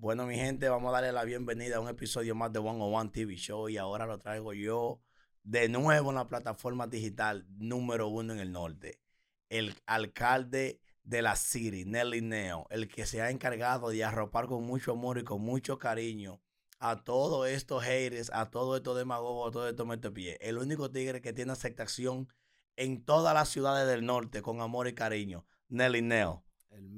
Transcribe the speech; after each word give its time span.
Bueno, 0.00 0.24
mi 0.24 0.34
gente, 0.34 0.66
vamos 0.70 0.88
a 0.88 0.92
darle 0.92 1.12
la 1.12 1.24
bienvenida 1.24 1.76
a 1.76 1.80
un 1.80 1.88
episodio 1.90 2.34
más 2.34 2.50
de 2.50 2.58
One 2.58 2.82
on 2.82 2.94
One 2.94 3.10
TV 3.10 3.36
Show 3.36 3.68
y 3.68 3.76
ahora 3.76 4.06
lo 4.06 4.18
traigo 4.18 4.54
yo 4.54 4.98
de 5.42 5.68
nuevo 5.68 6.08
en 6.08 6.14
la 6.16 6.26
plataforma 6.26 6.86
digital 6.86 7.44
número 7.58 8.08
uno 8.08 8.32
en 8.32 8.38
el 8.38 8.50
norte. 8.50 8.98
El 9.50 9.76
alcalde 9.84 10.80
de 11.04 11.20
la 11.20 11.36
City, 11.36 11.84
Nelly 11.84 12.22
Neo, 12.22 12.66
el 12.70 12.88
que 12.88 13.04
se 13.04 13.20
ha 13.20 13.28
encargado 13.28 13.90
de 13.90 14.02
arropar 14.02 14.46
con 14.46 14.64
mucho 14.64 14.92
amor 14.92 15.18
y 15.18 15.24
con 15.24 15.42
mucho 15.42 15.78
cariño 15.78 16.40
a 16.78 17.04
todos 17.04 17.46
estos 17.50 17.84
haters, 17.84 18.30
a 18.32 18.48
todos 18.48 18.78
estos 18.78 18.96
demagogos, 18.96 19.50
a 19.50 19.52
todos 19.52 19.70
estos 19.70 19.86
metepies. 19.86 20.38
El 20.40 20.56
único 20.56 20.90
tigre 20.90 21.20
que 21.20 21.34
tiene 21.34 21.52
aceptación 21.52 22.26
en 22.76 23.04
todas 23.04 23.34
las 23.34 23.50
ciudades 23.50 23.86
del 23.86 24.06
norte 24.06 24.40
con 24.40 24.62
amor 24.62 24.88
y 24.88 24.94
cariño, 24.94 25.44
Nelly 25.68 26.00
Neo. 26.00 26.42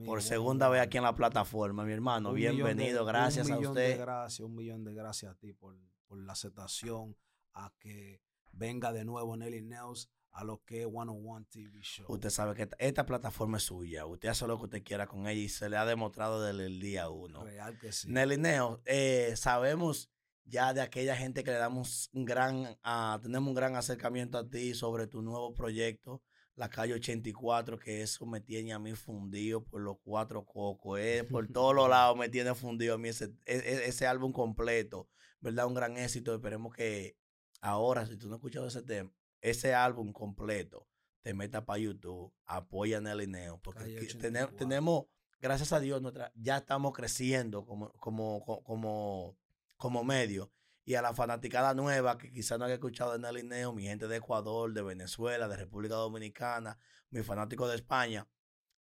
Por 0.05 0.23
segunda 0.23 0.69
vez 0.69 0.83
aquí 0.83 0.99
en 0.99 1.05
la 1.05 1.15
plataforma, 1.15 1.85
mi 1.85 1.93
hermano. 1.93 2.33
Bienvenido, 2.33 3.05
gracias 3.05 3.51
a 3.51 3.59
usted. 3.59 3.99
gracias, 3.99 4.41
un 4.41 4.55
millón 4.55 4.85
de 4.85 4.95
gracias 4.95 5.33
a 5.33 5.35
ti 5.35 5.53
por, 5.53 5.77
por 6.07 6.19
la 6.19 6.33
aceptación, 6.33 7.17
a 7.55 7.73
que 7.79 8.21
venga 8.53 8.93
de 8.93 9.05
nuevo 9.05 9.37
Nelly 9.37 9.63
Neos 9.63 10.11
a 10.33 10.45
lo 10.45 10.63
que 10.65 10.83
es 10.83 10.87
One 10.87 11.11
on 11.11 11.27
One 11.27 11.47
TV 11.51 11.81
Show. 11.83 12.07
Usted 12.09 12.31
sabe 12.31 12.55
que 12.55 12.69
esta, 12.79 13.07
plataforma 13.07 13.59
es 13.59 13.65
suya. 13.65 14.07
Usted 14.07 14.29
hace 14.29 14.47
lo 14.47 14.59
que 14.59 14.65
usted 14.65 14.83
quiera 14.83 15.07
con 15.07 15.27
ella 15.27 15.41
y 15.41 15.49
se 15.49 15.69
le 15.69 15.77
ha 15.77 15.85
demostrado 15.85 16.43
desde 16.43 16.67
el 16.67 16.81
día 16.81 17.09
uno. 17.11 17.45
Real 17.45 17.79
que 17.79 17.93
sí. 17.93 18.11
Nelly 18.11 18.39
Neo, 18.39 18.81
eh, 18.87 19.35
sabemos 19.37 20.11
ya 20.45 20.73
de 20.75 20.81
aquella 20.81 21.17
gente 21.17 21.45
que 21.45 21.51
le 21.51 21.59
damos 21.59 22.11
un 22.13 22.25
gran, 22.25 22.79
uh, 22.85 23.21
tenemos 23.21 23.49
un 23.49 23.55
gran 23.55 23.77
acercamiento 23.77 24.39
a 24.39 24.49
ti 24.49 24.75
sobre 24.75 25.07
tu 25.07 25.23
nuevo 25.23 25.55
proyecto, 25.55 26.23
la 26.55 26.69
calle 26.69 26.95
84, 26.95 27.79
que 27.79 28.03
eso 28.03 28.27
me 28.27 28.41
tiene 28.41 28.73
a 28.73 28.79
mí 28.79 28.95
fundido 28.95 29.65
por 29.65 29.81
los 29.81 29.97
cuatro 30.03 30.45
cocos, 30.45 30.99
eh, 31.01 31.25
por 31.29 31.49
todos 31.53 31.75
los 31.75 31.89
lados 31.89 32.17
me 32.17 32.29
tiene 32.29 32.55
fundido 32.55 32.95
a 32.95 32.99
mí 32.99 33.09
ese, 33.09 33.35
e, 33.47 33.57
e, 33.57 33.87
ese 33.87 34.07
álbum 34.07 34.33
completo, 34.33 35.09
¿verdad? 35.41 35.67
Un 35.67 35.75
gran 35.75 35.97
éxito, 35.97 36.35
esperemos 36.35 36.75
que 36.75 37.17
ahora, 37.61 38.07
si 38.07 38.17
tú 38.17 38.29
no 38.29 38.35
has 38.35 38.39
escuchado 38.39 38.67
ese 38.67 38.83
tema, 38.83 39.11
ese 39.41 39.75
álbum 39.75 40.13
completo, 40.13 40.87
te 41.23 41.35
metas 41.35 41.65
para 41.65 41.79
YouTube, 41.79 42.33
apoya 42.45 42.99
en 42.99 43.07
el 43.07 43.23
Ineo, 43.23 43.61
porque 43.63 44.09
tenemos, 44.21 44.57
tenemos, 44.57 45.05
gracias 45.41 45.73
a 45.73 45.81
Dios, 45.81 46.03
nuestra, 46.03 46.33
ya 46.35 46.59
estamos 46.59 46.93
creciendo 46.93 47.65
como, 47.65 47.93
como, 47.93 48.45
como, 48.45 49.39
como 49.77 50.05
medio. 50.05 50.53
Y 50.85 50.95
a 50.95 51.03
la 51.03 51.15
fanaticada 51.15 51.75
nueva 51.75 52.19
que 52.19 52.33
quizás 52.33 52.59
no 52.59 52.65
haya 52.65 52.75
escuchado 52.75 53.13
de 53.13 53.19
Nelly 53.19 53.45
Neo, 53.45 53.73
mi 53.73 53.85
gente 53.85 54.09
de 54.09 54.17
Ecuador, 54.17 54.73
de 54.73 54.83
Venezuela, 54.83 55.47
de 55.49 55.57
República 55.57 55.95
Dominicana, 55.95 56.79
mi 57.11 57.23
fanático 57.23 57.69
de 57.69 57.77
España, 57.77 58.27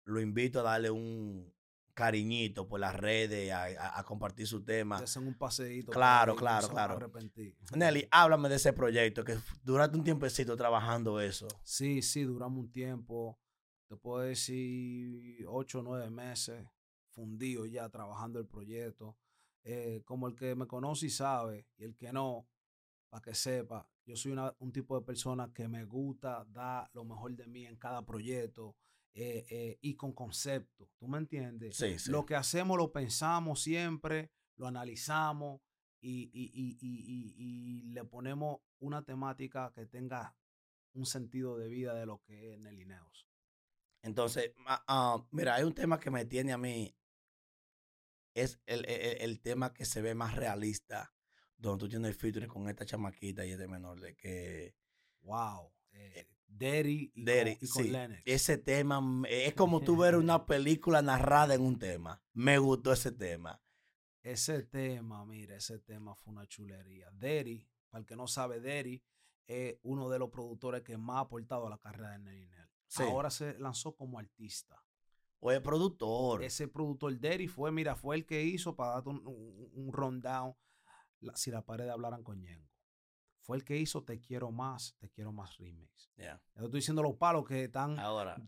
lo 0.03 0.19
invito 0.19 0.59
a 0.59 0.63
darle 0.63 0.89
un, 0.89 1.53
cariñito 1.97 2.67
por 2.67 2.79
las 2.79 2.95
redes, 2.95 3.51
a, 3.51 4.03
compartir 4.03 4.45
su 4.45 4.63
tema. 4.63 4.97
hacen 4.97 5.25
un 5.25 5.33
paseíto. 5.33 5.91
Claro, 5.91 6.35
claro, 6.35 6.69
claro. 6.69 7.11
Nelly, 7.75 8.07
háblame 8.11 8.49
de 8.49 8.57
ese 8.57 8.71
proyecto, 8.71 9.23
que 9.23 9.35
duraste 9.63 9.97
un 9.97 10.03
tiempecito 10.03 10.55
trabajando 10.55 11.19
eso. 11.19 11.47
Sí, 11.63 12.03
sí, 12.03 12.21
duramos 12.21 12.65
un 12.65 12.71
tiempo. 12.71 13.39
Te 13.87 13.95
puedo 13.95 14.21
decir 14.21 15.43
ocho 15.47 15.79
o 15.79 15.81
nueve 15.81 16.11
meses 16.11 16.67
fundido 17.09 17.65
ya 17.65 17.89
trabajando 17.89 18.37
el 18.37 18.45
proyecto. 18.45 19.17
Eh, 19.69 20.01
como 20.05 20.29
el 20.29 20.35
que 20.35 20.55
me 20.55 20.65
conoce 20.65 21.07
y 21.07 21.09
sabe, 21.09 21.67
y 21.75 21.83
el 21.83 21.97
que 21.97 22.13
no, 22.13 22.47
para 23.09 23.21
que 23.21 23.35
sepa, 23.35 23.85
yo 24.05 24.15
soy 24.15 24.33
un 24.59 24.71
tipo 24.71 24.97
de 24.97 25.05
persona 25.05 25.51
que 25.53 25.67
me 25.67 25.83
gusta 25.83 26.45
dar 26.45 26.89
lo 26.93 27.03
mejor 27.03 27.35
de 27.35 27.47
mí 27.47 27.65
en 27.65 27.75
cada 27.75 28.05
proyecto 28.05 28.77
eh, 29.13 29.45
eh, 29.49 29.77
y 29.81 29.95
con 29.95 30.13
concepto. 30.13 30.89
¿Tú 30.97 31.09
me 31.09 31.17
entiendes? 31.17 31.75
Sí, 31.75 31.99
sí. 31.99 32.09
Lo 32.09 32.25
que 32.25 32.35
hacemos 32.35 32.77
lo 32.77 32.93
pensamos 32.93 33.61
siempre, 33.61 34.31
lo 34.55 34.67
analizamos 34.67 35.59
y, 35.99 36.31
y, 36.33 37.81
le 37.91 38.05
ponemos 38.05 38.61
una 38.79 39.03
temática 39.03 39.73
que 39.75 39.85
tenga 39.85 40.33
un 40.93 41.05
sentido 41.05 41.57
de 41.57 41.67
vida 41.67 41.93
de 41.93 42.05
lo 42.05 42.21
que 42.21 42.53
es 42.53 42.59
Nelly 42.59 42.85
Neos. 42.85 43.27
Entonces, 44.01 44.53
ah, 44.65 45.21
mira, 45.31 45.55
hay 45.55 45.65
un 45.65 45.73
tema 45.73 45.99
que 45.99 46.09
me 46.09 46.23
tiene 46.23 46.53
a 46.53 46.57
mí, 46.57 46.95
es 48.43 48.59
el, 48.65 48.85
el, 48.85 49.39
tema 49.41 49.73
que 49.73 49.85
se 49.85 50.01
ve 50.01 50.15
más 50.15 50.35
realista, 50.35 51.13
donde 51.57 51.79
tú 51.79 51.89
tienes 51.89 52.09
el 52.09 52.15
featuring 52.15 52.49
con 52.49 52.69
esta 52.69 52.85
chamaquita 52.85 53.45
y 53.45 53.51
este 53.51 53.67
menor, 53.67 53.99
de 53.99 54.15
que... 54.15 54.75
Wow. 55.21 55.71
Eh, 55.91 56.27
Derry 56.47 57.11
y, 57.13 57.67
con, 57.67 57.91
Lennox. 57.91 58.21
Ese 58.25 58.57
tema 58.57 59.01
es 59.29 59.53
como 59.53 59.81
tú 59.81 59.97
ver 59.97 60.15
una 60.15 60.45
película 60.45 61.01
narrada 61.01 61.53
en 61.55 61.61
un 61.61 61.77
tema. 61.77 62.23
Me 62.33 62.57
gustó 62.57 62.93
ese 62.93 63.11
tema. 63.11 63.61
Ese 64.23 64.63
tema, 64.63 65.25
mira, 65.25 65.55
ese 65.55 65.79
tema 65.79 66.15
fue 66.15 66.33
una 66.33 66.45
chulería. 66.47 67.09
Derry, 67.11 67.67
para 67.89 68.01
el 68.01 68.05
que 68.05 68.15
no 68.15 68.27
sabe, 68.27 68.59
Derry 68.59 69.03
es 69.45 69.77
uno 69.83 70.09
de 70.09 70.19
los 70.19 70.29
productores 70.29 70.83
que 70.83 70.97
más 70.97 71.17
ha 71.17 71.19
aportado 71.21 71.67
a 71.67 71.69
la 71.69 71.77
carrera 71.77 72.11
de 72.11 72.19
Nelly 72.19 72.47
Nell. 72.47 72.69
Ahora 72.99 73.29
se 73.29 73.57
lanzó 73.59 73.95
como 73.95 74.19
artista. 74.19 74.83
O 75.39 75.51
es 75.51 75.61
productor. 75.61 76.43
Ese 76.43 76.67
productor 76.67 77.17
Derry 77.19 77.47
fue, 77.47 77.71
mira, 77.71 77.95
fue 77.95 78.15
el 78.15 78.25
que 78.25 78.43
hizo 78.43 78.75
para 78.75 78.93
darte 78.93 79.09
un, 79.09 79.21
un, 79.73 79.93
rundown 79.93 80.55
si 81.35 81.51
la 81.51 81.63
pared 81.63 81.87
hablaran 81.89 82.23
con 82.23 82.39
Ñengo 82.41 82.67
fue 83.47 83.55
el 83.55 83.63
que 83.63 83.77
hizo 83.77 84.03
Te 84.03 84.19
Quiero 84.19 84.51
Más, 84.51 84.97
Te 84.99 85.09
Quiero 85.09 85.31
Más 85.31 85.57
Remix. 85.57 86.11
Yeah. 86.17 86.41
Estoy 86.53 86.69
diciendo 86.69 87.01
los 87.01 87.15
palos 87.15 87.47
que 87.47 87.63
están, 87.63 87.95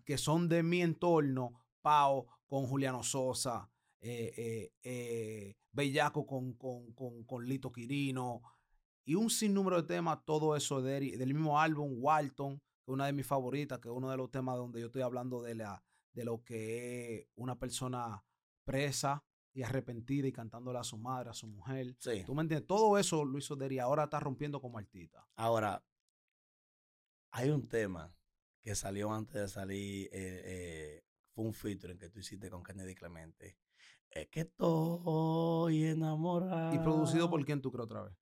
que 0.03 0.17
son 0.17 0.49
de 0.49 0.61
mi 0.61 0.81
entorno, 0.81 1.53
Pau 1.81 2.27
con 2.45 2.67
Juliano 2.67 3.01
Sosa, 3.01 3.71
eh, 4.01 4.33
eh, 4.35 4.73
eh, 4.83 5.55
Bellaco 5.71 6.27
con, 6.27 6.53
con, 6.55 7.45
Lito 7.45 7.71
Quirino, 7.71 8.41
y 9.05 9.15
un 9.15 9.29
sinnúmero 9.29 9.81
de 9.81 9.87
temas, 9.87 10.19
todo 10.25 10.57
eso 10.57 10.81
de, 10.81 10.99
del 11.17 11.33
mismo 11.33 11.57
álbum, 11.57 11.93
Walton, 11.97 12.57
que 12.57 12.91
es 12.91 12.93
una 12.93 13.05
de 13.05 13.13
mis 13.13 13.25
favoritas, 13.25 13.79
que 13.79 13.87
es 13.87 13.95
uno 13.95 14.11
de 14.11 14.17
los 14.17 14.29
temas 14.29 14.57
donde 14.57 14.81
yo 14.81 14.87
estoy 14.87 15.03
hablando 15.03 15.41
de, 15.41 15.55
la, 15.55 15.81
de 16.13 16.23
lo 16.23 16.43
que 16.43 17.15
es 17.15 17.27
una 17.35 17.57
persona 17.57 18.23
presa, 18.63 19.23
y 19.53 19.63
arrepentida 19.63 20.27
y 20.27 20.31
cantándole 20.31 20.79
a 20.79 20.83
su 20.83 20.97
madre, 20.97 21.29
a 21.29 21.33
su 21.33 21.47
mujer. 21.47 21.95
Sí. 21.99 22.23
¿Tú 22.25 22.33
me 22.35 22.41
entiendes? 22.41 22.67
Todo 22.67 22.97
eso 22.97 23.25
hizo 23.37 23.55
Derry. 23.55 23.79
Ahora 23.79 24.05
está 24.05 24.19
rompiendo 24.19 24.61
como 24.61 24.77
artista. 24.77 25.27
Ahora, 25.35 25.83
hay 27.31 27.49
un 27.49 27.67
tema 27.67 28.15
que 28.61 28.75
salió 28.75 29.11
antes 29.11 29.33
de 29.33 29.47
salir. 29.47 30.05
Eh, 30.07 30.41
eh, 30.45 31.03
fue 31.33 31.45
un 31.45 31.53
featuring 31.53 31.97
que 31.97 32.09
tú 32.09 32.19
hiciste 32.19 32.49
con 32.49 32.63
Kennedy 32.63 32.95
Clemente. 32.95 33.57
Es 34.09 34.27
que 34.27 34.41
estoy 34.41 35.83
enamorado. 35.85 36.73
¿Y 36.73 36.79
producido 36.79 37.29
por 37.29 37.43
quién 37.45 37.61
tú 37.61 37.71
crees 37.71 37.85
otra 37.85 38.03
vez? 38.03 38.13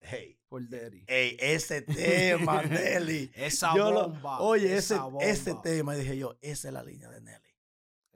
Hey. 0.00 0.36
Por 0.48 0.68
Derry. 0.68 1.04
Hey, 1.06 1.36
ese 1.38 1.82
tema, 1.82 2.62
Nelly. 2.62 3.30
esa 3.34 3.74
bomba. 3.74 4.40
oye, 4.40 4.76
ese, 4.76 4.96
ese 5.20 5.54
tema, 5.62 5.94
dije 5.94 6.16
yo, 6.16 6.36
esa 6.40 6.68
es 6.68 6.74
la 6.74 6.82
línea 6.82 7.08
de 7.08 7.20
Nelly 7.20 7.50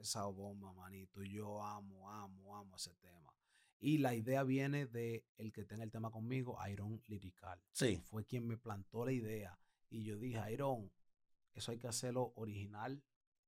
esa 0.05 0.27
bomba, 0.27 0.73
manito. 0.73 1.23
Yo 1.23 1.63
amo, 1.63 2.11
amo, 2.11 2.57
amo 2.57 2.77
ese 2.77 2.95
tema. 2.97 3.35
Y 3.81 3.99
la 3.99 4.15
idea 4.15 4.43
viene 4.45 4.87
de 4.87 5.27
el 5.37 5.53
que 5.53 5.65
tenga 5.65 5.83
el 5.83 5.91
tema 5.91 6.11
conmigo, 6.11 6.59
Iron 6.71 7.03
Lirical. 7.07 7.61
Sí. 7.73 8.01
Fue 8.05 8.25
quien 8.25 8.47
me 8.47 8.57
plantó 8.57 9.05
la 9.05 9.13
idea. 9.13 9.59
Y 9.91 10.05
yo 10.05 10.19
dije, 10.19 10.41
Iron, 10.53 10.93
eso 11.55 11.73
hay 11.73 11.79
que 11.79 11.89
hacerlo 11.89 12.33
original. 12.37 13.03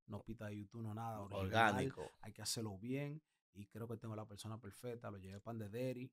No 0.06 0.22
pita 0.22 0.46
de 0.46 0.56
YouTube, 0.56 0.82
no 0.82 0.94
nada. 0.94 1.20
Orgánico. 1.20 2.10
Hay 2.20 2.32
que 2.32 2.42
hacerlo 2.42 2.78
bien. 2.78 3.22
Y 3.52 3.66
creo 3.66 3.86
que 3.88 3.96
tengo 3.96 4.16
la 4.16 4.26
persona 4.26 4.58
perfecta. 4.60 5.10
Lo 5.10 5.18
llevé 5.18 5.40
pan 5.40 5.58
de 5.58 5.68
Derry 5.68 6.10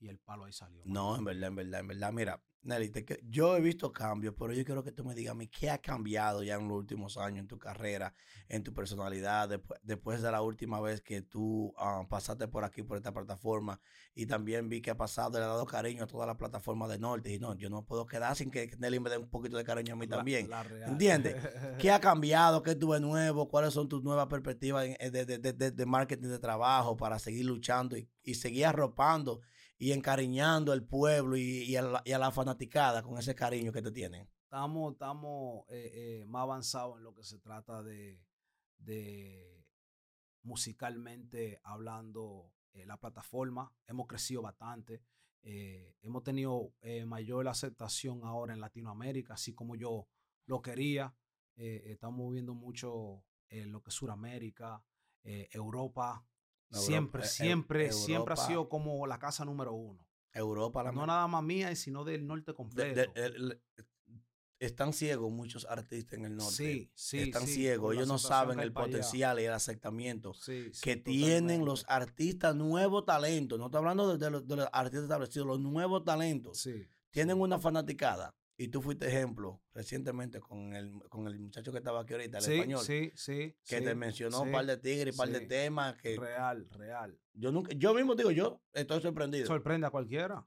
y 0.00 0.08
el 0.08 0.18
palo 0.18 0.44
ahí 0.44 0.52
salió. 0.52 0.82
No, 0.84 1.16
en 1.16 1.24
verdad, 1.24 1.48
en 1.48 1.56
verdad, 1.56 1.80
en 1.80 1.88
verdad. 1.88 2.12
Mira, 2.12 2.42
Nelly, 2.62 2.92
yo 3.28 3.56
he 3.56 3.60
visto 3.60 3.92
cambios, 3.92 4.34
pero 4.38 4.52
yo 4.52 4.64
quiero 4.64 4.82
que 4.82 4.92
tú 4.92 5.04
me 5.04 5.14
digas 5.14 5.32
a 5.32 5.34
mí 5.34 5.48
qué 5.48 5.70
ha 5.70 5.78
cambiado 5.78 6.42
ya 6.42 6.56
en 6.56 6.68
los 6.68 6.76
últimos 6.76 7.16
años 7.16 7.40
en 7.40 7.48
tu 7.48 7.58
carrera, 7.58 8.14
en 8.48 8.62
tu 8.62 8.74
personalidad, 8.74 9.48
después, 9.48 9.80
después 9.82 10.20
de 10.22 10.30
la 10.30 10.42
última 10.42 10.80
vez 10.80 11.00
que 11.00 11.22
tú 11.22 11.72
ah, 11.78 12.04
pasaste 12.08 12.48
por 12.48 12.64
aquí, 12.64 12.82
por 12.82 12.96
esta 12.96 13.12
plataforma, 13.12 13.80
y 14.14 14.26
también 14.26 14.68
vi 14.68 14.82
que 14.82 14.90
ha 14.90 14.96
pasado, 14.96 15.38
le 15.38 15.44
ha 15.44 15.48
dado 15.48 15.66
cariño 15.66 16.04
a 16.04 16.06
toda 16.06 16.26
la 16.26 16.36
plataforma 16.36 16.88
de 16.88 16.98
Norte. 16.98 17.32
Y 17.32 17.38
no, 17.38 17.54
yo 17.54 17.70
no 17.70 17.84
puedo 17.84 18.06
quedar 18.06 18.34
sin 18.34 18.50
que 18.50 18.68
Nelly 18.78 19.00
me 19.00 19.10
dé 19.10 19.18
un 19.18 19.30
poquito 19.30 19.56
de 19.56 19.64
cariño 19.64 19.94
a 19.94 19.96
mí 19.96 20.06
también. 20.06 20.50
¿Entiendes? 20.86 21.36
¿Qué 21.78 21.90
ha 21.90 22.00
cambiado? 22.00 22.62
¿Qué 22.62 22.74
tuve 22.74 23.00
nuevo? 23.00 23.48
¿Cuáles 23.48 23.72
son 23.72 23.88
tus 23.88 24.02
nuevas 24.02 24.26
perspectivas 24.26 24.84
de, 24.84 25.24
de, 25.24 25.38
de, 25.38 25.70
de 25.70 25.86
marketing 25.86 26.28
de 26.28 26.38
trabajo 26.38 26.96
para 26.96 27.18
seguir 27.18 27.46
luchando 27.46 27.96
y, 27.96 28.10
y 28.24 28.34
seguir 28.34 28.66
arropando? 28.66 29.40
Y 29.78 29.92
encariñando 29.92 30.72
al 30.72 30.84
pueblo 30.84 31.36
y, 31.36 31.76
a 31.76 31.82
la, 31.82 32.30
fanaticada 32.32 33.02
con 33.02 33.16
ese 33.16 33.34
cariño 33.34 33.72
que 33.72 33.80
te 33.80 33.92
tienen. 33.92 34.28
Estamos, 34.42 34.92
estamos 34.94 35.64
eh, 35.68 35.90
eh, 35.94 36.24
más 36.26 36.42
avanzados 36.42 36.98
en 36.98 37.04
lo 37.04 37.14
que 37.14 37.22
se 37.22 37.38
trata 37.38 37.82
de, 37.82 38.20
musicalmente 40.42 41.60
hablando 41.62 42.52
eh, 42.72 42.86
la 42.86 42.96
plataforma. 42.96 43.72
Hemos 43.86 44.06
crecido 44.08 44.42
bastante. 44.42 45.02
hemos 45.42 46.22
tenido 46.24 46.72
mayor 47.06 47.46
aceptación 47.46 48.24
ahora 48.24 48.54
en 48.54 48.60
Latinoamérica, 48.60 49.34
así 49.34 49.54
como 49.54 49.76
yo 49.76 50.08
lo 50.46 50.60
quería. 50.60 51.14
estamos 51.54 52.32
viendo 52.32 52.54
mucho 52.54 53.24
en 53.48 53.70
lo 53.70 53.80
que 53.80 53.90
es 53.90 53.94
Sudamérica, 53.94 54.82
Europa, 55.22 56.26
siempre, 56.70 57.24
siempre, 57.24 57.92
siempre 57.92 58.34
ha 58.34 58.36
sido 58.36 58.68
como 58.68 59.06
la 59.06 59.18
casa 59.18 59.44
número 59.44 59.72
uno. 59.72 60.06
Europa, 60.32 60.82
la 60.82 60.92
No 60.92 61.06
nada 61.06 61.26
más 61.26 61.42
mía, 61.42 61.74
sino 61.74 62.04
del 62.04 62.26
norte 62.26 62.54
completo. 62.54 63.10
están 64.58 64.92
ciegos 64.92 65.30
muchos 65.30 65.66
artistas 65.66 66.18
en 66.18 66.26
el 66.26 66.36
norte. 66.36 66.52
Sí, 66.52 66.90
sí. 66.94 67.18
Están 67.20 67.46
ciegos. 67.46 67.94
Ellos 67.94 68.08
no 68.08 68.18
saben 68.18 68.60
el 68.60 68.72
potencial 68.72 69.40
y 69.40 69.44
el 69.44 69.52
aceptamiento 69.52 70.34
que 70.82 70.96
tienen 70.96 71.64
los 71.64 71.84
artistas 71.88 72.54
nuevos 72.54 73.04
talentos. 73.04 73.58
No 73.58 73.66
estoy 73.66 73.78
hablando 73.78 74.16
de, 74.16 74.30
los, 74.30 74.46
de 74.46 74.56
los 74.56 74.68
artistas 74.72 75.04
establecidos, 75.04 75.46
los 75.46 75.60
nuevos 75.60 76.04
talentos. 76.04 76.68
Tienen 77.10 77.40
una 77.40 77.58
fanaticada 77.58 78.34
y 78.60 78.68
tú 78.68 78.82
fuiste 78.82 79.06
ejemplo 79.06 79.62
recientemente 79.72 80.40
con 80.40 80.74
el, 80.74 81.00
con 81.08 81.28
el 81.28 81.38
muchacho 81.38 81.70
que 81.70 81.78
estaba 81.78 82.00
aquí 82.00 82.14
ahorita, 82.14 82.38
el 82.38 82.52
español. 82.52 82.84
Sí, 82.84 83.12
sí. 83.14 83.56
Que 83.64 83.80
te 83.80 83.94
mencionó 83.94 84.42
un 84.42 84.50
par 84.50 84.66
de 84.66 84.76
tigres 84.76 85.14
y 85.14 85.16
un 85.16 85.16
par 85.16 85.28
de 85.28 85.46
temas. 85.46 85.96
Que 85.96 86.16
real, 86.18 86.68
real. 86.72 87.16
Yo 87.34 87.52
nunca, 87.52 87.72
yo 87.76 87.94
mismo 87.94 88.16
digo, 88.16 88.32
yo 88.32 88.60
estoy 88.72 89.00
sorprendido. 89.00 89.46
Sorprende 89.46 89.86
a 89.86 89.90
cualquiera. 89.90 90.44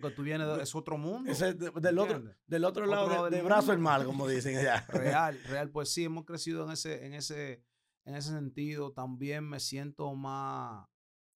Porque 0.00 0.16
tú 0.16 0.24
vienes, 0.24 0.48
de, 0.48 0.60
es 0.64 0.74
otro 0.74 0.98
mundo. 0.98 1.32
del, 1.32 1.98
otro, 2.00 2.24
del 2.48 2.64
otro 2.64 2.84
lado, 2.84 3.30
de, 3.30 3.40
brazo 3.42 3.72
el 3.72 3.78
mal, 3.78 4.04
como 4.04 4.26
dicen 4.26 4.56
allá. 4.58 4.84
Real, 4.88 5.40
real. 5.48 5.70
Pues 5.70 5.90
sí, 5.90 6.02
hemos 6.02 6.24
crecido 6.24 6.64
en 6.64 6.72
ese, 6.72 7.06
en 7.06 7.14
ese, 7.14 7.62
en 8.04 8.16
ese 8.16 8.30
sentido. 8.30 8.92
También 8.92 9.48
me 9.48 9.60
siento 9.60 10.12
más 10.16 10.84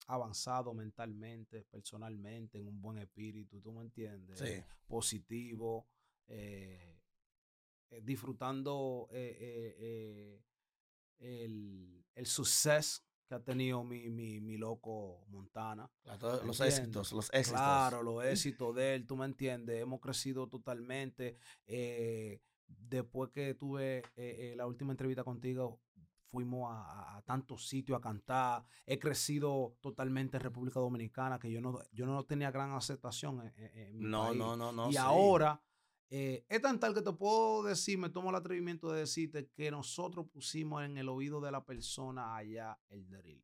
avanzado 0.07 0.73
mentalmente, 0.73 1.65
personalmente, 1.71 2.57
en 2.57 2.67
un 2.67 2.81
buen 2.81 2.97
espíritu, 2.97 3.61
¿tú 3.61 3.71
me 3.71 3.83
entiendes? 3.83 4.39
Sí. 4.39 4.61
Positivo. 4.87 5.87
Eh, 6.33 6.97
eh, 7.89 8.01
disfrutando 8.01 9.09
eh, 9.11 10.41
el, 11.19 12.05
el 12.15 12.25
suceso 12.25 13.01
que 13.27 13.35
ha 13.35 13.43
tenido 13.43 13.83
mi, 13.83 14.09
mi, 14.09 14.57
loco 14.57 15.25
Montana. 15.27 15.89
los 16.45 16.61
éxitos, 16.61 17.11
los 17.11 17.29
éxitos. 17.33 17.59
Claro, 17.59 18.01
los 18.01 18.23
éxitos 18.23 18.75
de 18.75 18.95
él, 18.95 19.05
tú 19.05 19.17
me 19.17 19.25
entiendes. 19.25 19.81
Hemos 19.81 19.99
crecido 19.99 20.47
totalmente. 20.47 21.37
después 22.67 23.31
que 23.31 23.53
tuve 23.55 24.03
la 24.55 24.65
última 24.65 24.91
entrevista 24.91 25.23
contigo, 25.23 25.81
fuimos 26.31 26.69
a, 26.73 27.21
tantos 27.25 27.67
sitios 27.67 27.97
a 27.97 28.01
cantar. 28.01 28.65
He 28.85 28.99
crecido 28.99 29.75
totalmente 29.81 30.37
en 30.37 30.43
República 30.43 30.79
Dominicana, 30.79 31.39
que 31.39 31.51
yo 31.51 31.61
no, 31.61 31.79
yo 31.91 32.05
no 32.05 32.23
tenía 32.23 32.51
gran 32.51 32.71
aceptación 32.71 33.51
en, 33.55 33.97
mi 33.97 34.05
no, 34.05 34.33
No, 34.33 34.55
no, 34.55 34.71
no. 34.71 34.91
Y 34.91 34.97
ahora 34.97 35.61
eh, 36.13 36.45
es 36.49 36.61
tan 36.61 36.77
tal 36.77 36.93
que 36.93 37.01
te 37.01 37.13
puedo 37.13 37.63
decir, 37.63 37.97
me 37.97 38.09
tomo 38.09 38.31
el 38.31 38.35
atrevimiento 38.35 38.91
de 38.91 38.99
decirte 38.99 39.47
que 39.47 39.71
nosotros 39.71 40.27
pusimos 40.27 40.83
en 40.83 40.97
el 40.97 41.07
oído 41.07 41.39
de 41.39 41.51
la 41.51 41.63
persona 41.63 42.35
allá 42.35 42.77
el 42.89 43.07
drill. 43.07 43.41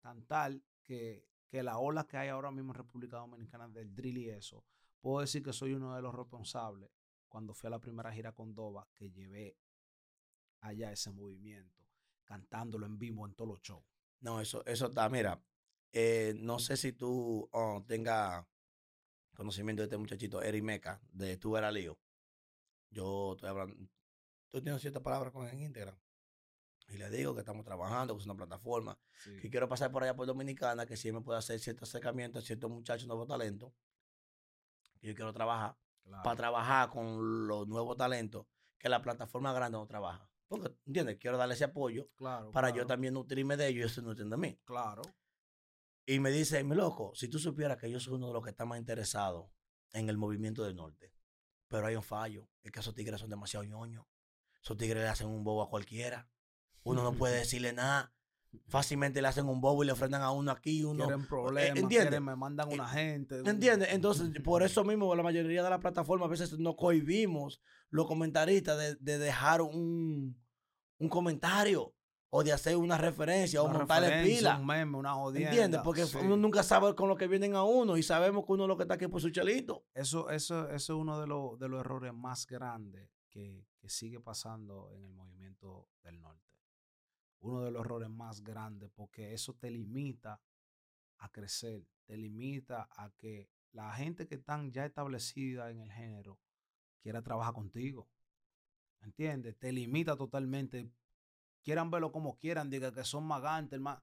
Tan 0.00 0.24
tal 0.24 0.64
que, 0.82 1.28
que 1.46 1.62
la 1.62 1.76
ola 1.76 2.06
que 2.06 2.16
hay 2.16 2.30
ahora 2.30 2.50
mismo 2.50 2.72
en 2.72 2.78
República 2.78 3.18
Dominicana 3.18 3.68
del 3.68 3.94
drill 3.94 4.16
y 4.16 4.30
eso, 4.30 4.64
puedo 4.98 5.20
decir 5.20 5.42
que 5.42 5.52
soy 5.52 5.74
uno 5.74 5.94
de 5.94 6.00
los 6.00 6.14
responsables 6.14 6.90
cuando 7.28 7.52
fui 7.52 7.66
a 7.66 7.70
la 7.70 7.80
primera 7.80 8.10
gira 8.10 8.32
con 8.32 8.54
Dova, 8.54 8.88
que 8.94 9.10
llevé 9.10 9.58
allá 10.60 10.90
ese 10.90 11.10
movimiento, 11.10 11.84
cantándolo 12.24 12.86
en 12.86 12.96
vivo 12.98 13.26
en 13.26 13.34
todos 13.34 13.50
los 13.50 13.60
shows. 13.60 13.84
No, 14.20 14.40
eso, 14.40 14.64
eso 14.64 14.86
está, 14.86 15.06
mira, 15.10 15.38
eh, 15.92 16.32
no 16.38 16.58
sé 16.58 16.78
si 16.78 16.94
tú 16.94 17.46
oh, 17.52 17.84
tengas 17.86 18.46
conocimiento 19.36 19.82
de 19.82 19.84
este 19.84 19.96
muchachito, 19.96 20.42
Eri 20.42 20.62
Meca, 20.62 21.00
de 21.12 21.36
Tu 21.36 21.56
Era 21.56 21.70
Lío. 21.70 21.98
Yo 22.90 23.32
estoy 23.32 23.50
hablando, 23.50 23.74
estoy 23.74 24.60
teniendo 24.60 24.78
ciertas 24.78 25.02
palabras 25.02 25.32
con 25.32 25.46
él 25.46 25.54
en 25.54 25.62
Instagram. 25.62 25.96
Y 26.88 26.98
le 26.98 27.10
digo 27.10 27.34
que 27.34 27.40
estamos 27.40 27.64
trabajando, 27.64 28.14
que 28.14 28.20
es 28.20 28.26
una 28.26 28.36
plataforma, 28.36 28.96
que 29.40 29.50
quiero 29.50 29.68
pasar 29.68 29.90
por 29.90 30.04
allá 30.04 30.14
por 30.14 30.26
Dominicana, 30.26 30.86
que 30.86 30.96
si 30.96 31.10
me 31.10 31.20
puede 31.20 31.38
hacer 31.38 31.58
cierto 31.58 31.84
acercamiento 31.84 32.38
a 32.38 32.42
ciertos 32.42 32.70
muchachos 32.70 33.08
nuevos 33.08 33.26
talentos, 33.26 33.72
que 35.00 35.08
yo 35.08 35.14
quiero 35.14 35.32
trabajar, 35.32 35.76
para 36.22 36.36
trabajar 36.36 36.90
con 36.90 37.48
los 37.48 37.66
nuevos 37.66 37.96
talentos, 37.96 38.46
que 38.78 38.88
la 38.88 39.02
plataforma 39.02 39.52
grande 39.52 39.78
no 39.78 39.86
trabaja. 39.86 40.30
Porque, 40.46 40.76
¿entiendes? 40.86 41.18
Quiero 41.18 41.36
darle 41.36 41.54
ese 41.54 41.64
apoyo 41.64 42.08
para 42.52 42.70
yo 42.70 42.86
también 42.86 43.14
nutrirme 43.14 43.56
de 43.56 43.66
ellos 43.66 43.76
y 43.76 43.80
ellos 43.80 43.92
se 43.92 44.02
nutren 44.02 44.30
de 44.30 44.36
mí. 44.36 44.60
Claro. 44.64 45.02
Y 46.06 46.20
me 46.20 46.30
dice, 46.30 46.62
mi 46.62 46.76
loco, 46.76 47.12
si 47.16 47.26
tú 47.26 47.40
supieras 47.40 47.78
que 47.78 47.90
yo 47.90 47.98
soy 47.98 48.14
uno 48.14 48.28
de 48.28 48.32
los 48.32 48.44
que 48.44 48.50
está 48.50 48.64
más 48.64 48.78
interesado 48.78 49.50
en 49.92 50.08
el 50.08 50.16
movimiento 50.16 50.62
del 50.62 50.76
norte, 50.76 51.12
pero 51.66 51.88
hay 51.88 51.96
un 51.96 52.02
fallo, 52.04 52.48
es 52.62 52.70
que 52.70 52.78
esos 52.78 52.94
tigres 52.94 53.20
son 53.20 53.28
demasiado 53.28 53.64
ñoños. 53.64 54.06
Esos 54.62 54.76
tigres 54.76 55.02
le 55.02 55.08
hacen 55.08 55.26
un 55.26 55.42
bobo 55.42 55.62
a 55.62 55.68
cualquiera. 55.68 56.28
Uno 56.84 57.02
no 57.02 57.12
puede 57.12 57.36
decirle 57.38 57.72
nada. 57.72 58.12
Fácilmente 58.68 59.20
le 59.20 59.26
hacen 59.26 59.48
un 59.48 59.60
bobo 59.60 59.82
y 59.82 59.86
le 59.86 59.92
ofrendan 59.92 60.22
a 60.22 60.30
uno 60.30 60.52
aquí, 60.52 60.84
uno. 60.84 61.04
Quieren 61.04 61.24
eh, 61.24 61.26
problemas, 61.28 61.78
¿entiendes? 61.78 62.20
me 62.20 62.36
mandan 62.36 62.72
una 62.72 62.84
eh, 62.84 62.94
gente. 62.94 63.40
¿Entiendes? 63.44 63.88
Entonces, 63.90 64.30
por 64.44 64.62
eso 64.62 64.84
mismo 64.84 65.12
la 65.16 65.24
mayoría 65.24 65.64
de 65.64 65.70
las 65.70 65.80
plataformas 65.80 66.26
a 66.26 66.30
veces 66.30 66.56
nos 66.56 66.76
cohibimos 66.76 67.60
los 67.90 68.06
comentaristas 68.06 68.96
de, 69.00 69.18
dejar 69.18 69.60
un, 69.60 70.40
un 70.98 71.08
comentario 71.08 71.95
o 72.30 72.42
de 72.42 72.52
hacer 72.52 72.76
una 72.76 72.98
referencia 72.98 73.62
o 73.62 73.68
montarle 73.68 74.22
pila. 74.22 74.58
Un 74.58 74.66
meme, 74.66 74.98
una 74.98 75.14
jodienda. 75.14 75.50
¿Entiendes? 75.50 75.80
Porque 75.82 76.04
uno 76.22 76.36
nunca 76.36 76.62
sabe 76.62 76.94
con 76.94 77.08
lo 77.08 77.16
que 77.16 77.28
vienen 77.28 77.54
a 77.54 77.62
uno 77.62 77.96
y 77.96 78.02
sabemos 78.02 78.44
que 78.44 78.52
uno 78.52 78.64
es 78.64 78.68
lo 78.68 78.76
que 78.76 78.82
está 78.82 78.94
aquí 78.94 79.06
por 79.06 79.20
su 79.20 79.30
chelito. 79.30 79.84
Eso, 79.94 80.30
eso, 80.30 80.68
eso 80.68 80.74
es 80.74 80.98
uno 80.98 81.20
de, 81.20 81.26
los, 81.26 81.58
de 81.58 81.68
los 81.68 81.80
errores 81.80 82.12
más 82.12 82.46
grandes 82.46 83.08
que, 83.30 83.66
que 83.78 83.88
sigue 83.88 84.20
pasando 84.20 84.90
en 84.92 85.04
el 85.04 85.12
movimiento 85.12 85.88
del 86.02 86.20
norte. 86.20 86.42
Uno 87.40 87.62
de 87.62 87.70
los 87.70 87.84
errores 87.84 88.08
más 88.08 88.42
grandes 88.42 88.90
porque 88.94 89.32
eso 89.32 89.54
te 89.54 89.70
limita 89.70 90.40
a 91.18 91.28
crecer, 91.30 91.86
te 92.04 92.16
limita 92.16 92.88
a 92.90 93.10
que 93.10 93.48
la 93.72 93.92
gente 93.92 94.26
que 94.26 94.36
están 94.36 94.72
ya 94.72 94.84
establecida 94.84 95.70
en 95.70 95.80
el 95.80 95.92
género 95.92 96.38
quiera 97.00 97.22
trabajar 97.22 97.54
contigo. 97.54 98.08
¿Entiendes? 99.02 99.56
Te 99.58 99.70
limita 99.70 100.16
totalmente 100.16 100.90
quieran 101.66 101.90
verlo 101.90 102.12
como 102.12 102.38
quieran, 102.38 102.70
diga 102.70 102.92
que 102.92 103.02
son 103.02 103.24
magantes, 103.24 103.80
más. 103.80 103.98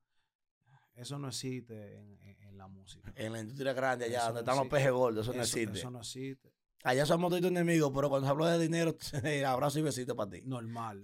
Eso 0.95 1.17
no 1.17 1.29
existe 1.29 1.97
en, 1.97 2.57
la 2.57 2.67
música. 2.67 3.11
En 3.15 3.31
la 3.31 3.39
industria 3.39 3.71
grande, 3.73 4.05
allá 4.05 4.25
donde 4.25 4.41
están 4.41 4.57
los 4.57 4.67
pejes 4.67 4.91
gordos, 4.91 5.25
eso, 5.25 5.35
no 5.35 5.41
existe. 5.41 5.79
Eso 5.79 5.89
no 5.89 5.99
existe. 5.99 6.53
Allá 6.83 7.05
somos 7.05 7.29
todos 7.31 7.43
enemigos, 7.45 7.89
pero 7.95 8.09
cuando 8.09 8.27
se 8.27 8.31
habla 8.31 8.57
de 8.57 8.59
dinero, 8.59 8.95
abrazo 9.47 9.79
y 9.79 9.81
besito 9.81 10.13
para 10.13 10.29
ti. 10.29 10.41
Normal. 10.43 11.01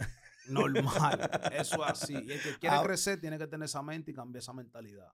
Normal. 0.50 1.30
eso 1.54 1.84
es 1.86 1.92
así. 1.92 2.14
Y 2.14 2.32
el 2.34 2.42
que 2.42 2.60
quiere 2.60 2.84
crecer 2.84 3.22
tiene 3.22 3.38
que 3.38 3.48
tener 3.48 3.66
esa 3.66 3.82
mente 3.82 4.12
y 4.12 4.14
cambiar 4.14 4.42
esa 4.42 4.52
mentalidad. 4.52 5.12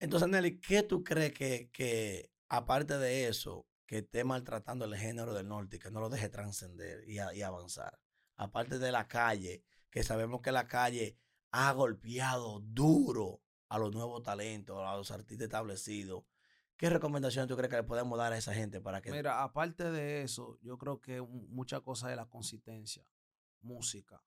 Entonces, 0.00 0.28
Nelly, 0.28 0.60
¿qué 0.60 0.82
tú 0.82 1.04
crees 1.04 1.32
que, 1.32 1.70
que 1.72 2.32
aparte 2.48 2.98
de 2.98 3.28
eso, 3.28 3.68
que 3.86 3.98
esté 3.98 4.24
maltratando 4.24 4.84
el 4.84 4.96
género 4.96 5.32
del 5.32 5.46
norte 5.46 5.76
y 5.76 5.78
que 5.78 5.92
no 5.92 6.00
lo 6.00 6.10
deje 6.10 6.28
trascender 6.28 7.08
y, 7.08 7.18
y 7.34 7.42
avanzar? 7.42 7.96
Aparte 8.34 8.80
de 8.80 8.92
la 8.92 9.06
calle, 9.06 9.64
que 9.96 10.02
sabemos 10.02 10.42
que 10.42 10.52
la 10.52 10.68
calle 10.68 11.16
ha 11.52 11.72
golpeado 11.72 12.60
duro 12.60 13.40
a 13.70 13.78
los 13.78 13.94
nuevos 13.94 14.22
talentos, 14.22 14.78
a 14.86 14.94
los 14.94 15.10
artistas 15.10 15.46
establecidos. 15.46 16.22
¿Qué 16.76 16.90
recomendaciones 16.90 17.48
tú 17.48 17.56
crees 17.56 17.70
que 17.70 17.76
le 17.76 17.82
podemos 17.82 18.18
dar 18.18 18.30
a 18.34 18.36
esa 18.36 18.52
gente 18.52 18.78
para 18.82 19.00
que... 19.00 19.10
Mira, 19.10 19.42
aparte 19.42 19.90
de 19.90 20.20
eso, 20.20 20.58
yo 20.60 20.76
creo 20.76 21.00
que 21.00 21.22
mucha 21.22 21.80
cosa 21.80 22.10
es 22.10 22.16
la 22.18 22.26
consistencia, 22.26 23.08
música. 23.62 24.22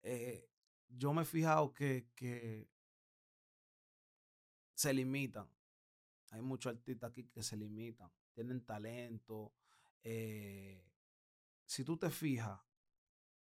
Eh, 0.00 0.48
yo 0.88 1.12
me 1.12 1.20
he 1.20 1.26
fijado 1.26 1.74
que, 1.74 2.08
que 2.14 2.66
se 4.72 4.94
limitan. 4.94 5.50
Hay 6.30 6.40
muchos 6.40 6.72
artistas 6.72 7.10
aquí 7.10 7.24
que 7.24 7.42
se 7.42 7.58
limitan, 7.58 8.10
tienen 8.32 8.64
talento. 8.64 9.52
Eh, 10.02 10.82
si 11.66 11.84
tú 11.84 11.98
te 11.98 12.08
fijas, 12.08 12.58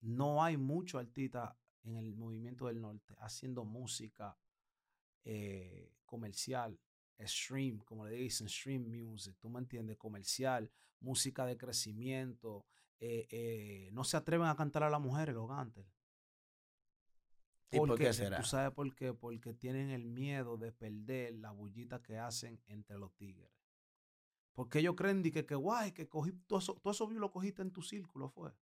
no 0.01 0.43
hay 0.43 0.57
mucho 0.57 0.99
artista 0.99 1.57
en 1.85 1.97
el 1.97 2.15
movimiento 2.15 2.67
del 2.67 2.81
norte 2.81 3.15
haciendo 3.19 3.65
música 3.65 4.37
eh, 5.25 5.93
comercial, 6.05 6.79
stream, 7.21 7.79
como 7.79 8.07
le 8.07 8.17
dicen, 8.17 8.49
stream 8.49 8.89
music, 8.89 9.37
tú 9.39 9.49
me 9.49 9.59
entiendes, 9.59 9.97
comercial, 9.97 10.71
música 11.01 11.47
de 11.47 11.57
crecimiento. 11.57 12.67
Eh, 12.99 13.27
eh, 13.31 13.89
no 13.93 14.05
se 14.05 14.17
atreven 14.17 14.47
a 14.47 14.57
cantar 14.57 14.83
a 14.83 14.91
las 14.91 15.01
mujeres 15.01 15.35
los 15.35 15.49
gantes. 15.49 15.87
¿Y 17.71 17.79
por 17.79 17.99
qué 17.99 18.13
será? 18.13 18.39
¿Tú 18.39 18.45
sabes 18.45 18.73
por 18.73 18.95
qué? 18.95 19.13
Porque 19.13 19.53
tienen 19.53 19.91
el 19.91 20.07
miedo 20.07 20.57
de 20.57 20.73
perder 20.73 21.35
la 21.35 21.51
bullita 21.51 22.03
que 22.03 22.19
hacen 22.19 22.61
entre 22.67 22.97
los 22.99 23.13
tigres. 23.15 23.51
Porque 24.53 24.79
ellos 24.79 24.95
creen 24.97 25.23
que, 25.23 25.45
que 25.45 25.55
guay, 25.55 25.93
que 25.93 26.09
cogí, 26.09 26.33
todo 26.47 26.61
eso, 26.61 26.75
todo 26.77 26.93
eso 26.93 27.11
lo 27.11 27.31
cogiste 27.31 27.63
en 27.63 27.73
tu 27.73 27.83
círculo, 27.83 28.31
fue. 28.31 28.53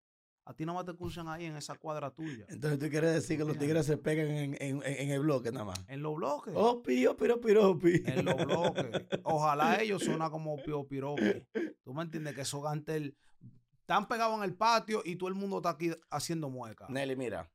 A 0.46 0.52
ti 0.54 0.66
no 0.66 0.74
más 0.74 0.84
te 0.84 0.90
escuchan 0.90 1.26
ahí 1.28 1.46
en 1.46 1.56
esa 1.56 1.74
cuadra 1.76 2.10
tuya. 2.10 2.44
Entonces 2.48 2.78
tú 2.78 2.90
quieres 2.90 3.14
decir 3.14 3.38
que 3.38 3.44
los 3.44 3.58
tigres 3.58 3.86
se 3.86 3.96
pegan 3.96 4.28
en, 4.28 4.56
en, 4.60 4.82
en 4.84 5.10
el 5.10 5.20
bloque 5.20 5.50
nada 5.50 5.64
más. 5.64 5.84
En 5.88 6.02
los 6.02 6.14
bloques. 6.16 6.52
Oh, 6.56 6.82
pío, 6.82 7.16
piro, 7.16 7.40
piropi. 7.40 8.02
En 8.04 8.26
los 8.26 8.36
bloques. 8.36 8.86
Ojalá 9.22 9.80
ellos 9.82 10.04
suenan 10.04 10.30
como 10.30 10.56
pío, 10.62 10.86
piropi. 10.86 11.46
Tú 11.82 11.94
me 11.94 12.02
entiendes 12.02 12.34
que 12.34 12.42
esos 12.42 12.62
gantel 12.62 13.16
están 13.80 14.08
pegados 14.08 14.36
en 14.38 14.44
el 14.44 14.54
patio 14.54 15.02
y 15.04 15.16
todo 15.16 15.28
el 15.28 15.34
mundo 15.34 15.58
está 15.58 15.70
aquí 15.70 15.92
haciendo 16.10 16.50
mueca. 16.50 16.86
Nelly, 16.88 17.16
mira, 17.16 17.50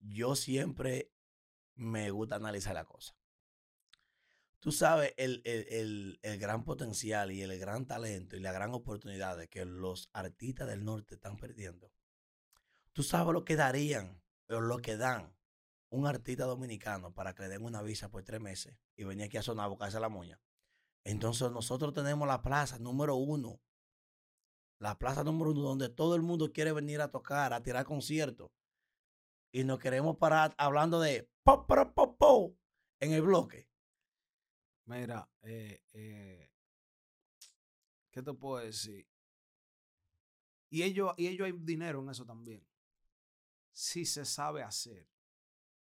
yo 0.00 0.34
siempre 0.34 1.10
me 1.74 2.10
gusta 2.10 2.36
analizar 2.36 2.74
la 2.74 2.84
cosa. 2.84 3.14
Tú 4.60 4.70
sabes 4.70 5.12
el, 5.16 6.18
gran 6.22 6.64
potencial 6.64 7.32
y 7.32 7.42
el 7.42 7.58
gran 7.58 7.84
talento 7.86 8.36
y 8.36 8.40
la 8.40 8.52
gran 8.52 8.72
oportunidad 8.72 9.36
de 9.36 9.48
que 9.48 9.64
los 9.64 10.08
artistas 10.12 10.68
del 10.68 10.84
norte 10.84 11.16
están 11.16 11.36
perdiendo. 11.36 11.90
Tú 12.92 13.02
sabes 13.02 13.32
lo 13.32 13.44
que 13.44 13.56
darían 13.56 14.22
o 14.48 14.60
lo 14.60 14.78
que 14.78 14.96
dan 14.96 15.34
un 15.90 16.06
artista 16.06 16.44
dominicano 16.44 17.12
para 17.12 17.34
que 17.34 17.42
le 17.42 17.48
den 17.48 17.64
una 17.64 17.82
visa 17.82 18.10
por 18.10 18.22
tres 18.22 18.40
meses 18.40 18.76
y 18.96 19.04
venir 19.04 19.26
aquí 19.26 19.36
a 19.36 19.42
sonar 19.42 19.66
a 19.66 19.68
buscarse 19.68 20.00
la 20.00 20.08
moña. 20.08 20.40
Entonces 21.04 21.50
nosotros 21.50 21.92
tenemos 21.92 22.26
la 22.26 22.42
plaza 22.42 22.78
número 22.78 23.16
uno. 23.16 23.60
La 24.78 24.98
plaza 24.98 25.22
número 25.22 25.50
uno 25.50 25.60
donde 25.62 25.88
todo 25.88 26.16
el 26.16 26.22
mundo 26.22 26.52
quiere 26.52 26.72
venir 26.72 27.00
a 27.00 27.10
tocar, 27.10 27.52
a 27.52 27.62
tirar 27.62 27.84
conciertos. 27.84 28.50
Y 29.52 29.64
nos 29.64 29.78
queremos 29.78 30.16
parar 30.16 30.54
hablando 30.56 30.98
de 31.00 31.28
pop, 31.44 31.66
pop, 31.68 31.92
pop, 31.94 32.18
pop 32.18 32.56
en 33.00 33.12
el 33.12 33.22
bloque. 33.22 33.68
Mira, 34.86 35.28
eh, 35.42 35.82
eh, 35.92 36.50
¿qué 38.10 38.22
te 38.22 38.32
puedo 38.32 38.64
decir? 38.64 39.06
Y 40.70 40.82
ellos, 40.82 41.12
y 41.18 41.26
ellos 41.26 41.46
hay 41.46 41.52
dinero 41.52 42.00
en 42.00 42.08
eso 42.10 42.24
también. 42.24 42.66
Si 43.72 44.04
se 44.04 44.24
sabe 44.24 44.62
hacer. 44.62 45.08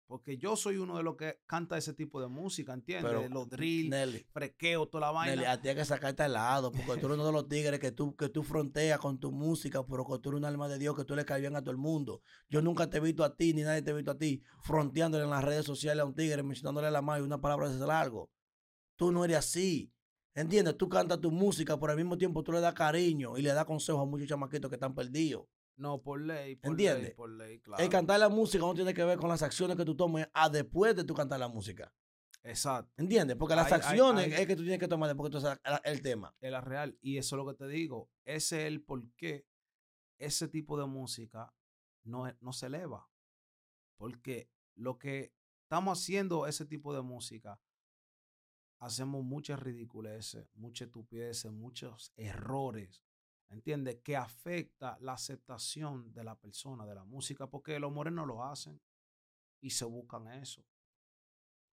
Porque 0.09 0.39
yo 0.39 0.55
soy 0.55 0.77
uno 0.77 0.97
de 0.97 1.03
los 1.03 1.15
que 1.15 1.39
canta 1.45 1.77
ese 1.77 1.93
tipo 1.93 2.19
de 2.19 2.27
música, 2.27 2.73
¿entiendes? 2.73 3.29
los 3.29 3.47
drill, 3.47 4.25
frequeo, 4.31 4.87
toda 4.87 5.01
la 5.01 5.11
vaina. 5.11 5.35
Nelly, 5.35 5.45
a 5.45 5.61
ti 5.61 5.69
hay 5.69 5.75
que 5.75 5.85
sacarte 5.85 6.23
al 6.23 6.33
lado, 6.33 6.71
porque 6.71 6.99
tú 6.99 7.05
eres 7.05 7.19
uno 7.19 7.27
de 7.27 7.31
los 7.31 7.47
tigres 7.47 7.79
que 7.79 7.91
tú, 7.91 8.15
que 8.15 8.27
tú 8.27 8.41
fronteas 8.41 8.97
con 8.97 9.19
tu 9.19 9.31
música, 9.31 9.85
pero 9.85 10.03
que 10.07 10.17
tú 10.17 10.29
eres 10.29 10.39
un 10.39 10.45
alma 10.45 10.67
de 10.67 10.79
Dios, 10.79 10.95
que 10.95 11.05
tú 11.05 11.15
le 11.15 11.25
caes 11.25 11.41
bien 11.41 11.55
a 11.55 11.61
todo 11.61 11.69
el 11.69 11.77
mundo. 11.77 12.23
Yo 12.49 12.63
nunca 12.63 12.89
te 12.89 12.97
he 12.97 12.99
visto 13.01 13.23
a 13.23 13.35
ti, 13.35 13.53
ni 13.53 13.61
nadie 13.61 13.83
te 13.83 13.91
ha 13.91 13.93
visto 13.93 14.09
a 14.09 14.17
ti, 14.17 14.41
fronteándole 14.63 15.25
en 15.25 15.29
las 15.29 15.43
redes 15.43 15.67
sociales 15.67 16.01
a 16.01 16.05
un 16.05 16.15
tigre, 16.15 16.41
mencionándole 16.41 16.89
la 16.89 17.03
mano 17.03 17.21
y 17.21 17.27
una 17.27 17.39
palabra 17.39 17.69
de 17.69 17.85
largo. 17.85 18.31
Tú 18.95 19.11
no 19.11 19.23
eres 19.23 19.37
así. 19.37 19.93
¿Entiendes? 20.33 20.75
Tú 20.75 20.89
cantas 20.89 21.21
tu 21.21 21.29
música, 21.29 21.79
pero 21.79 21.91
al 21.91 21.97
mismo 21.97 22.17
tiempo 22.17 22.41
tú 22.41 22.51
le 22.51 22.61
das 22.61 22.73
cariño 22.73 23.37
y 23.37 23.43
le 23.43 23.53
das 23.53 23.65
consejos 23.65 24.01
a 24.01 24.05
muchos 24.05 24.27
chamaquitos 24.27 24.69
que 24.69 24.75
están 24.75 24.95
perdidos. 24.95 25.45
No, 25.79 26.01
por 26.01 26.19
ley, 26.19 26.57
por 26.57 26.77
ley, 26.77 27.13
por 27.15 27.29
ley, 27.29 27.59
claro. 27.61 27.81
El 27.81 27.89
cantar 27.89 28.19
la 28.19 28.27
música 28.27 28.65
no 28.65 28.73
tiene 28.73 28.93
que 28.93 29.01
ver 29.05 29.17
con 29.17 29.29
las 29.29 29.41
acciones 29.41 29.77
que 29.77 29.85
tú 29.85 29.95
tomes 29.95 30.27
a 30.33 30.49
después 30.49 30.93
de 30.93 31.05
tú 31.05 31.13
cantar 31.13 31.39
la 31.39 31.47
música. 31.47 31.93
Exacto. 32.43 32.91
¿Entiendes? 32.97 33.37
Porque 33.37 33.55
las 33.55 33.71
acciones 33.71 34.27
es 34.27 34.45
que 34.45 34.57
tú 34.57 34.63
tienes 34.63 34.79
que 34.79 34.89
tomar 34.89 35.07
después 35.07 35.29
que 35.29 35.37
tú 35.37 35.41
sabes 35.41 35.59
el 35.85 36.01
tema. 36.01 36.35
Es 36.41 36.51
la 36.51 36.59
real. 36.59 36.97
Y 36.99 37.17
eso 37.17 37.37
es 37.37 37.37
lo 37.37 37.47
que 37.47 37.57
te 37.57 37.67
digo. 37.69 38.11
Ese 38.25 38.63
es 38.63 38.67
el 38.67 38.81
por 38.81 39.09
qué 39.13 39.47
ese 40.17 40.49
tipo 40.49 40.77
de 40.77 40.85
música 40.85 41.53
no, 42.03 42.25
no 42.41 42.51
se 42.51 42.65
eleva. 42.65 43.09
Porque 43.95 44.51
lo 44.75 44.99
que 44.99 45.33
estamos 45.63 45.97
haciendo, 45.97 46.45
ese 46.45 46.65
tipo 46.65 46.93
de 46.93 47.01
música, 47.01 47.61
hacemos 48.79 49.23
muchas 49.23 49.61
ridiculeces, 49.61 50.45
muchas 50.55 50.87
estupideces, 50.87 51.49
muchos 51.53 52.11
errores 52.17 53.05
¿entiendes? 53.49 53.97
Que 54.03 54.15
afecta 54.15 54.97
la 55.01 55.13
aceptación 55.13 56.13
de 56.13 56.23
la 56.23 56.35
persona, 56.35 56.85
de 56.85 56.95
la 56.95 57.03
música, 57.03 57.47
porque 57.47 57.79
los 57.79 57.91
morenos 57.91 58.27
lo 58.27 58.43
hacen 58.43 58.79
y 59.61 59.71
se 59.71 59.85
buscan 59.85 60.27
eso. 60.27 60.65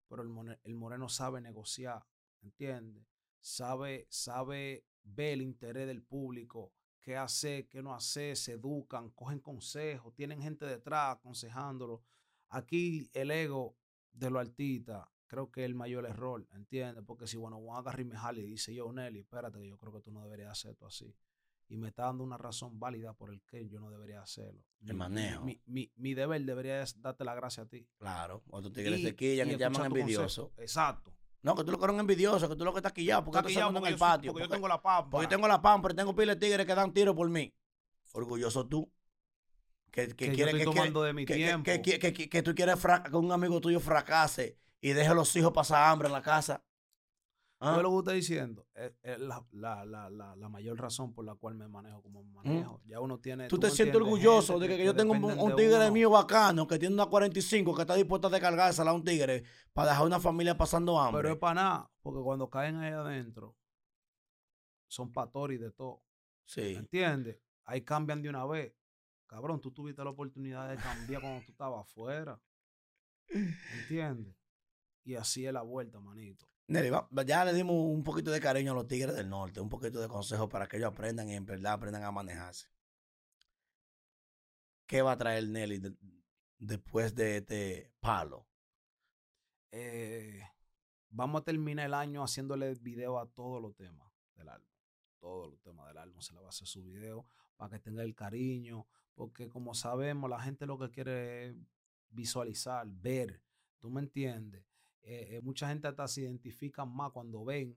Pero 0.08 0.22
el, 0.22 0.74
moreno, 0.74 1.08
sabe 1.08 1.40
negociar, 1.40 2.06
¿entiendes? 2.42 3.04
Sabe, 3.40 4.06
sabe 4.08 4.84
ver 5.02 5.34
el 5.34 5.42
interés 5.42 5.86
del 5.86 6.02
público, 6.02 6.72
qué 7.00 7.16
hace, 7.16 7.66
qué 7.68 7.82
no 7.82 7.94
hace, 7.94 8.34
se 8.36 8.52
educan, 8.52 9.10
cogen 9.10 9.40
consejos, 9.40 10.14
tienen 10.14 10.40
gente 10.40 10.64
detrás 10.64 11.16
aconsejándolo. 11.16 12.02
Aquí 12.48 13.10
el 13.12 13.30
ego 13.30 13.76
de 14.12 14.30
los 14.30 14.40
artistas 14.40 15.06
creo 15.26 15.50
que 15.50 15.62
es 15.62 15.66
el 15.66 15.74
mayor 15.74 16.06
error, 16.06 16.46
¿entiendes? 16.52 17.04
Porque 17.04 17.26
si, 17.26 17.36
bueno, 17.36 17.58
Juan 17.58 17.80
agarra 17.80 18.00
y 18.00 18.40
y 18.40 18.46
dice, 18.46 18.72
yo, 18.72 18.92
Nelly, 18.92 19.20
espérate, 19.20 19.64
yo 19.66 19.76
creo 19.76 19.92
que 19.92 20.00
tú 20.00 20.12
no 20.12 20.22
deberías 20.22 20.52
hacer 20.52 20.72
esto 20.72 20.86
así 20.86 21.12
y 21.68 21.76
me 21.76 21.88
está 21.88 22.04
dando 22.04 22.22
una 22.22 22.38
razón 22.38 22.78
válida 22.78 23.12
por 23.12 23.30
el 23.30 23.42
que 23.42 23.68
yo 23.68 23.80
no 23.80 23.90
debería 23.90 24.22
hacerlo. 24.22 24.62
El 24.86 24.94
manejo. 24.94 25.44
Mi, 25.44 25.60
mi, 25.66 25.90
mi, 25.96 26.14
deber 26.14 26.44
debería 26.44 26.84
darte 26.98 27.24
la 27.24 27.34
gracia 27.34 27.64
a 27.64 27.66
ti. 27.66 27.88
Claro, 27.98 28.42
cuando 28.48 28.70
te 28.70 28.82
tigres 28.82 29.02
se 29.02 29.16
quillan 29.16 29.50
y, 29.50 29.56
llaman 29.56 29.86
envidioso. 29.86 30.52
Exacto. 30.58 31.12
No, 31.42 31.54
que 31.54 31.64
tú 31.64 31.70
lo 31.70 31.78
que 31.78 31.84
eres 31.84 31.98
envidioso, 31.98 32.48
que 32.48 32.56
tú 32.56 32.64
lo 32.64 32.72
que 32.72 32.78
estás 32.78 32.92
quillado, 32.92 33.24
porque 33.24 33.38
estás 33.38 33.52
quillado 33.52 33.78
en 33.78 33.86
el 33.86 33.96
patio. 33.96 34.32
Porque, 34.32 34.48
yo 34.48 34.48
tengo 34.48 34.68
la 34.68 34.80
pampa. 34.80 35.10
Porque 35.10 35.28
tengo 35.28 35.46
la 35.46 35.60
pampa, 35.60 35.88
pero 35.88 35.94
tengo 35.94 36.14
pile 36.14 36.34
de 36.34 36.40
tigres 36.40 36.66
que 36.66 36.74
dan 36.74 36.92
tiro 36.92 37.14
por 37.14 37.28
mí. 37.28 37.54
Orgulloso 38.12 38.66
tú. 38.66 38.90
Que, 39.90 40.08
que, 40.08 40.32
que 40.32 40.44
que, 40.44 40.64
tomando 40.64 41.02
de 41.02 41.12
mi 41.12 41.24
tiempo. 41.24 41.64
Que, 41.64 42.42
tú 42.42 42.54
quieres 42.54 42.76
que 43.10 43.16
un 43.16 43.32
amigo 43.32 43.60
tuyo 43.60 43.80
fracase 43.80 44.58
y 44.80 44.92
deje 44.92 45.08
a 45.08 45.14
los 45.14 45.34
hijos 45.36 45.52
pasar 45.52 45.84
hambre 45.90 46.08
en 46.08 46.12
la 46.12 46.22
casa. 46.22 46.62
¿Ah? 47.58 47.80
lo 47.80 47.88
que 47.88 47.96
usted 47.96 48.12
diciendo 48.12 48.66
es, 48.74 48.92
la, 49.18 49.42
la, 49.52 49.84
la, 49.86 50.36
la, 50.36 50.48
mayor 50.48 50.78
razón 50.78 51.14
por 51.14 51.24
la 51.24 51.34
cual 51.36 51.54
me 51.54 51.66
manejo 51.66 52.02
como 52.02 52.22
me 52.22 52.30
manejo. 52.32 52.82
Ya 52.84 53.00
uno 53.00 53.18
tiene. 53.18 53.48
Tú, 53.48 53.58
te 53.58 53.70
sientes 53.70 53.96
orgulloso 53.96 54.58
de 54.58 54.68
que, 54.68 54.84
yo 54.84 54.94
tengo 54.94 55.14
un, 55.14 55.56
tigre 55.56 55.90
mío 55.90 56.10
bacano 56.10 56.66
que 56.66 56.78
tiene 56.78 56.94
una 56.94 57.06
45 57.06 57.74
que 57.74 57.82
está 57.82 57.94
dispuesto 57.94 58.26
a 58.26 58.30
descargársela 58.30 58.90
a 58.90 58.94
un 58.94 59.04
tigre 59.04 59.44
para 59.72 59.90
dejar 59.90 60.06
una 60.06 60.20
familia 60.20 60.56
pasando 60.56 61.00
hambre. 61.00 61.22
Pero 61.22 61.34
es 61.34 61.40
para 61.40 61.54
nada, 61.54 61.90
porque 62.02 62.20
cuando 62.22 62.50
caen 62.50 62.76
ahí 62.76 62.92
adentro 62.92 63.56
son 64.86 65.10
patori 65.10 65.56
de 65.56 65.70
todo. 65.70 66.02
Sí. 66.44 66.74
¿Entiendes? 66.74 67.40
Ahí 67.64 67.82
cambian 67.82 68.20
de 68.20 68.28
una 68.28 68.44
vez. 68.44 68.74
Cabrón, 69.26 69.60
tú 69.60 69.72
tuviste 69.72 70.04
la 70.04 70.10
oportunidad 70.10 70.68
de 70.68 70.76
cambiar 70.76 71.22
cuando 71.22 71.44
tú 71.44 71.52
estabas 71.52 71.80
afuera. 71.80 72.38
¿Entiendes? 73.80 74.36
Y 75.04 75.14
así 75.14 75.46
es 75.46 75.52
la 75.52 75.62
vuelta, 75.62 75.98
manito 76.00 76.46
ya 76.68 77.44
le 77.44 77.52
dimos 77.52 77.76
un 77.76 78.02
poquito 78.02 78.30
de 78.30 78.40
cariño 78.40 78.72
a 78.72 78.74
los 78.74 78.88
Tigres 78.88 79.14
del 79.14 79.28
Norte, 79.28 79.60
un 79.60 79.68
poquito 79.68 80.00
de 80.00 80.08
consejo 80.08 80.48
para 80.48 80.66
que 80.66 80.78
ellos 80.78 80.90
aprendan 80.90 81.28
y 81.28 81.34
en 81.34 81.46
verdad 81.46 81.74
aprendan 81.74 82.02
a 82.02 82.10
manejarse. 82.10 82.68
¿Qué 84.86 85.02
va 85.02 85.12
a 85.12 85.18
traer 85.18 85.48
Nelly 85.48 85.82
después 86.58 87.14
de 87.14 87.38
este 87.38 87.92
palo? 88.00 88.46
Eh, 89.72 90.42
vamos 91.10 91.40
a 91.42 91.44
terminar 91.44 91.86
el 91.86 91.94
año 91.94 92.22
haciéndole 92.22 92.74
video 92.74 93.18
a 93.18 93.26
todos 93.26 93.60
los 93.60 93.74
temas 93.74 94.10
del 94.34 94.48
álbum. 94.48 94.70
Todos 95.18 95.50
los 95.50 95.60
temas 95.60 95.88
del 95.88 95.98
álbum 95.98 96.20
se 96.20 96.34
le 96.34 96.40
va 96.40 96.46
a 96.46 96.50
hacer 96.50 96.68
su 96.68 96.84
video 96.84 97.26
para 97.56 97.70
que 97.70 97.78
tenga 97.80 98.02
el 98.02 98.14
cariño. 98.14 98.86
Porque 99.14 99.48
como 99.48 99.74
sabemos, 99.74 100.30
la 100.30 100.40
gente 100.40 100.66
lo 100.66 100.78
que 100.78 100.90
quiere 100.90 101.46
es 101.46 101.56
visualizar, 102.10 102.86
ver. 102.86 103.42
¿Tú 103.78 103.90
me 103.90 104.00
entiendes? 104.00 104.64
Eh, 105.06 105.36
eh, 105.36 105.40
mucha 105.40 105.68
gente 105.68 105.86
hasta 105.86 106.08
se 106.08 106.22
identifica 106.22 106.84
más 106.84 107.12
cuando 107.12 107.44
ven 107.44 107.76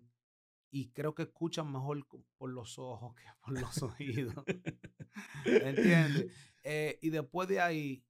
y 0.71 0.89
creo 0.89 1.13
que 1.13 1.23
escuchan 1.23 1.71
mejor 1.71 2.03
por 2.37 2.49
los 2.49 2.79
ojos 2.79 3.13
que 3.15 3.23
por 3.39 3.53
los 3.53 3.83
oídos. 3.99 4.43
¿Entiendes? 5.45 6.33
Eh, 6.63 6.97
y 7.03 7.11
después 7.11 7.47
de 7.47 7.61
ahí, 7.61 8.03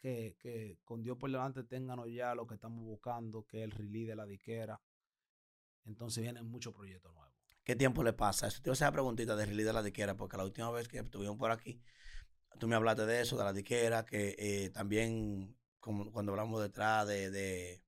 que, 0.00 0.36
que, 0.38 0.78
con 0.84 1.02
Dios 1.02 1.18
por 1.18 1.30
delante 1.30 1.64
tengan 1.64 2.02
ya 2.06 2.34
lo 2.34 2.46
que 2.46 2.54
estamos 2.54 2.82
buscando, 2.82 3.44
que 3.46 3.58
es 3.58 3.64
el 3.64 3.72
release 3.72 4.08
de 4.08 4.16
la 4.16 4.24
diquera. 4.24 4.80
Entonces 5.84 6.22
vienen 6.22 6.46
muchos 6.46 6.72
proyectos 6.72 7.12
nuevos. 7.12 7.34
¿Qué 7.62 7.76
tiempo 7.76 8.02
le 8.02 8.14
pasa? 8.14 8.46
Eso 8.46 8.62
te 8.62 8.70
voy 8.70 8.78
a 8.80 8.92
preguntita 8.92 9.36
de 9.36 9.44
release 9.44 9.66
de 9.66 9.72
la 9.74 9.82
diquera, 9.82 10.16
porque 10.16 10.38
la 10.38 10.44
última 10.44 10.70
vez 10.70 10.88
que 10.88 10.98
estuvimos 10.98 11.36
por 11.36 11.50
aquí, 11.50 11.78
tú 12.58 12.68
me 12.68 12.76
hablaste 12.76 13.04
de 13.04 13.20
eso, 13.20 13.36
de 13.36 13.44
la 13.44 13.52
diquera, 13.52 14.06
que 14.06 14.70
también 14.72 15.58
como 15.78 16.10
cuando 16.10 16.32
hablamos 16.32 16.62
detrás 16.62 17.06
de 17.06 17.85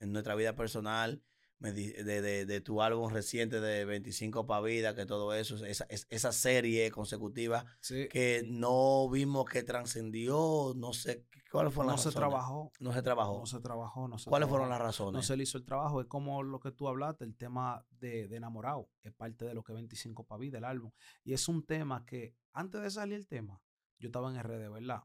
en 0.00 0.12
nuestra 0.12 0.34
vida 0.34 0.56
personal, 0.56 1.22
de, 1.60 2.46
de, 2.46 2.60
tu 2.62 2.80
álbum 2.80 3.12
reciente 3.12 3.60
de 3.60 3.84
25 3.84 4.46
para 4.46 4.62
vida, 4.62 4.94
que 4.94 5.04
todo 5.04 5.34
eso, 5.34 5.62
esa, 5.64 5.84
esa 5.84 6.32
serie 6.32 6.90
consecutiva 6.90 7.66
que 8.10 8.42
no 8.48 9.10
vimos 9.10 9.44
que 9.44 9.62
trascendió, 9.62 10.72
no 10.74 10.94
sé 10.94 11.26
cuáles 11.52 11.74
fueron 11.74 11.92
las 11.92 12.04
razones. 12.04 12.04
No 12.04 12.10
se 12.12 12.18
trabajó. 12.18 12.72
No 12.80 12.92
se 12.92 13.02
trabajó. 13.02 13.38
No 13.40 13.46
se 13.46 13.60
trabajó. 13.60 14.08
No 14.08 14.16
¿Cuáles 14.24 14.48
fueron 14.48 14.70
las 14.70 14.80
razones? 14.80 15.12
No 15.12 15.22
se 15.22 15.36
le 15.36 15.42
hizo 15.42 15.58
el 15.58 15.64
trabajo. 15.64 16.00
Es 16.00 16.06
como 16.06 16.42
lo 16.42 16.60
que 16.60 16.70
tú 16.70 16.88
hablaste, 16.88 17.24
el 17.24 17.36
tema 17.36 17.84
de, 17.90 18.26
de 18.28 18.36
enamorado. 18.36 18.88
Es 19.02 19.12
parte 19.12 19.44
de 19.44 19.52
lo 19.52 19.62
que 19.62 19.74
25 19.74 20.24
para 20.24 20.38
vida, 20.38 20.58
el 20.58 20.64
álbum. 20.64 20.90
Y 21.24 21.34
es 21.34 21.46
un 21.46 21.66
tema 21.66 22.06
que, 22.06 22.34
antes 22.54 22.80
de 22.80 22.90
salir 22.90 23.16
el 23.16 23.28
tema, 23.28 23.60
yo 23.98 24.08
estaba 24.08 24.30
en 24.30 24.42
RD, 24.42 24.70
¿verdad? 24.70 25.02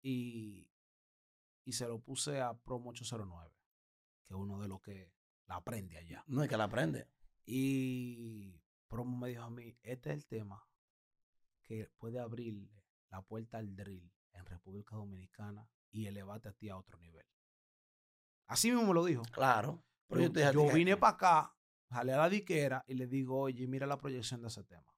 Y, 0.00 0.70
y 1.64 1.72
se 1.72 1.86
lo 1.86 2.00
puse 2.00 2.40
a 2.40 2.54
Promo 2.54 2.90
809 2.90 3.57
que 4.28 4.34
uno 4.34 4.60
de 4.60 4.68
los 4.68 4.80
que 4.80 5.10
la 5.46 5.56
aprende 5.56 5.96
allá. 5.96 6.22
No, 6.26 6.42
es 6.42 6.48
que 6.48 6.56
la 6.56 6.64
aprende. 6.64 7.08
Y 7.46 8.60
Promo 8.86 9.16
me 9.16 9.28
dijo 9.28 9.42
a 9.42 9.50
mí, 9.50 9.76
este 9.82 10.10
es 10.10 10.16
el 10.16 10.26
tema 10.26 10.62
que 11.62 11.90
puede 11.98 12.20
abrirle 12.20 12.84
la 13.10 13.22
puerta 13.22 13.58
al 13.58 13.74
drill 13.74 14.12
en 14.32 14.44
República 14.44 14.96
Dominicana 14.96 15.68
y 15.90 16.06
elevarte 16.06 16.50
a 16.50 16.52
ti 16.52 16.68
a 16.68 16.76
otro 16.76 16.98
nivel. 16.98 17.26
Así 18.46 18.70
mismo 18.70 18.86
me 18.86 18.94
lo 18.94 19.04
dijo. 19.04 19.22
Claro. 19.32 19.82
Pero 20.08 20.32
yo, 20.52 20.72
vine 20.72 20.96
para 20.96 21.14
acá, 21.14 21.56
jalé 21.90 22.12
a 22.12 22.18
la 22.18 22.28
diquera 22.28 22.84
y 22.86 22.94
le 22.94 23.06
digo, 23.06 23.38
oye, 23.38 23.66
mira 23.66 23.86
la 23.86 23.98
proyección 23.98 24.40
de 24.40 24.48
ese 24.48 24.64
tema. 24.64 24.94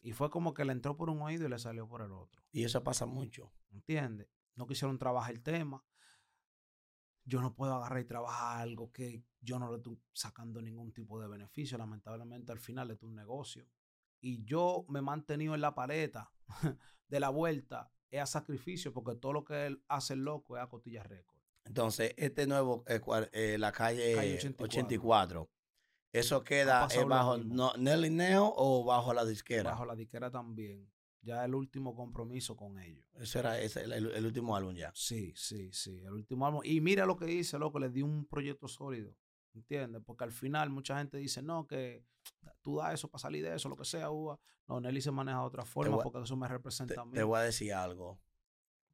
Y 0.00 0.12
fue 0.12 0.30
como 0.30 0.52
que 0.52 0.64
le 0.64 0.72
entró 0.72 0.96
por 0.96 1.08
un 1.08 1.22
oído 1.22 1.46
y 1.46 1.48
le 1.48 1.58
salió 1.58 1.88
por 1.88 2.02
el 2.02 2.12
otro. 2.12 2.42
Y 2.50 2.64
eso 2.64 2.82
pasa 2.82 3.06
mucho. 3.06 3.52
¿Entiendes? 3.70 4.28
No 4.56 4.66
quisieron 4.66 4.98
trabajar 4.98 5.32
el 5.32 5.42
tema. 5.42 5.82
Yo 7.24 7.40
no 7.40 7.54
puedo 7.54 7.74
agarrar 7.74 8.00
y 8.00 8.04
trabajar 8.04 8.60
algo 8.60 8.92
que 8.92 9.24
yo 9.40 9.58
no 9.58 9.70
le 9.70 9.76
estoy 9.76 9.98
sacando 10.12 10.60
ningún 10.60 10.92
tipo 10.92 11.20
de 11.20 11.28
beneficio. 11.28 11.78
Lamentablemente 11.78 12.52
al 12.52 12.58
final 12.58 12.90
es 12.90 13.02
un 13.02 13.14
negocio. 13.14 13.66
Y 14.20 14.44
yo 14.44 14.84
me 14.88 15.00
he 15.00 15.02
mantenido 15.02 15.54
en 15.54 15.60
la 15.60 15.74
paleta 15.74 16.32
de 17.08 17.20
la 17.20 17.28
vuelta, 17.28 17.90
es 18.10 18.20
a 18.20 18.26
sacrificio, 18.26 18.92
porque 18.92 19.16
todo 19.16 19.32
lo 19.32 19.44
que 19.44 19.66
él 19.66 19.82
hace 19.88 20.14
el 20.14 20.20
loco 20.20 20.56
es 20.56 20.62
a 20.62 20.68
cotilla 20.68 21.02
récord. 21.02 21.36
Entonces, 21.64 22.14
este 22.16 22.46
nuevo, 22.46 22.84
eh, 22.86 23.00
eh, 23.32 23.56
la 23.58 23.72
calle, 23.72 24.38
84. 24.58 25.50
¿eso 26.12 26.44
queda 26.44 26.86
bajo 27.06 27.38
no, 27.38 27.72
Nelly 27.78 28.10
Neo 28.10 28.52
o 28.54 28.84
bajo 28.84 29.14
la 29.14 29.24
disquera? 29.24 29.70
Bajo 29.70 29.86
la 29.86 29.96
disquera 29.96 30.30
también. 30.30 30.90
Ya 31.22 31.44
el 31.44 31.54
último 31.54 31.94
compromiso 31.94 32.56
con 32.56 32.78
ellos. 32.80 33.06
Eso 33.14 33.38
era 33.38 33.60
ese, 33.60 33.84
el, 33.84 34.26
último 34.26 34.56
álbum 34.56 34.74
ya. 34.74 34.90
Sí, 34.94 35.32
sí, 35.36 35.72
sí. 35.72 36.00
El 36.00 36.12
último 36.12 36.46
álbum. 36.46 36.62
Y 36.64 36.80
mira 36.80 37.06
lo 37.06 37.16
que 37.16 37.26
dice, 37.26 37.58
loco, 37.58 37.78
le 37.78 37.90
di 37.90 38.02
un 38.02 38.26
proyecto 38.26 38.66
sólido. 38.66 39.16
¿Entiendes? 39.54 40.02
Porque 40.04 40.24
al 40.24 40.32
final 40.32 40.70
mucha 40.70 40.98
gente 40.98 41.18
dice, 41.18 41.40
no, 41.42 41.66
que 41.66 42.04
tú 42.60 42.78
das 42.78 42.94
eso 42.94 43.08
para 43.08 43.20
salir 43.20 43.44
de 43.44 43.54
eso, 43.54 43.68
lo 43.68 43.76
que 43.76 43.84
sea, 43.84 44.10
uva. 44.10 44.40
No, 44.66 44.80
Nelly 44.80 45.00
se 45.00 45.10
maneja 45.10 45.38
de 45.38 45.44
otra 45.44 45.64
forma 45.64 45.98
porque 45.98 46.22
eso 46.22 46.36
me 46.36 46.48
representa 46.48 47.00
a 47.00 47.04
mí. 47.04 47.12
Te 47.12 47.22
voy 47.22 47.38
a 47.38 47.42
decir 47.42 47.72
algo. 47.72 48.20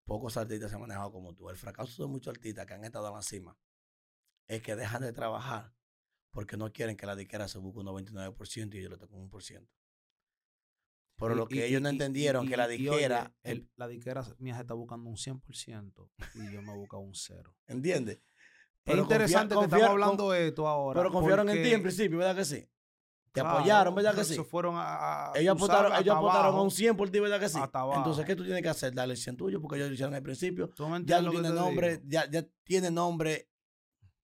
Pocos 0.04 0.37
artistas 0.37 0.70
se 0.70 0.76
han 0.76 0.82
manejado 0.82 1.12
como 1.12 1.35
tú. 1.35 1.49
El 1.49 1.56
fracaso 1.56 2.02
de 2.02 2.08
muchos 2.08 2.32
artistas 2.35 2.66
que 2.66 2.75
han 2.75 2.85
estado 2.85 3.08
en 3.08 3.14
la 3.14 3.23
cima 3.23 3.56
es 4.49 4.62
que 4.62 4.75
dejan 4.75 5.02
de 5.02 5.12
trabajar 5.12 5.75
porque 6.30 6.56
no 6.56 6.73
quieren 6.73 6.97
que 6.97 7.06
la 7.06 7.16
disquera 7.16 7.49
se 7.49 7.58
busque 7.58 7.80
un 7.80 7.87
99% 7.87 8.75
y 8.75 8.82
yo 8.82 8.88
le 8.88 8.97
toco 8.97 9.16
un 9.16 9.28
por 9.28 9.42
ciento. 9.42 9.73
Pero 11.18 11.34
lo 11.34 11.48
que 11.48 11.66
ellos 11.66 11.82
no 11.82 11.88
entendieron, 11.88 12.46
que 12.46 12.56
la 12.56 12.68
disquera... 12.68 13.34
el, 13.42 13.68
la 13.76 13.88
disquera 13.88 14.25
mía 14.38 14.54
se 14.54 14.60
está 14.60 14.75
buscando 14.75 15.10
un 15.10 15.16
100% 15.16 16.10
y 16.34 16.52
yo 16.52 16.62
me 16.62 16.75
busco 16.75 16.98
un 16.98 17.14
cero. 17.14 17.56
¿Entiendes? 17.66 18.20
Es 18.84 18.96
interesante 18.96 19.54
que 19.54 19.64
estamos 19.64 19.87
hablando 19.87 20.30
de 20.30 20.48
esto 20.48 20.66
ahora. 20.66 21.00
Pero 21.00 21.12
confiaron 21.12 21.48
en 21.50 21.62
ti 21.62 21.72
en 21.72 21.82
principio, 21.82 22.18
¿verdad 22.18 22.37
que 22.37 22.44
sí? 22.44 22.66
Te 23.32 23.40
apoyaron, 23.40 23.94
¿verdad 23.94 24.14
que 24.14 24.25
sí? 24.25 24.34
Se 24.34 24.44
fueron 24.44 24.75
a, 24.78 25.32
ellos 25.34 25.54
apostaron, 25.54 25.92
ellos 25.92 26.16
apostaron 26.16 26.54
a 26.54 26.62
un 26.62 26.70
100 26.70 26.96
por 26.96 27.10
ti, 27.10 27.20
¿verdad 27.20 27.38
que 27.38 27.48
sí? 27.48 27.58
Entonces, 27.58 28.25
¿qué 28.25 28.34
tú 28.34 28.44
tienes 28.44 28.62
que 28.62 28.68
hacer? 28.68 28.94
Darle 28.94 29.14
el 29.14 29.18
100 29.18 29.37
tuyo 29.37 29.60
porque 29.60 29.76
ellos 29.76 29.88
lo 29.88 29.94
hicieron 29.94 30.14
al 30.14 30.22
principio. 30.22 30.70
Ya 31.04 31.20
no 31.20 31.30
tiene 31.30 31.50
nombre, 31.50 32.00
ya, 32.06 32.28
ya 32.30 32.46
tiene 32.64 32.90
nombre, 32.90 33.50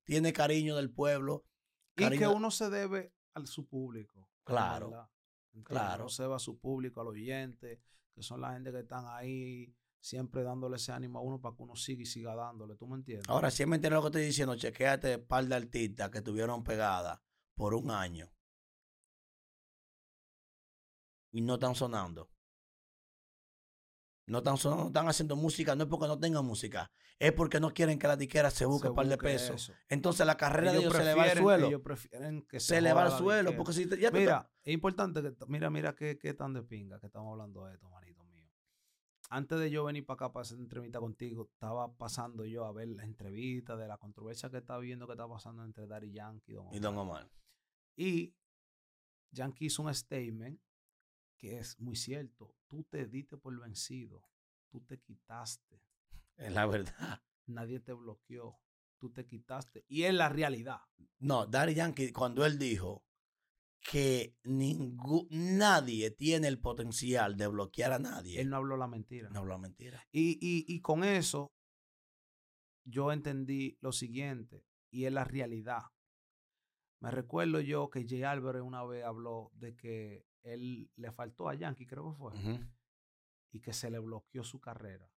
tiene 0.04 0.32
cariño 0.32 0.76
del 0.76 0.90
pueblo. 0.90 1.44
Y 1.96 2.08
que 2.10 2.26
uno 2.26 2.50
se 2.50 2.70
debe 2.70 3.12
a 3.34 3.44
su 3.46 3.66
público. 3.66 4.28
Claro. 4.44 5.08
Claro. 5.62 6.08
Se 6.08 6.26
va 6.26 6.36
a 6.36 6.40
su 6.40 6.58
público, 6.58 7.00
al 7.00 7.08
oyente, 7.08 7.80
que 8.12 8.22
son 8.22 8.40
la 8.40 8.52
gente 8.52 8.72
que 8.72 8.80
están 8.80 9.04
ahí 9.06 9.74
siempre 10.00 10.42
dándole 10.42 10.76
ese 10.76 10.92
ánimo 10.92 11.18
a 11.18 11.22
uno 11.22 11.40
para 11.40 11.56
que 11.56 11.62
uno 11.62 11.76
siga 11.76 12.02
y 12.02 12.06
siga 12.06 12.34
dándole. 12.34 12.76
¿Tú 12.76 12.86
me 12.86 12.96
entiendes? 12.96 13.28
Ahora, 13.28 13.50
si 13.50 13.64
me 13.64 13.76
entiendes 13.76 13.96
lo 13.96 14.02
que 14.02 14.08
estoy 14.08 14.26
diciendo, 14.26 14.56
chequéate 14.56 15.16
un 15.16 15.26
par 15.26 15.46
de 15.46 15.54
artistas 15.54 16.10
que 16.10 16.20
tuvieron 16.20 16.62
pegadas 16.62 17.20
por 17.54 17.74
un 17.74 17.90
año 17.90 18.30
y 21.32 21.40
no 21.40 21.54
están 21.54 21.74
sonando. 21.74 22.30
No 24.26 24.38
están 24.38 24.56
sonando, 24.56 24.84
no 24.84 24.88
están 24.88 25.08
haciendo 25.08 25.36
música, 25.36 25.74
no 25.74 25.84
es 25.84 25.90
porque 25.90 26.06
no 26.06 26.18
tengan 26.18 26.44
música, 26.44 26.90
es 27.18 27.32
porque 27.32 27.60
no 27.60 27.72
quieren 27.72 27.98
que 27.98 28.08
la 28.08 28.16
disquera 28.16 28.50
se 28.50 28.66
busque 28.66 28.88
un 28.88 28.94
par 28.94 29.06
de 29.06 29.16
pesos. 29.16 29.72
Entonces 29.88 30.26
la 30.26 30.36
carrera 30.36 30.72
de 30.72 30.78
ellos 30.78 30.92
se 30.92 31.04
le 31.04 31.14
va 31.14 31.22
al 31.24 31.38
suelo. 31.38 31.66
Ellos 31.68 31.80
prefieren 31.80 32.42
que 32.42 32.60
se, 32.60 32.80
le 32.80 32.92
va 32.92 33.04
al 33.04 33.12
suelo. 33.12 33.56
Porque 33.56 33.72
si 33.72 33.88
ya 33.98 34.10
mira, 34.10 34.50
es 34.62 34.74
importante 34.74 35.22
que, 35.22 35.34
mira, 35.46 35.70
mira 35.70 35.94
qué, 35.94 36.18
qué 36.18 36.34
tan 36.34 36.52
de 36.52 36.62
pinga 36.62 36.98
que 36.98 37.06
estamos 37.06 37.32
hablando 37.32 37.64
de 37.64 37.74
esto, 37.74 37.88
manito 37.88 38.24
mío. 38.24 38.48
Antes 39.30 39.58
de 39.58 39.70
yo 39.70 39.84
venir 39.84 40.04
para 40.04 40.14
acá 40.16 40.32
para 40.32 40.42
hacer 40.42 40.58
entrevista 40.58 41.00
contigo, 41.00 41.48
estaba 41.52 41.92
pasando 41.96 42.44
yo 42.44 42.64
a 42.66 42.72
ver 42.72 42.88
la 42.88 43.04
entrevista 43.04 43.76
de 43.76 43.88
la 43.88 43.96
controversia 43.96 44.50
que 44.50 44.58
está 44.58 44.76
viendo 44.78 45.06
que 45.06 45.12
está 45.12 45.28
pasando 45.28 45.64
entre 45.64 45.86
Daddy 45.86 46.12
Yankee 46.12 46.52
y 46.52 46.54
Don 46.54 46.66
Omar. 46.66 46.76
Y 46.76 46.80
Don 46.80 46.98
Omar. 46.98 47.30
Y 47.96 48.34
Yankee 49.30 49.66
hizo 49.66 49.82
un 49.82 49.94
statement 49.94 50.60
que 51.36 51.58
es 51.58 51.78
muy 51.80 51.96
cierto. 51.96 52.54
Tú 52.66 52.84
te 52.84 53.06
diste 53.06 53.36
por 53.36 53.58
vencido. 53.58 54.22
Tú 54.70 54.80
te 54.80 54.98
quitaste. 54.98 55.83
Es 56.36 56.52
la 56.52 56.66
verdad. 56.66 57.22
Nadie 57.46 57.80
te 57.80 57.92
bloqueó. 57.92 58.58
Tú 58.98 59.12
te 59.12 59.26
quitaste. 59.26 59.84
Y 59.88 60.04
es 60.04 60.14
la 60.14 60.28
realidad. 60.28 60.80
No, 61.18 61.46
Daddy 61.46 61.74
Yankee, 61.74 62.12
cuando 62.12 62.44
él 62.46 62.58
dijo 62.58 63.04
que 63.84 64.34
nadie 64.42 66.10
tiene 66.10 66.48
el 66.48 66.58
potencial 66.58 67.36
de 67.36 67.46
bloquear 67.48 67.92
a 67.92 67.98
nadie. 67.98 68.40
Él 68.40 68.48
no 68.48 68.56
habló 68.56 68.76
la 68.76 68.88
mentira. 68.88 69.28
No 69.28 69.40
habló 69.40 69.52
la 69.52 69.58
mentira. 69.58 70.06
Y, 70.10 70.38
y, 70.40 70.64
y 70.66 70.80
con 70.80 71.04
eso, 71.04 71.52
yo 72.84 73.12
entendí 73.12 73.76
lo 73.80 73.92
siguiente, 73.92 74.64
y 74.90 75.04
es 75.04 75.12
la 75.12 75.24
realidad. 75.24 75.82
Me 77.00 77.10
recuerdo 77.10 77.60
yo 77.60 77.90
que 77.90 78.06
Jay 78.08 78.22
Álvarez 78.22 78.62
una 78.62 78.84
vez 78.84 79.04
habló 79.04 79.50
de 79.54 79.76
que 79.76 80.24
él 80.42 80.90
le 80.96 81.12
faltó 81.12 81.48
a 81.48 81.54
Yankee, 81.54 81.86
creo 81.86 82.12
que 82.12 82.18
fue, 82.18 82.32
y 83.52 83.60
que 83.60 83.74
se 83.74 83.90
le 83.90 83.98
bloqueó 83.98 84.44
su 84.44 84.60
carrera. 84.60 85.10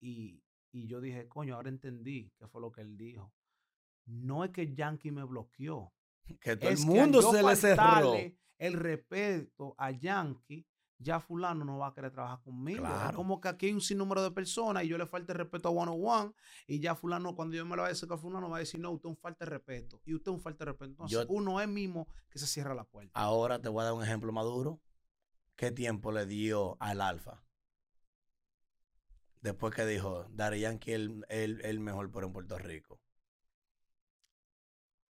Y, 0.00 0.42
yo 0.72 1.00
dije, 1.00 1.28
coño, 1.28 1.54
ahora 1.54 1.68
entendí 1.68 2.32
qué 2.36 2.48
fue 2.48 2.60
lo 2.60 2.72
que 2.72 2.80
él 2.80 2.96
dijo. 2.96 3.32
No 4.06 4.44
es 4.44 4.50
que 4.50 4.74
Yankee 4.74 5.10
me 5.10 5.24
bloqueó. 5.24 5.92
Que 6.40 6.56
todo 6.56 6.70
el 6.70 6.78
mundo 6.80 7.22
se 7.32 7.42
le 7.42 7.56
cerró. 7.56 8.14
El 8.56 8.72
respeto 8.74 9.74
a 9.76 9.90
Yankee 9.90 10.66
ya 10.98 11.20
fulano 11.20 11.64
no 11.64 11.78
va 11.78 11.88
a 11.88 11.94
querer 11.94 12.10
trabajar 12.10 12.40
conmigo. 12.42 12.86
Es 12.86 13.14
como 13.14 13.40
que 13.40 13.48
aquí 13.48 13.66
hay 13.66 13.72
un 13.72 13.80
sinnúmero 13.80 14.22
de 14.22 14.30
personas 14.30 14.84
y 14.84 14.88
yo 14.88 14.98
le 14.98 15.06
falta 15.06 15.32
el 15.32 15.38
respeto 15.38 15.68
a 15.68 15.72
one 15.72 15.92
on 15.92 16.00
one 16.02 16.32
y 16.66 16.80
ya 16.80 16.94
fulano, 16.94 17.34
cuando 17.34 17.56
yo 17.56 17.64
me 17.64 17.76
lo 17.76 17.82
voy 17.82 17.88
a 17.88 17.92
decir 17.92 18.08
a 18.10 18.16
fulano, 18.16 18.48
va 18.48 18.56
a 18.56 18.60
decir, 18.60 18.80
no, 18.80 18.90
usted 18.90 19.08
un 19.08 19.16
falta 19.16 19.44
de 19.44 19.50
respeto 19.50 20.00
y 20.04 20.14
usted 20.14 20.30
un 20.30 20.40
falta 20.40 20.64
de 20.64 20.70
respeto. 20.70 20.90
Entonces, 20.90 21.26
uno 21.28 21.60
es 21.60 21.68
mismo 21.68 22.08
que 22.30 22.38
se 22.38 22.46
cierra 22.46 22.74
la 22.74 22.84
puerta. 22.84 23.12
Ahora 23.14 23.60
te 23.60 23.68
voy 23.68 23.82
a 23.82 23.84
dar 23.84 23.92
un 23.94 24.02
ejemplo 24.02 24.32
maduro. 24.32 24.80
¿Qué 25.56 25.70
tiempo 25.70 26.10
le 26.10 26.26
dio 26.26 26.76
al 26.80 27.00
Alfa? 27.00 27.44
Después 29.44 29.74
que 29.74 29.84
dijo, 29.84 30.26
Dari 30.30 30.60
Yankee 30.60 30.92
el, 30.92 31.26
el, 31.28 31.60
el 31.66 31.78
mejor 31.78 32.10
por 32.10 32.24
en 32.24 32.32
Puerto 32.32 32.56
Rico. 32.58 32.98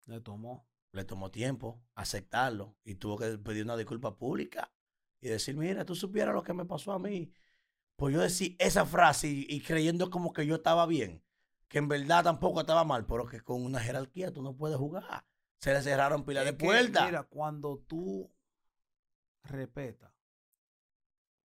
Le 0.06 0.22
tomó. 0.22 0.70
Le 0.92 1.04
tomó 1.04 1.32
tiempo 1.32 1.82
aceptarlo 1.96 2.78
y 2.84 2.96
tuvo 2.96 3.18
que 3.18 3.39
pedir 3.39 3.63
una 3.63 3.76
disculpa 3.76 4.15
pública 4.15 4.72
y 5.20 5.30
decir, 5.30 5.58
mira, 5.58 5.84
tú 5.84 5.96
supieras 5.96 6.36
lo 6.36 6.44
que 6.44 6.54
me 6.54 6.65
pasó 6.65 6.92
a 6.92 7.00
mí. 7.00 7.34
Pues 7.96 8.13
yo 8.13 8.22
decir 8.22 8.56
esa 8.60 8.86
frase 8.86 9.28
y, 9.28 9.62
creyendo 9.62 10.12
como 10.12 10.32
que 10.32 10.46
yo 10.46 10.56
estaba 10.56 10.86
bien, 10.86 11.24
que 11.68 11.80
en 11.80 11.88
verdad 11.88 12.24
tampoco 12.24 12.62
estaba 12.62 12.84
mal, 12.84 13.08
pero 13.08 13.26
que 13.26 13.42
con 13.42 13.65
una 13.65 13.80
jerarquía 13.80 14.32
tú 14.32 14.44
no 14.44 14.56
puedes 14.56 14.78
jugar. 14.78 15.26
Se 15.58 15.74
le 15.74 15.82
cerraron 15.82 16.24
pilas 16.24 16.46
de 16.46 16.54
puertas. 16.54 17.06
Mira, 17.08 17.24
cuando 17.24 17.80
tú 17.80 18.32
respetas, 19.44 20.13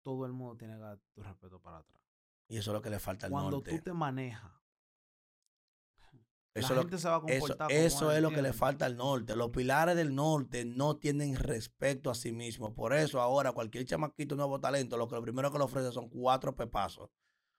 todo 0.00 0.24
el 0.24 0.32
mundo 0.32 0.56
tiene 0.56 0.74
que 0.74 0.80
dar 0.80 0.98
tu 1.12 1.22
respeto 1.22 1.60
para 1.60 1.78
atrás. 1.78 2.01
Y 2.52 2.58
eso 2.58 2.70
es 2.70 2.74
lo 2.74 2.82
que 2.82 2.90
le 2.90 2.98
falta 2.98 3.26
al 3.26 3.32
Cuando 3.32 3.62
tú 3.62 3.78
te 3.78 3.92
manejas 3.94 4.52
eso, 6.54 6.74
eso, 7.70 8.12
es 8.12 8.20
lo 8.20 8.30
que 8.30 8.42
le 8.42 8.52
falta 8.52 8.84
al 8.84 8.96
norte. 8.96 9.34
Los 9.34 9.50
pilares 9.50 9.96
del 9.96 10.14
norte 10.14 10.66
no 10.66 10.98
tienen 10.98 11.34
respeto 11.34 12.10
a 12.10 12.14
sí 12.14 12.32
mismos. 12.32 12.72
Por 12.72 12.92
eso 12.92 13.22
ahora 13.22 13.52
cualquier 13.52 13.86
chamaquito 13.86 14.36
nuevo 14.36 14.60
talento, 14.60 14.98
lo 14.98 15.08
que 15.08 15.14
lo 15.14 15.22
primero 15.22 15.50
que 15.50 15.56
le 15.56 15.64
ofrece 15.64 15.92
son 15.92 16.10
cuatro 16.10 16.54
pepazos. 16.54 17.08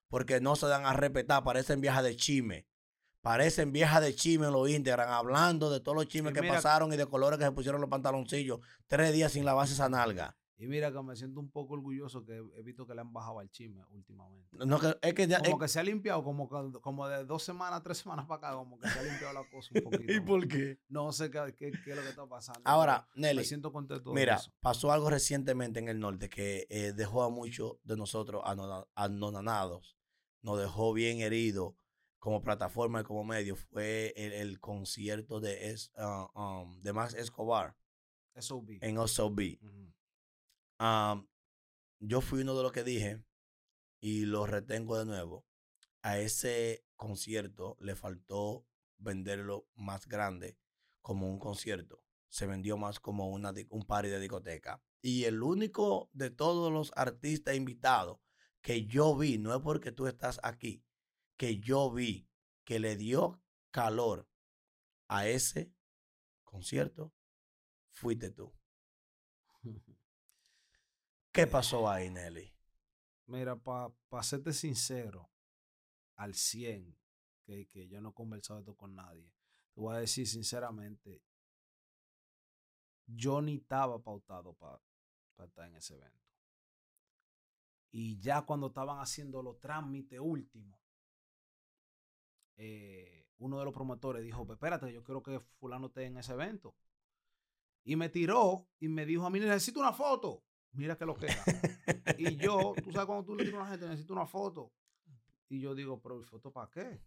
Porque 0.09 0.39
no 0.41 0.55
se 0.55 0.67
dan 0.67 0.85
a 0.85 0.93
respetar, 0.93 1.43
parecen 1.43 1.81
viejas 1.81 2.03
de 2.03 2.15
chime. 2.15 2.67
Parecen 3.21 3.71
viejas 3.71 4.01
de 4.01 4.13
chime 4.13 4.51
los 4.51 4.69
integran, 4.69 5.09
hablando 5.09 5.71
de 5.71 5.79
todos 5.79 5.95
los 5.95 6.07
chimes 6.07 6.33
que 6.33 6.43
pasaron 6.43 6.93
y 6.93 6.97
de 6.97 7.07
colores 7.07 7.39
que 7.39 7.45
se 7.45 7.51
pusieron 7.51 7.81
los 7.81 7.89
pantaloncillos. 7.89 8.59
Tres 8.85 9.11
días 9.11 9.31
sin 9.31 9.43
lavarse 9.43 9.73
esa 9.73 9.89
nalga. 9.89 10.37
Y 10.57 10.67
mira 10.67 10.91
que 10.91 11.01
me 11.01 11.15
siento 11.15 11.39
un 11.39 11.49
poco 11.49 11.73
orgulloso 11.73 12.23
que 12.23 12.37
he 12.55 12.61
visto 12.61 12.85
que 12.85 12.93
le 12.93 13.01
han 13.01 13.11
bajado 13.11 13.39
al 13.39 13.49
chisme 13.49 13.83
últimamente. 13.89 14.55
No, 14.65 14.79
es 15.01 15.13
que 15.13 15.27
como 15.43 15.57
que 15.57 15.67
se 15.67 15.79
ha 15.79 15.83
limpiado, 15.83 16.23
como, 16.23 16.47
como 16.79 17.07
de 17.07 17.25
dos 17.25 17.43
semanas, 17.43 17.81
tres 17.81 17.97
semanas 17.97 18.25
para 18.27 18.49
acá, 18.49 18.55
como 18.55 18.79
que 18.79 18.87
se 18.87 18.99
ha 18.99 19.03
limpiado 19.03 19.33
la 19.33 19.49
cosa 19.49 19.71
un 19.73 19.83
poquito. 19.83 20.13
¿Y 20.13 20.19
por 20.21 20.47
qué? 20.47 20.79
No 20.89 21.11
sé 21.11 21.31
qué, 21.31 21.55
qué, 21.57 21.69
es 21.69 21.95
lo 21.95 22.01
que 22.03 22.09
está 22.09 22.27
pasando. 22.27 22.61
Ahora, 22.65 23.09
Nelly. 23.15 23.37
Me 23.37 23.43
siento 23.43 23.71
contento. 23.71 24.13
Mira, 24.13 24.39
pasó 24.61 24.91
algo 24.91 25.09
recientemente 25.09 25.79
en 25.79 25.89
el 25.89 25.99
norte 25.99 26.29
que 26.29 26.67
eh, 26.69 26.93
dejó 26.93 27.23
a 27.23 27.29
muchos 27.29 27.77
de 27.83 27.97
nosotros 27.97 28.43
anonanados. 28.95 29.97
Nos 30.43 30.59
dejó 30.59 30.93
bien 30.93 31.21
heridos 31.21 31.73
como 32.19 32.43
plataforma 32.43 33.01
y 33.01 33.03
como 33.03 33.23
medio. 33.23 33.55
Fue 33.55 34.13
el, 34.15 34.59
concierto 34.59 35.39
de, 35.39 35.71
es, 35.71 35.91
ah, 35.97 36.27
um, 36.35 36.79
de 36.81 36.93
Max 36.93 37.15
Escobar. 37.15 37.75
SOB. 38.35 38.79
En 38.81 39.07
SOB 39.07 39.59
yo 40.79 42.21
fui 42.21 42.41
uno 42.41 42.55
de 42.55 42.63
los 42.63 42.71
que 42.71 42.83
dije, 42.83 43.23
y 43.99 44.25
lo 44.25 44.45
retengo 44.45 44.97
de 44.97 45.05
nuevo, 45.05 45.45
a 46.01 46.19
ese 46.19 46.85
concierto 46.95 47.77
le 47.79 47.95
faltó 47.95 48.65
venderlo 48.97 49.67
más 49.75 50.07
grande 50.07 50.57
como 51.01 51.29
un 51.29 51.39
concierto. 51.39 52.03
Se 52.29 52.47
vendió 52.47 52.77
más 52.77 52.99
como 52.99 53.29
una, 53.29 53.53
un 53.69 53.83
party 53.83 54.09
de 54.09 54.19
discoteca. 54.19 54.81
Y 55.01 55.25
el 55.25 55.43
único 55.43 56.09
de 56.13 56.31
todos 56.31 56.71
los 56.71 56.91
artistas 56.95 57.55
invitados 57.55 58.19
que 58.61 58.85
yo 58.85 59.15
vi, 59.15 59.37
no 59.37 59.55
es 59.55 59.61
porque 59.61 59.91
tú 59.91 60.07
estás 60.07 60.39
aquí, 60.43 60.83
que 61.37 61.59
yo 61.59 61.91
vi 61.91 62.27
que 62.63 62.79
le 62.79 62.95
dio 62.95 63.41
calor 63.71 64.27
a 65.07 65.27
ese 65.27 65.73
concierto 66.43 67.13
fuiste 67.91 68.31
tú. 68.31 68.53
¿Qué 71.33 71.47
pasó 71.47 71.89
ahí, 71.89 72.11
Nelly? 72.11 72.53
Mira, 73.25 73.55
para 73.55 73.89
pa 74.07 74.21
serte 74.21 74.53
sincero, 74.53 75.31
al 76.15 76.35
100, 76.35 76.95
que, 77.43 77.67
que 77.69 77.87
yo 77.87 77.99
no 78.01 78.09
he 78.09 78.13
conversado 78.13 78.59
esto 78.59 78.75
con 78.75 78.93
nadie, 78.93 79.33
te 79.73 79.81
voy 79.81 79.95
a 79.95 79.99
decir 79.99 80.27
sinceramente, 80.27 81.23
yo 83.07 83.41
ni 83.41 83.55
estaba 83.55 83.97
pautado 83.99 84.53
para 84.53 84.79
estar 85.39 85.67
en 85.67 85.75
ese 85.75 85.95
evento. 85.95 86.29
Y 87.89 88.19
ya 88.19 88.43
cuando 88.43 88.67
estaban 88.67 88.99
haciendo 88.99 89.41
los 89.41 89.59
trámites 89.59 90.19
últimos, 90.21 90.79
eh, 92.57 93.25
uno 93.39 93.57
de 93.57 93.65
los 93.65 93.73
promotores 93.73 94.23
dijo, 94.23 94.45
pues 94.45 94.57
espérate, 94.57 94.93
yo 94.93 95.03
quiero 95.03 95.23
que 95.23 95.39
fulano 95.39 95.87
esté 95.87 96.05
en 96.05 96.17
ese 96.17 96.33
evento. 96.33 96.75
Y 97.83 97.95
me 97.95 98.09
tiró 98.09 98.67
y 98.79 98.87
me 98.87 99.07
dijo 99.07 99.25
a 99.25 99.31
mí, 99.31 99.39
necesito 99.39 99.79
una 99.79 99.93
foto. 99.93 100.43
Mira 100.73 100.97
que 100.97 101.05
lo 101.05 101.15
que 101.15 101.27
y 102.17 102.35
yo, 102.37 102.73
tú 102.83 102.91
sabes 102.91 103.05
cuando 103.05 103.25
tú 103.25 103.35
le 103.35 103.43
dices 103.43 103.57
a 103.57 103.61
una 103.61 103.69
gente, 103.69 103.87
necesito 103.87 104.13
una 104.13 104.25
foto. 104.25 104.71
Y 105.49 105.59
yo 105.59 105.75
digo, 105.75 106.01
pero 106.01 106.19
¿y 106.19 106.23
foto 106.23 106.51
para 106.51 106.69
qué? 106.69 107.01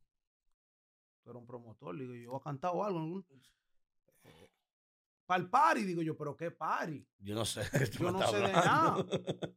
Tú 1.22 1.30
eres 1.30 1.40
un 1.40 1.46
promotor. 1.46 1.98
digo, 1.98 2.14
yo 2.14 2.36
he 2.36 2.40
cantado 2.40 2.84
algo. 2.84 3.24
Eh, 4.22 4.50
para 5.26 5.42
el 5.42 5.50
party, 5.50 5.82
digo 5.82 6.02
yo, 6.02 6.16
pero 6.16 6.36
¿qué 6.36 6.52
party? 6.52 7.04
Yo 7.18 7.34
no 7.34 7.44
sé. 7.44 7.62
Yo 7.98 8.12
no 8.12 8.24
sé 8.28 8.36
de 8.36 8.52
nada. 8.52 9.04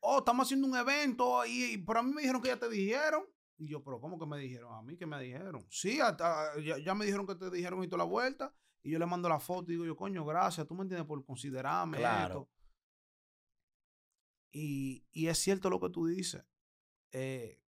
oh, 0.00 0.18
estamos 0.18 0.46
haciendo 0.46 0.66
un 0.66 0.76
evento 0.76 1.44
y, 1.46 1.76
pero 1.86 2.00
a 2.00 2.02
mí 2.02 2.12
me 2.12 2.22
dijeron 2.22 2.40
que 2.40 2.48
ya 2.48 2.58
te 2.58 2.68
dijeron. 2.70 3.24
Y 3.58 3.68
yo, 3.68 3.84
pero 3.84 4.00
¿cómo 4.00 4.18
que 4.18 4.26
me 4.26 4.38
dijeron? 4.38 4.74
A 4.74 4.82
mí 4.82 4.96
que 4.96 5.06
me 5.06 5.20
dijeron. 5.20 5.64
Sí, 5.68 5.98
ya, 5.98 6.94
me 6.94 7.04
dijeron 7.04 7.26
que 7.26 7.34
te 7.34 7.50
dijeron 7.50 7.84
y 7.84 7.88
toda 7.88 7.98
la 7.98 8.10
vuelta. 8.10 8.54
Y 8.82 8.90
yo 8.90 8.98
le 8.98 9.06
mando 9.06 9.28
la 9.28 9.38
foto 9.38 9.70
y 9.70 9.74
digo 9.74 9.84
yo, 9.84 9.96
coño, 9.96 10.24
gracias, 10.24 10.66
tú 10.66 10.74
me 10.74 10.82
entiendes 10.82 11.06
por 11.06 11.24
considerarme 11.24 11.98
claro. 11.98 12.48
Y, 14.54 15.04
es 15.12 15.38
cierto 15.38 15.68
lo 15.68 15.80
que 15.80 15.90
tú 15.90 16.06
dices. 16.06 16.44
Eh, 17.10 17.60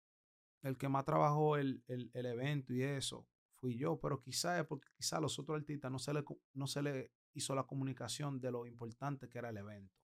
el 0.63 0.77
que 0.77 0.89
más 0.89 1.05
trabajó 1.05 1.57
el, 1.57 1.83
evento 1.89 2.73
y 2.73 2.83
eso 2.83 3.27
fui 3.55 3.77
yo, 3.77 3.99
pero 3.99 4.21
quizás 4.21 4.61
es 4.61 4.67
porque 4.67 4.89
quizás 4.95 5.15
a 5.15 5.21
los 5.21 5.39
otros 5.39 5.59
artistas 5.59 5.91
no 5.91 5.99
se, 5.99 6.13
le, 6.13 6.25
no 6.53 6.67
se 6.67 6.83
le 6.83 7.13
hizo 7.33 7.55
la 7.55 7.65
comunicación 7.65 8.41
de 8.41 8.51
lo 8.51 8.67
importante 8.67 9.29
que 9.29 9.39
era 9.39 9.49
el 9.49 9.57
evento. 9.57 9.95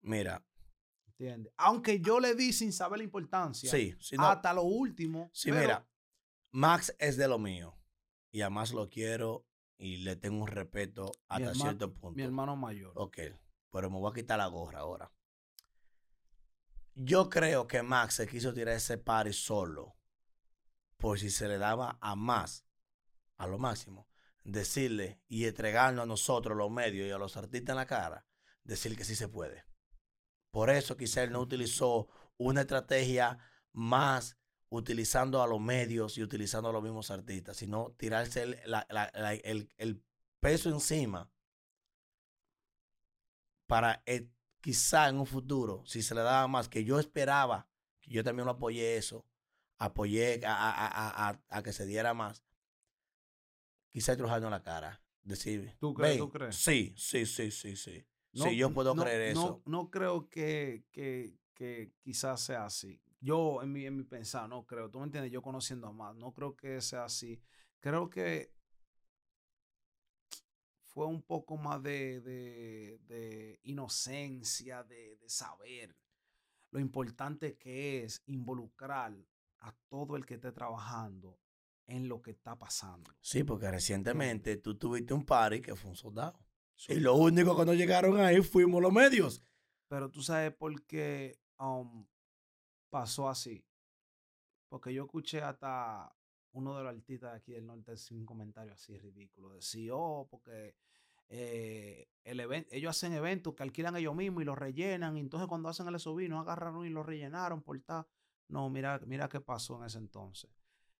Mira, 0.00 0.44
aunque 1.56 2.00
yo 2.00 2.20
le 2.20 2.34
di 2.34 2.52
sin 2.52 2.72
saber 2.72 2.98
la 2.98 3.04
importancia. 3.04 3.70
Sí, 3.70 3.94
hasta 4.18 4.52
lo 4.52 4.62
último. 4.62 5.30
Sí, 5.32 5.50
mira, 5.52 5.86
Max 6.50 6.94
es 6.98 7.16
de 7.16 7.28
lo 7.28 7.38
mío. 7.38 7.76
Y 8.30 8.42
además 8.42 8.72
lo 8.72 8.88
quiero 8.88 9.46
y 9.78 9.98
le 9.98 10.16
tengo 10.16 10.42
un 10.42 10.48
respeto 10.48 11.12
hasta 11.28 11.54
cierto 11.54 11.92
punto. 11.92 12.16
Mi 12.16 12.22
hermano 12.22 12.56
mayor. 12.56 12.92
Ok, 12.96 13.18
pero 13.70 13.90
me 13.90 13.98
voy 13.98 14.10
a 14.10 14.14
quitar 14.14 14.38
la 14.38 14.46
gorra 14.46 14.80
ahora. 14.80 15.12
Yo 17.00 17.30
creo 17.30 17.68
que 17.68 17.80
Max 17.84 18.14
se 18.14 18.26
quiso 18.26 18.52
tirar 18.52 18.74
ese 18.74 18.98
party 18.98 19.32
solo. 19.32 19.94
Por 20.96 21.20
si 21.20 21.30
se 21.30 21.46
le 21.46 21.56
daba 21.56 21.96
a 22.00 22.16
más, 22.16 22.64
a 23.36 23.46
lo 23.46 23.56
máximo, 23.56 24.08
decirle 24.42 25.20
y 25.28 25.44
entregarnos 25.44 26.02
a 26.02 26.06
nosotros, 26.06 26.56
los 26.56 26.72
medios 26.72 27.06
y 27.06 27.12
a 27.12 27.18
los 27.18 27.36
artistas 27.36 27.74
en 27.74 27.76
la 27.76 27.86
cara, 27.86 28.26
decir 28.64 28.96
que 28.96 29.04
sí 29.04 29.14
se 29.14 29.28
puede. 29.28 29.64
Por 30.50 30.70
eso 30.70 30.96
quizá 30.96 31.22
él 31.22 31.30
no 31.30 31.38
utilizó 31.38 32.08
una 32.36 32.62
estrategia 32.62 33.38
más 33.72 34.36
utilizando 34.68 35.40
a 35.40 35.46
los 35.46 35.60
medios 35.60 36.18
y 36.18 36.24
utilizando 36.24 36.68
a 36.68 36.72
los 36.72 36.82
mismos 36.82 37.12
artistas, 37.12 37.58
sino 37.58 37.94
tirarse 37.96 38.42
el, 38.42 40.02
peso 40.40 40.68
encima 40.68 41.30
para 43.68 44.02
eh, 44.04 44.28
quizá 44.60 45.08
en 45.08 45.18
un 45.18 45.26
futuro, 45.26 45.82
si 45.86 46.02
se 46.02 46.14
le 46.14 46.22
daba 46.22 46.46
más, 46.48 46.68
que 46.68 46.84
yo 46.84 46.98
esperaba, 46.98 47.68
que 48.00 48.10
yo 48.10 48.24
también 48.24 48.46
lo 48.46 48.52
apoyé 48.52 48.96
eso, 48.96 49.24
apoyé 49.78 50.40
a, 50.44 51.38
que 51.62 51.72
se 51.72 51.86
diera 51.86 52.14
más, 52.14 52.44
quizá 53.88 54.12
en 54.12 54.50
la 54.50 54.62
cara. 54.62 55.02
Decir, 55.22 55.76
¿Tú 55.78 55.92
crees? 55.92 56.16
¿Tú 56.16 56.30
crees? 56.30 56.56
Sí, 56.56 56.94
sí, 56.96 57.26
sí, 57.26 57.50
sí, 57.50 57.76
sí 57.76 58.06
sí, 58.32 58.56
yo 58.56 58.72
puedo 58.72 58.94
creer 58.94 59.22
eso. 59.22 59.62
No, 59.66 59.90
creo 59.90 60.28
que, 60.28 60.84
quizás 62.02 62.40
sea 62.40 62.64
así. 62.66 63.00
Yo, 63.20 63.62
en 63.62 63.72
mi, 63.72 63.84
en 63.84 63.96
mi 63.96 64.04
pensar, 64.04 64.48
no 64.48 64.64
creo. 64.64 64.90
Tú 64.90 64.98
me 65.00 65.04
entiendes, 65.04 65.32
yo 65.32 65.42
conociendo 65.42 65.88
a 65.88 65.92
más, 65.92 66.14
no 66.14 66.32
creo 66.32 66.56
que 66.56 66.80
sea 66.80 67.04
así. 67.04 67.40
Creo 67.80 68.10
que 68.10 68.52
fue 70.98 71.06
un 71.06 71.22
poco 71.22 71.56
más 71.56 71.80
de, 71.80 73.60
inocencia, 73.62 74.82
de, 74.82 75.16
de, 75.16 75.28
saber 75.28 75.96
lo 76.72 76.80
importante 76.80 77.56
que 77.56 78.02
es 78.02 78.20
involucrar 78.26 79.16
a 79.60 79.72
todo 79.88 80.16
el 80.16 80.26
que 80.26 80.34
esté 80.34 80.50
trabajando 80.50 81.38
en 81.86 82.08
lo 82.08 82.20
que 82.20 82.32
está 82.32 82.58
pasando. 82.58 83.12
Sí, 83.20 83.44
porque 83.44 83.70
recientemente 83.70 84.56
tú 84.56 84.76
tuviste 84.76 85.14
un 85.14 85.24
party 85.24 85.60
que 85.60 85.76
fue 85.76 85.90
un 85.90 85.96
soldado. 85.96 86.44
Y 86.88 86.96
lo 86.96 87.14
único 87.14 87.56
que 87.56 87.64
no 87.64 87.74
llegaron 87.74 88.18
ahí 88.18 88.42
fuimos 88.42 88.82
los 88.82 88.92
medios. 88.92 89.40
Pero 89.86 90.10
tú 90.10 90.20
sabes 90.20 90.52
por 90.52 90.84
qué 90.84 91.38
um, 91.60 92.08
pasó 92.90 93.28
así. 93.28 93.64
Porque 94.68 94.92
yo 94.92 95.04
escuché 95.04 95.42
hasta 95.42 96.12
uno 96.58 96.76
de 96.76 96.82
los 96.82 96.92
artistas 96.92 97.32
de 97.32 97.36
aquí 97.38 97.52
del 97.52 97.66
norte 97.66 97.92
decir 97.92 98.16
un 98.16 98.26
comentario 98.26 98.72
así 98.72 98.98
ridículo. 98.98 99.54
Decía, 99.54 99.94
oh, 99.94 100.26
porque 100.28 100.74
eh, 101.28 102.08
el 102.24 102.40
ellos 102.70 102.90
hacen 102.90 103.12
eventos 103.12 103.54
que 103.54 103.62
alquilan 103.62 103.96
ellos 103.96 104.14
mismos 104.14 104.42
y 104.42 104.44
los 104.44 104.58
rellenan. 104.58 105.16
Y 105.16 105.20
entonces 105.20 105.48
cuando 105.48 105.68
hacen 105.68 105.86
el 105.88 105.98
SUV 105.98 106.28
no 106.28 106.40
agarraron 106.40 106.84
y 106.84 106.90
lo 106.90 107.02
rellenaron 107.02 107.62
por 107.62 107.80
tal. 107.80 108.06
No, 108.48 108.68
mira, 108.70 109.00
mira 109.06 109.28
qué 109.28 109.40
pasó 109.40 109.78
en 109.78 109.84
ese 109.86 109.98
entonces. 109.98 110.50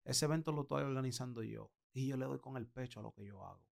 Ese 0.04 0.26
evento 0.26 0.52
lo 0.52 0.62
estoy 0.62 0.84
organizando 0.84 1.42
yo. 1.42 1.70
Y 1.92 2.06
yo 2.06 2.16
le 2.16 2.26
doy 2.26 2.38
con 2.38 2.56
el 2.56 2.66
pecho 2.66 3.00
a 3.00 3.02
lo 3.02 3.12
que 3.12 3.24
yo 3.24 3.44
hago. 3.44 3.66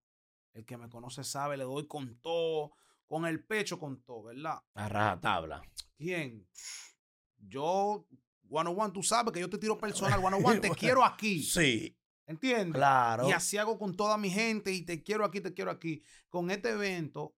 El 0.52 0.64
que 0.64 0.76
me 0.76 0.88
conoce 0.88 1.22
sabe, 1.22 1.56
le 1.56 1.64
doy 1.64 1.86
con 1.86 2.16
todo, 2.16 2.72
con 3.06 3.26
el 3.26 3.44
pecho 3.44 3.78
con 3.78 4.02
todo, 4.02 4.24
¿verdad? 4.24 4.58
A 4.74 4.88
raja 4.88 5.20
tabla. 5.20 5.62
¿Quién? 5.96 6.48
Yo, 7.38 8.06
one 8.48 8.70
on 8.70 8.78
one, 8.78 8.92
tú 8.92 9.02
sabes 9.02 9.32
que 9.32 9.40
yo 9.40 9.50
te 9.50 9.58
tiro 9.58 9.78
personal, 9.78 10.22
one 10.24 10.36
on 10.36 10.44
one, 10.44 10.60
te 10.60 10.70
quiero 10.76 11.04
aquí. 11.04 11.42
Sí. 11.42 11.96
¿Entiendes? 12.26 12.74
Claro. 12.74 13.28
Y 13.28 13.32
así 13.32 13.56
hago 13.56 13.78
con 13.78 13.96
toda 13.96 14.18
mi 14.18 14.30
gente 14.30 14.72
y 14.72 14.82
te 14.82 15.02
quiero 15.02 15.24
aquí, 15.24 15.40
te 15.40 15.54
quiero 15.54 15.70
aquí. 15.70 16.02
Con 16.28 16.50
este 16.50 16.70
evento 16.70 17.36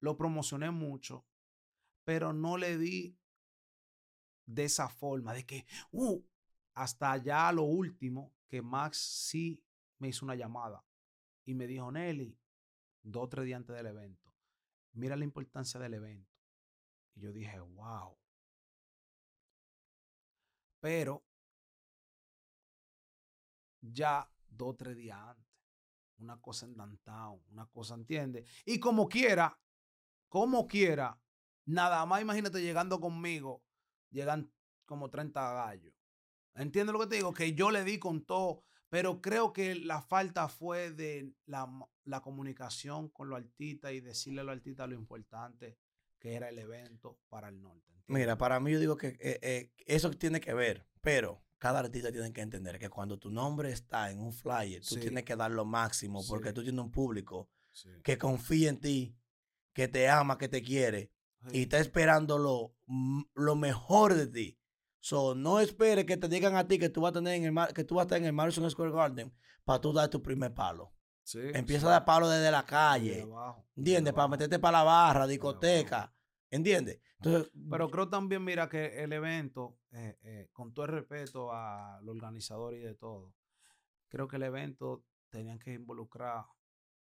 lo 0.00 0.16
promocioné 0.16 0.70
mucho, 0.70 1.26
pero 2.04 2.32
no 2.32 2.56
le 2.56 2.78
di 2.78 3.16
de 4.46 4.64
esa 4.64 4.88
forma, 4.88 5.32
de 5.32 5.44
que, 5.46 5.66
uh, 5.92 6.20
hasta 6.74 7.16
ya 7.18 7.52
lo 7.52 7.62
último, 7.62 8.34
que 8.48 8.62
Max 8.62 8.98
sí 8.98 9.62
me 9.98 10.08
hizo 10.08 10.24
una 10.24 10.34
llamada 10.34 10.84
y 11.44 11.54
me 11.54 11.66
dijo, 11.66 11.90
Nelly, 11.92 12.38
dos 13.02 13.24
o 13.24 13.28
tres 13.28 13.44
días 13.46 13.58
antes 13.58 13.76
del 13.76 13.86
evento, 13.86 14.34
mira 14.92 15.16
la 15.16 15.24
importancia 15.24 15.78
del 15.78 15.94
evento. 15.94 16.30
Y 17.14 17.20
yo 17.20 17.32
dije, 17.32 17.60
wow. 17.60 18.16
Pero 20.82 21.24
ya 23.80 24.28
dos 24.48 24.70
o 24.70 24.76
tres 24.76 24.96
días 24.96 25.16
antes, 25.16 25.46
una 26.18 26.40
cosa 26.40 26.66
en 26.66 26.76
downtown, 26.76 27.40
una 27.52 27.66
cosa, 27.66 27.94
¿entiendes? 27.94 28.50
Y 28.66 28.80
como 28.80 29.08
quiera, 29.08 29.56
como 30.28 30.66
quiera, 30.66 31.20
nada 31.66 32.04
más 32.04 32.20
imagínate 32.20 32.60
llegando 32.60 33.00
conmigo, 33.00 33.62
llegan 34.10 34.52
como 34.84 35.08
30 35.08 35.52
gallos. 35.52 35.94
¿Entiendes 36.54 36.92
lo 36.92 36.98
que 36.98 37.06
te 37.06 37.16
digo? 37.16 37.32
Que 37.32 37.54
yo 37.54 37.70
le 37.70 37.84
di 37.84 38.00
con 38.00 38.24
todo 38.24 38.64
pero 38.92 39.22
creo 39.22 39.54
que 39.54 39.74
la 39.74 40.02
falta 40.02 40.50
fue 40.50 40.90
de 40.90 41.32
la, 41.46 41.66
comunicación 42.20 43.08
con 43.08 43.30
los 43.30 43.38
artistas 43.38 43.94
y 43.94 44.00
decirle 44.00 44.42
a 44.42 44.44
los 44.44 44.52
artistas 44.52 44.86
lo 44.86 44.94
importante 44.94 45.78
que 46.22 46.36
era 46.36 46.48
el 46.50 46.58
evento 46.60 47.18
para 47.28 47.48
el 47.48 47.60
norte. 47.60 47.92
Mira, 48.06 48.38
para 48.38 48.60
mí 48.60 48.70
yo 48.70 48.78
digo 48.78 48.96
que 48.96 49.08
eh, 49.18 49.40
eh, 49.42 49.72
eso 49.86 50.08
tiene 50.12 50.40
que 50.40 50.54
ver, 50.54 50.86
pero 51.00 51.42
cada 51.58 51.80
artista 51.80 52.12
tiene 52.12 52.32
que 52.32 52.42
entender 52.42 52.78
que 52.78 52.88
cuando 52.88 53.18
tu 53.18 53.28
nombre 53.28 53.72
está 53.72 54.08
en 54.08 54.20
un 54.20 54.32
flyer, 54.32 54.84
tú 54.84 54.98
tienes 54.98 55.24
que 55.24 55.34
dar 55.34 55.50
lo 55.50 55.64
máximo 55.64 56.24
porque 56.28 56.52
tú 56.52 56.62
tienes 56.62 56.80
un 56.80 56.92
público 56.92 57.50
que 58.04 58.18
confía 58.18 58.68
en 58.68 58.78
ti, 58.78 59.16
que 59.72 59.88
te 59.88 60.08
ama, 60.08 60.38
que 60.38 60.48
te 60.48 60.62
quiere 60.62 61.10
y 61.50 61.62
está 61.62 61.80
esperando 61.80 62.38
lo, 62.38 62.76
lo 63.34 63.56
mejor 63.56 64.14
de 64.14 64.28
ti. 64.28 64.60
So, 65.00 65.34
no 65.34 65.58
esperes 65.58 66.04
que 66.04 66.16
te 66.16 66.28
digan 66.28 66.54
a 66.54 66.68
ti 66.68 66.78
que 66.78 66.88
tú 66.88 67.00
vas 67.00 67.10
a 67.10 67.14
tener 67.14 67.34
en 67.34 67.58
el 67.58 67.74
que 67.74 67.82
tú 67.82 67.96
vas 67.96 68.02
a 68.02 68.06
estar 68.06 68.18
en 68.18 68.26
el 68.26 68.32
Madison 68.32 68.70
Square 68.70 68.92
Garden 68.92 69.34
para 69.64 69.80
tú 69.80 69.92
dar 69.92 70.08
tu 70.08 70.22
primer 70.22 70.54
palo. 70.54 70.92
Empieza 71.34 71.86
a 71.86 71.90
dar 71.90 72.04
palo 72.04 72.28
desde 72.28 72.50
la 72.50 72.64
calle. 72.64 73.26
¿Entiendes? 73.76 74.12
Para 74.12 74.28
meterte 74.28 74.58
para 74.58 74.78
la 74.78 74.84
barra, 74.84 75.26
discoteca. 75.26 76.12
¿Entiendes? 76.50 77.00
Entonces, 77.18 77.50
Pero 77.70 77.90
creo 77.90 78.08
también, 78.08 78.44
mira, 78.44 78.68
que 78.68 79.02
el 79.02 79.12
evento, 79.12 79.78
eh, 79.92 80.18
eh, 80.22 80.48
con 80.52 80.74
todo 80.74 80.84
el 80.86 80.92
respeto 80.92 81.52
al 81.52 82.06
organizador 82.06 82.74
y 82.74 82.80
de 82.80 82.94
todo, 82.94 83.34
creo 84.08 84.28
que 84.28 84.36
el 84.36 84.42
evento 84.42 85.06
tenían 85.30 85.58
que 85.58 85.72
involucrar 85.72 86.44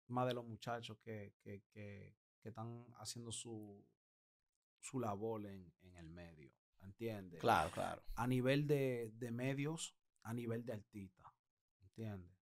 más 0.06 0.28
de 0.28 0.34
los 0.34 0.46
muchachos 0.46 0.96
que, 1.02 1.34
que, 1.42 1.64
que, 1.72 2.14
están 2.44 2.86
haciendo 2.98 3.32
su, 3.32 3.84
su 4.80 5.00
labor 5.00 5.46
en, 5.46 5.72
en 5.82 5.96
el 5.96 6.08
medio. 6.08 6.52
¿Entiendes? 6.80 7.40
Claro, 7.40 7.70
claro. 7.70 8.02
A 8.14 8.26
nivel 8.26 8.66
de, 8.66 9.12
de 9.14 9.30
medios, 9.30 9.96
a 10.22 10.34
nivel 10.34 10.64
de 10.64 10.74
artista. 10.74 11.32
¿Entiendes? 11.80 12.41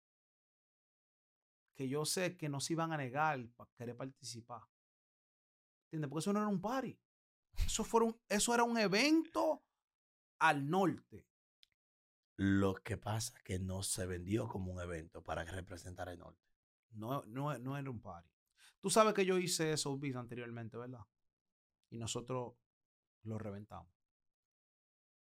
Que 1.74 1.88
yo 1.88 2.04
sé 2.04 2.36
que 2.36 2.48
no 2.48 2.60
se 2.60 2.74
iban 2.74 2.92
a 2.92 2.96
negar 2.96 3.48
para 3.56 3.70
querer 3.76 3.96
participar. 3.96 4.62
¿Entiendes? 5.86 6.08
Porque 6.08 6.20
eso 6.20 6.32
no 6.32 6.40
era 6.40 6.48
un 6.48 6.60
party. 6.60 6.98
Eso, 7.66 7.84
fueron, 7.84 8.18
eso 8.28 8.54
era 8.54 8.64
un 8.64 8.78
evento 8.78 9.64
al 10.38 10.68
norte. 10.68 11.26
Lo 12.36 12.74
que 12.74 12.96
pasa 12.96 13.36
es 13.36 13.42
que 13.42 13.58
no 13.58 13.82
se 13.82 14.06
vendió 14.06 14.48
como 14.48 14.72
un 14.72 14.80
evento 14.80 15.22
para 15.22 15.44
representar 15.44 16.08
el 16.08 16.18
norte. 16.18 16.42
No, 16.90 17.24
no, 17.26 17.56
no 17.58 17.76
era 17.76 17.90
un 17.90 18.00
party. 18.00 18.30
Tú 18.80 18.90
sabes 18.90 19.14
que 19.14 19.24
yo 19.24 19.38
hice 19.38 19.72
esos 19.72 19.98
beats 20.00 20.16
anteriormente, 20.16 20.76
¿verdad? 20.76 21.06
Y 21.90 21.98
nosotros 21.98 22.54
lo 23.22 23.38
reventamos. 23.38 23.92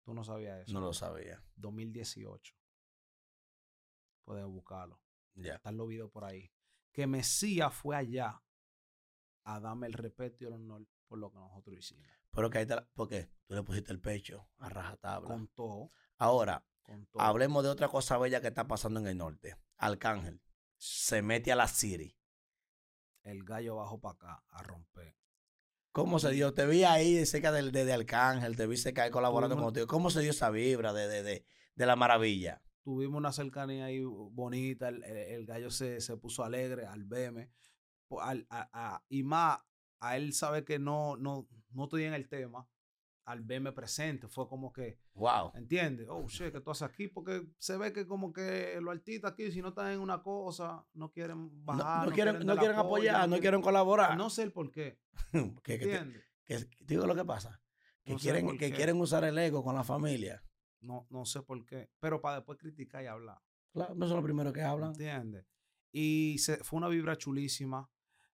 Tú 0.03 0.13
no 0.13 0.23
sabías 0.23 0.61
eso. 0.61 0.73
No 0.73 0.79
lo 0.79 0.93
sabía. 0.93 1.43
2018. 1.55 2.55
Puedes 4.23 4.45
buscarlo. 4.45 4.99
Ya. 5.39 5.55
Están 5.55 5.77
los 5.77 5.87
videos 5.87 6.11
por 6.11 6.25
ahí. 6.25 6.51
Que 6.91 7.07
Mesías 7.07 7.73
fue 7.73 7.95
allá 7.95 8.41
a 9.43 9.59
darme 9.59 9.87
el 9.87 9.93
respeto 9.93 10.43
y 10.43 10.47
el 10.47 10.53
honor 10.53 10.85
por 11.07 11.19
lo 11.19 11.31
que 11.31 11.37
nosotros 11.37 11.77
hicimos. 11.77 12.07
Pero 12.31 12.49
que 12.49 12.59
ahí 12.59 12.67
¿por 12.93 13.07
qué? 13.07 13.29
Tú 13.47 13.55
le 13.55 13.63
pusiste 13.63 13.91
el 13.91 13.99
pecho 13.99 14.47
a 14.59 14.69
rajatabla. 14.69 15.27
Con 15.27 15.47
todo. 15.49 15.91
Ahora, 16.17 16.65
hablemos 17.15 17.63
de 17.63 17.69
otra 17.69 17.87
cosa 17.87 18.17
bella 18.17 18.41
que 18.41 18.47
está 18.47 18.67
pasando 18.67 18.99
en 18.99 19.07
el 19.07 19.17
norte. 19.17 19.55
Arcángel 19.77 20.41
se 20.77 21.21
mete 21.21 21.51
a 21.51 21.55
la 21.55 21.67
City. 21.67 22.15
El 23.23 23.43
gallo 23.43 23.75
bajo 23.75 23.99
para 23.99 24.13
acá 24.13 24.43
a 24.49 24.63
romper. 24.63 25.15
¿Cómo 25.91 26.19
se 26.19 26.31
dio? 26.31 26.53
Te 26.53 26.65
vi 26.65 26.83
ahí 26.83 27.25
cerca 27.25 27.51
de, 27.51 27.71
de, 27.71 27.93
Arcángel, 27.93 28.55
te 28.55 28.67
vi 28.67 28.77
cerca 28.77 29.03
ahí 29.03 29.11
colaborando 29.11 29.57
contigo. 29.57 29.87
¿Cómo 29.87 30.09
se 30.09 30.21
dio 30.21 30.31
esa 30.31 30.49
vibra 30.49 30.93
de, 30.93 31.07
de, 31.07 31.45
de, 31.75 31.85
la 31.85 31.95
maravilla? 31.95 32.61
Tuvimos 32.83 33.17
una 33.17 33.31
cercanía 33.31 33.85
ahí 33.85 34.01
bonita, 34.01 34.89
el, 34.89 35.45
gallo 35.45 35.69
se, 35.69 36.01
se, 36.01 36.17
puso 36.17 36.43
alegre 36.43 36.85
al 36.85 37.03
verme. 37.03 37.51
Al, 38.19 38.47
a, 38.49 39.03
y 39.09 39.23
más, 39.23 39.59
a 39.99 40.17
él 40.17 40.33
sabe 40.33 40.63
que 40.63 40.79
no, 40.79 41.17
no, 41.17 41.47
no 41.71 41.83
estoy 41.83 42.05
en 42.05 42.13
el 42.13 42.27
tema 42.27 42.67
al 43.29 43.41
verme 43.41 43.71
presente. 43.71 44.27
Fue 44.27 44.47
como 44.47 44.73
que. 44.73 44.99
Wow. 45.13 45.51
¿Entiendes? 45.53 46.07
Oh, 46.09 46.27
shit, 46.27 46.51
que 46.51 46.61
tú 46.61 46.71
haces 46.71 46.87
aquí. 46.89 47.07
Porque 47.07 47.43
se 47.59 47.77
ve 47.77 47.93
que 47.93 48.07
como 48.07 48.33
que 48.33 48.79
los 48.81 48.91
artistas 48.91 49.33
aquí, 49.33 49.51
si 49.51 49.61
no 49.61 49.69
están 49.69 49.91
en 49.91 49.99
una 49.99 50.23
cosa, 50.23 50.83
no 50.93 51.11
quieren 51.11 51.63
bajar. 51.63 52.07
No, 52.07 52.13
quieren, 52.13 52.45
no 52.45 52.57
quieren 52.57 52.77
apoyar, 52.77 53.29
no 53.29 53.39
quieren, 53.39 53.61
colaborar. 53.61 54.17
No 54.17 54.31
sé 54.31 54.43
el 54.43 54.51
por 54.51 54.71
qué. 54.71 54.99
¿Entiendes? 55.31 56.23
Que, 56.43 56.67
digo 56.85 57.05
lo 57.05 57.13
que 57.13 57.23
pasa. 57.23 57.61
Que, 58.03 58.15
quieren, 58.15 58.57
que 58.57 58.71
quieren 58.71 58.99
usar 58.99 59.23
el 59.23 59.37
ego 59.37 59.63
con 59.63 59.75
la 59.75 59.83
familia. 59.83 60.43
No, 60.81 61.07
no 61.09 61.25
sé 61.25 61.41
por 61.41 61.65
qué. 61.65 61.89
Pero 61.99 62.21
para 62.21 62.37
después 62.37 62.57
criticar 62.57 63.03
y 63.03 63.07
hablar. 63.07 63.41
Claro, 63.71 63.95
no 63.95 64.07
son 64.07 64.17
los 64.17 64.25
primeros 64.25 64.53
que 64.53 64.61
hablan. 64.61 64.91
¿Entiendes? 64.91 65.45
Y 65.91 66.37
se, 66.39 66.57
fue 66.57 66.77
una 66.77 66.87
vibra 66.87 67.17
chulísima. 67.17 67.89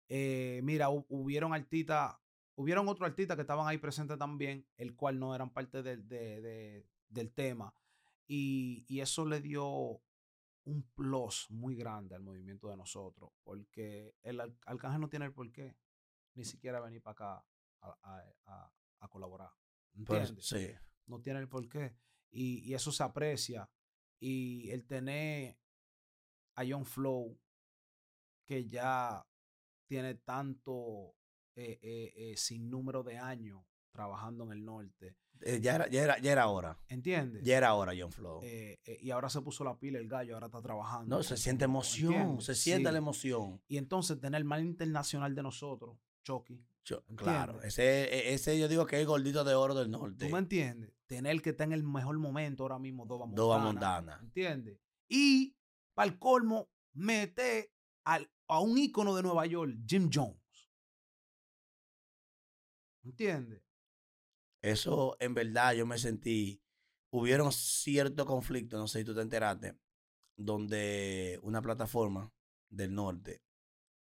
Eh, 0.09 0.61
mira, 0.63 0.89
hubieron 0.91 1.55
artistas 1.55 2.17
Hubieron 2.57 2.89
otros 2.89 3.09
artistas 3.09 3.37
que 3.37 3.41
estaban 3.41 3.67
ahí 3.67 3.79
presentes 3.79 4.17
también, 4.17 4.65
el 4.77 4.95
cual 4.95 5.19
no 5.19 5.35
eran 5.35 5.51
parte 5.51 5.83
del, 5.83 6.07
del 6.07 7.33
tema. 7.33 7.75
Y, 8.27 8.85
y, 8.89 9.01
eso 9.01 9.27
le 9.27 9.41
dio 9.41 10.01
un 10.65 10.83
plus 10.95 11.51
muy 11.51 11.75
grande 11.75 12.15
al 12.15 12.23
movimiento 12.23 12.69
de 12.69 12.77
nosotros, 12.77 13.33
porque 13.43 14.15
el 14.23 14.41
Arcángel 14.41 15.01
no 15.01 15.09
tiene 15.09 15.27
el 15.27 15.33
por 15.33 15.51
qué 15.53 15.77
ni 16.35 16.45
siquiera 16.45 16.81
venir 16.81 17.03
para 17.03 17.13
acá 17.13 17.45
a, 17.83 18.23
a, 18.47 18.73
a, 19.01 19.09
colaborar. 19.09 19.51
Pues, 20.07 20.31
¿Entiendes? 20.31 20.47
sí. 20.47 20.69
No 21.07 21.21
tiene 21.21 21.41
el 21.41 21.49
por 21.49 21.69
qué. 21.69 21.95
Y, 22.35 22.69
y, 22.69 22.75
eso 22.75 22.91
se 22.91 23.03
aprecia. 23.03 23.71
Y 24.21 24.71
el 24.71 24.85
tener 24.87 25.57
a 26.57 26.65
John 26.69 26.85
Flow, 26.85 27.39
que 28.45 28.67
ya 28.67 29.25
tiene 29.87 30.15
tanto 30.17 31.15
eh, 31.57 31.79
eh, 31.83 32.13
eh, 32.17 32.37
sin 32.37 32.69
número 32.69 33.03
de 33.03 33.17
años 33.17 33.65
trabajando 33.93 34.45
en 34.45 34.53
el 34.53 34.65
norte. 34.65 35.17
ya, 35.61 35.77
era, 35.77 35.89
ya, 35.89 36.03
era, 36.03 36.19
ya 36.19 36.33
era 36.33 36.49
hora. 36.49 36.77
¿Entiendes? 36.89 37.45
Ya 37.45 37.57
era 37.57 37.75
hora, 37.75 37.93
John 37.97 38.11
Flow. 38.11 38.41
y 38.43 39.11
ahora 39.11 39.31
se 39.31 39.41
puso 39.41 39.63
la 39.63 39.79
pila 39.79 39.99
el 39.99 40.09
gallo, 40.09 40.35
ahora 40.35 40.47
está 40.47 40.61
trabajando. 40.61 41.17
No, 41.17 41.23
se 41.23 41.37
siente 41.37 41.65
emoción, 41.65 42.41
se 42.41 42.55
siente 42.57 42.91
la 42.91 42.99
emoción. 42.99 43.63
Y 43.69 43.77
entonces 43.77 44.19
tener 44.21 44.41
el 44.41 44.45
mal 44.45 44.65
internacional 44.65 45.35
de 45.35 45.43
nosotros, 45.45 45.97
Chucky. 46.25 46.67
claro, 47.17 47.63
ese, 47.63 48.05
e, 48.05 48.35
ese 48.35 48.59
yo 48.59 48.67
digo 48.67 48.87
que 48.87 48.97
es 48.97 49.01
el 49.01 49.07
gordito 49.07 49.45
de 49.45 49.55
oro 49.55 49.75
del 49.75 49.91
norte. 49.91 50.27
¿Tú 50.27 50.33
me 50.33 50.39
entiendes? 50.39 50.93
Tener 51.07 51.41
que 51.43 51.51
estar 51.51 51.67
en 51.67 51.73
el 51.73 51.85
mejor 51.85 52.19
momento 52.19 52.65
ahora 52.65 52.79
mismo, 52.79 53.07
Doba 53.07 53.27
Montana. 53.27 53.43
Doba 53.43 53.59
Montana. 53.59 54.19
¿Entiendes? 54.23 54.81
Y, 55.09 55.57
para 55.95 56.11
el 56.11 56.19
colmo, 56.19 56.71
mete 56.95 57.73
al, 58.05 58.31
a 58.49 58.61
un 58.61 58.77
ícono 58.79 59.15
de 59.15 59.23
Nueva 59.23 59.47
York, 59.47 59.77
Jim 59.87 60.11
Jones. 60.13 60.41
¿Entiendes? 63.05 63.63
Eso 64.63 65.17
en 65.21 65.35
verdad 65.35 65.75
yo 65.75 65.85
me 65.85 65.99
sentí, 65.99 66.63
hubieron 67.11 67.53
cierto 67.53 68.25
conflicto, 68.25 68.79
no 68.79 68.89
sé 68.89 69.01
si 69.01 69.05
tú 69.05 69.15
te 69.15 69.21
enteraste, 69.21 69.79
donde 70.37 71.39
una 71.43 71.61
plataforma 71.61 72.33
del 72.71 72.95
norte 72.95 73.44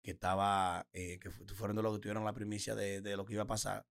que 0.08 0.12
estaba, 0.12 0.88
eh, 0.94 1.20
que 1.20 1.30
fueron 1.30 1.76
de 1.76 1.84
los 1.84 1.94
que 1.94 2.00
tuvieron 2.00 2.24
la 2.24 2.32
primicia 2.32 2.76
de, 2.76 3.18
lo 3.18 3.26
que 3.26 3.34
iba 3.34 3.44
a 3.44 3.48
pasar, 3.48 3.86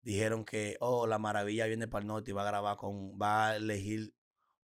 dijeron 0.00 0.42
que, 0.42 0.78
oh, 0.80 1.06
la 1.06 1.18
maravilla 1.18 1.66
viene 1.66 1.86
para 1.86 2.00
el 2.00 2.06
norte 2.06 2.30
y 2.30 2.32
va 2.32 2.40
a 2.40 2.46
grabar 2.46 2.78
con, 2.78 3.20
va 3.20 3.50
a 3.50 3.56
elegir 3.56 4.14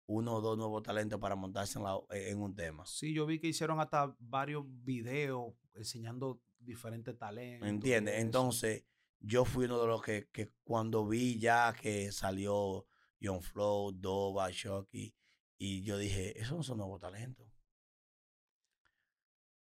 uno 0.06 0.36
o 0.36 0.42
dos 0.42 0.58
nuevos 0.58 0.82
talentos 0.82 1.20
para 1.20 1.36
montarse 1.36 1.80
en, 1.80 1.86
eh, 2.12 2.30
en 2.30 2.42
un 2.42 2.56
tema. 2.56 2.86
Sí, 2.86 3.14
yo 3.14 3.26
vi 3.26 3.42
que 3.42 3.48
hicieron 3.48 3.82
hasta 3.82 4.16
varios 4.20 4.64
videos 4.86 5.54
enseñando 5.74 6.42
diferentes 6.58 7.18
talentos. 7.18 7.68
¿Entiendes? 7.68 8.16
Entonces 8.18 8.86
yo 9.20 9.44
fui 9.44 9.66
uno 9.66 9.82
de 9.82 9.88
los 9.88 10.02
que, 10.02 10.30
que 10.32 10.48
cuando 10.64 11.06
vi 11.06 11.38
ya 11.40 11.74
que 11.74 12.10
salió 12.14 12.86
John 13.22 13.42
Flow, 13.42 13.92
Dova, 13.92 14.50
Shocky, 14.50 15.14
y 15.58 15.82
yo 15.82 15.98
dije, 15.98 16.40
esos 16.40 16.56
no 16.56 16.64
son 16.64 16.78
nuevos 16.78 17.02
talentos. 17.02 17.46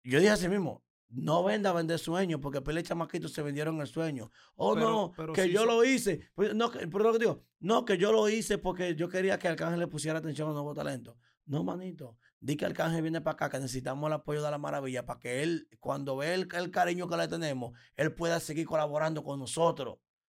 Yo 0.04 0.20
dije 0.20 0.32
así 0.32 0.48
mismo, 0.48 0.84
no 1.12 1.44
venda 1.44 1.72
a 1.72 1.74
vender 1.74 2.00
sueños, 2.00 2.40
porque 2.42 2.62
Pele 2.62 2.84
Chamaquitos 2.84 3.34
se 3.34 3.42
vendieron 3.42 3.80
el 3.82 3.88
sueño. 3.88 4.32
Oh, 4.56 4.76
no, 4.76 5.12
que 5.34 5.50
yo 5.50 5.66
lo 5.66 5.84
hice. 5.84 6.30
Pues, 6.36 6.56
no, 6.56 6.72
pero 6.72 7.00
lo 7.00 7.14
que 7.14 7.20
digo, 7.20 7.44
no, 7.60 7.86
que 7.86 7.98
yo 7.98 8.12
lo 8.12 8.30
hice 8.30 8.58
porque 8.58 8.96
yo 8.96 9.10
quería 9.10 9.38
que 9.38 9.48
Arcángel 9.48 9.80
le 9.80 9.88
pusiera 9.88 10.20
atención 10.20 10.50
a 10.50 10.54
nuevos 10.54 10.76
talentos. 10.76 11.18
No, 11.46 11.64
manito. 11.64 12.18
Di 12.40 12.56
que 12.56 12.66
Arcángel 12.66 13.02
viene 13.02 13.22
para 13.22 13.34
acá, 13.34 13.50
que 13.50 13.60
necesitamos 13.60 14.08
el 14.08 14.14
apoyo 14.14 14.42
de 14.42 14.50
la 14.50 14.58
maravilla 14.58 15.06
para 15.06 15.20
que 15.20 15.44
él, 15.44 15.68
cuando 15.80 16.16
ve 16.18 16.34
el, 16.34 16.48
cariño 16.48 17.08
que 17.10 17.18
le 17.18 17.28
tenemos, 17.28 17.78
él 17.96 18.14
pueda 18.14 18.40
seguir 18.40 18.66
colaborando 18.66 19.24
con 19.24 19.40
nosotros. 19.40 19.98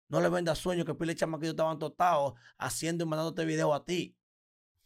No 0.09 0.21
le 0.21 0.29
venda 0.29 0.55
sueños 0.55 0.87
que 0.87 0.95
Pile 0.95 1.15
Chamaquito 1.15 1.51
estaban 1.51 1.79
totados 1.79 2.35
haciendo 2.59 3.05
y 3.05 3.07
mandándote 3.07 3.45
video 3.45 3.75
a 3.75 3.85
ti. 3.85 4.17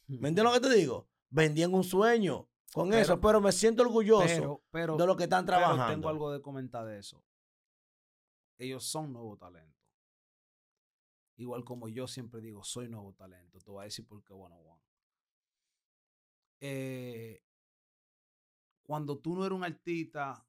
¿Me 0.07 0.29
entiendes 0.29 0.45
lo 0.45 0.53
que 0.53 0.61
te 0.61 0.75
digo? 0.75 1.09
Vendían 1.31 1.75
un 1.75 1.85
sueño 1.85 2.49
con 2.77 2.93
eso, 2.93 3.19
pero 3.19 3.41
me 3.41 3.53
siento 3.53 3.83
orgulloso 3.85 4.63
de 4.71 5.07
lo 5.07 5.17
que 5.17 5.25
están 5.25 5.47
trabajando. 5.47 5.87
Tengo 5.87 6.11
algo 6.11 6.31
de 6.31 6.43
comentar 6.43 6.85
de 6.85 6.99
eso. 6.99 7.25
Ellos 8.59 8.85
son 8.85 9.15
nuevo 9.15 9.35
talento. 9.39 9.81
Igual 11.39 11.65
como 11.65 11.89
yo 11.89 12.07
siempre 12.07 12.43
digo, 12.43 12.63
soy 12.63 12.89
nuevo 12.91 13.15
talento. 13.15 13.59
Te 13.61 13.71
voy 13.71 13.81
a 13.81 13.85
decir 13.85 14.07
por 14.07 14.23
qué, 14.23 14.35
bueno, 14.35 14.61
bueno. 14.63 14.83
Eh, 16.61 17.43
cuando 18.83 19.19
tú 19.21 19.35
no 19.35 19.47
eres 19.47 19.57
un 19.57 19.65
artista 19.65 20.47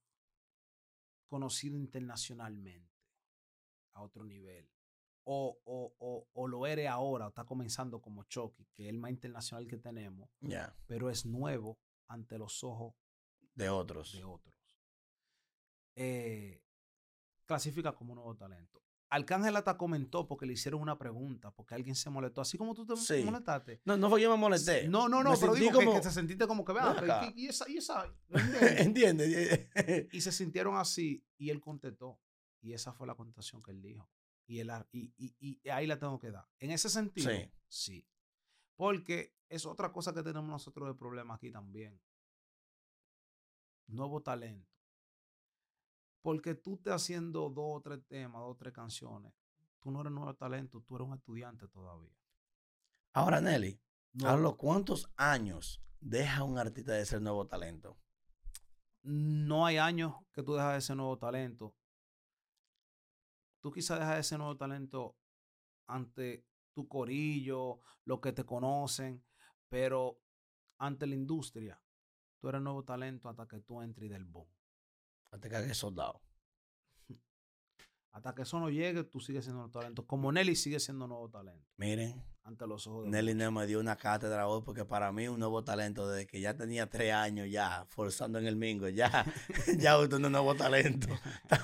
conocido 1.30 1.78
internacionalmente 1.78 2.94
a 3.94 4.02
otro 4.02 4.26
nivel, 4.26 4.70
o, 5.24 5.58
o, 5.63 6.28
o, 6.34 6.48
lo 6.48 6.68
eres 6.68 6.90
ahora, 6.90 7.26
o 7.26 7.30
está 7.30 7.46
comenzando 7.46 8.02
como 8.02 8.26
Chucky, 8.26 8.66
que 8.74 8.84
es 8.84 8.90
el 8.90 8.98
más 8.98 9.12
internacional 9.12 9.66
que 9.66 9.78
tenemos, 9.78 10.30
pero 10.88 11.10
es 11.10 11.26
nuevo 11.26 11.78
ante 12.08 12.38
los 12.38 12.63
ojos 12.63 12.96
de 13.56 13.70
otros. 13.70 14.13
De 14.13 14.24
otros. 14.24 14.56
Eh, 15.96 16.63
clasifica 17.46 17.93
como 17.93 18.13
nuevo 18.13 18.36
talento. 18.36 18.84
Arcángel 19.10 19.56
hasta 19.56 19.78
comentó 19.78 20.28
porque 20.28 20.46
le 20.46 20.54
hicieron 20.54 20.82
una 20.82 20.98
pregunta, 20.98 21.52
porque 21.52 21.76
alguien 21.76 21.96
se 21.96 22.10
molestó, 22.10 22.41
así 22.41 22.58
como 22.58 22.74
tú 22.74 22.86
te 22.86 23.24
molestaste. 23.24 23.82
No, 23.86 23.96
no 23.96 24.10
fue 24.10 24.22
yo 24.22 24.30
me 24.30 24.38
molesté. 24.38 24.88
No, 24.88 25.08
no, 25.08 25.24
no, 25.24 25.34
pero 25.39 25.56
digo 25.56 25.72
como... 25.72 25.96
que, 25.96 26.04
se 26.04 26.12
sentiste 26.12 26.46
como 26.46 26.65
que, 26.65 26.74
vea, 26.74 27.34
y, 27.36 27.48
esa, 27.48 27.70
y 27.70 27.78
esa. 27.78 28.13
¿Entiendes? 28.78 29.70
y 30.12 30.22
se 30.22 30.32
sintieron 30.32 30.76
así, 30.76 31.26
y 31.38 31.50
él 31.50 31.62
contestó, 31.62 32.20
y 32.62 32.74
esa 32.74 32.91
fue 32.91 33.08
la 33.08 33.15
contestación 33.15 33.63
que 33.63 33.72
él 33.72 33.82
dijo. 33.82 34.10
Y, 34.46 34.60
él, 34.60 34.72
y, 34.91 35.13
y, 35.17 35.36
y 35.39 35.70
ahí 35.70 35.88
la 35.88 36.00
tengo 36.00 36.20
que 36.20 36.32
dar. 36.32 36.46
En 36.60 36.72
ese 36.72 36.89
sentido, 36.89 37.32
sí. 37.32 37.52
sí. 37.67 38.08
Porque 38.76 39.37
es 39.50 39.66
otra 39.66 39.92
cosa 39.92 40.14
que 40.14 40.24
tenemos 40.24 40.50
nosotros 40.50 40.88
de 40.88 40.96
problema 40.96 41.36
aquí 41.36 41.52
también. 41.52 42.00
Nuevo 43.88 44.22
talento. 44.22 44.70
Porque 46.22 46.56
tú 46.56 46.76
estás 46.76 47.02
haciendo 47.02 47.50
dos 47.50 47.78
o 47.78 47.82
tres 47.82 48.06
temas, 48.08 48.42
dos 48.42 48.52
o 48.52 48.58
tres 48.58 48.74
canciones. 48.74 49.34
Tú 49.80 49.92
no 49.92 50.02
eres 50.02 50.12
nuevo 50.12 50.34
talento, 50.36 50.82
tú 50.82 50.96
eres 50.96 51.08
un 51.08 51.14
estudiante 51.14 51.68
todavía. 51.68 52.14
Ahora, 53.14 53.40
Nelly, 53.40 53.80
a 54.26 54.36
los 54.36 54.56
cuántos 54.56 55.12
años 55.16 55.82
deja 56.00 56.44
un 56.44 56.58
artista 56.58 56.94
de 56.94 57.06
ser 57.06 57.22
nuevo 57.22 57.48
talento? 57.48 57.98
No 59.04 59.66
hay 59.66 59.78
años 59.78 60.16
que 60.34 60.44
tú 60.44 60.54
dejas 60.54 60.74
de 60.74 60.82
ser 60.82 60.98
nuevo 60.98 61.18
talento. 61.18 61.76
Tú 63.62 63.72
quizás 63.72 64.00
dejas 64.00 64.18
de 64.18 64.24
ser 64.24 64.40
nuevo 64.40 64.58
talento 64.58 65.16
ante 65.88 66.46
tu 66.74 66.88
corillo, 66.88 67.80
los 68.06 68.20
que 68.20 68.34
te 68.34 68.44
conocen, 68.46 69.24
pero 69.70 70.22
ante 70.78 71.08
la 71.08 71.16
industria, 71.16 71.82
tú 72.40 72.50
eres 72.50 72.62
nuevo 72.62 72.84
talento 72.84 73.30
hasta 73.30 73.48
que 73.48 73.60
tú 73.60 73.82
entres 73.82 74.10
del 74.10 74.26
boom. 74.26 74.48
Hasta 75.32 75.50
que 75.50 75.56
hagas 75.56 75.78
soldado. 75.78 76.22
Hasta 78.12 78.34
que 78.34 78.44
eso 78.44 78.60
no 78.60 78.70
llegue, 78.70 79.04
tú 79.04 79.20
sigues 79.20 79.44
siendo 79.44 79.60
nuevo 79.62 79.72
talento. 79.72 80.08
Como 80.08 80.32
Nelly 80.32 80.56
sigue 80.56 80.80
siendo 80.80 81.08
nuevo 81.08 81.30
talento. 81.30 81.70
Miren, 81.78 82.24
ante 82.44 82.66
los 82.66 82.88
ojos 82.88 83.04
de 83.06 83.12
Nelly 83.12 83.36
me 83.52 83.68
dio 83.68 83.80
una 83.80 83.96
cátedra 83.96 84.48
hoy 84.48 84.64
porque 84.64 84.86
para 84.86 85.12
mí 85.12 85.28
un 85.28 85.38
nuevo 85.40 85.64
talento 85.64 86.08
desde 86.08 86.26
que 86.26 86.40
ya 86.40 86.56
tenía 86.56 86.90
tres 86.90 87.14
años 87.14 87.48
ya 87.52 87.86
forzando 87.90 88.40
en 88.40 88.48
el 88.48 88.56
mingo. 88.56 88.88
Ya, 88.90 89.24
ya 89.78 90.00
usted 90.00 90.18
es 90.18 90.24
un 90.24 90.32
nuevo 90.32 90.56
talento. 90.56 91.08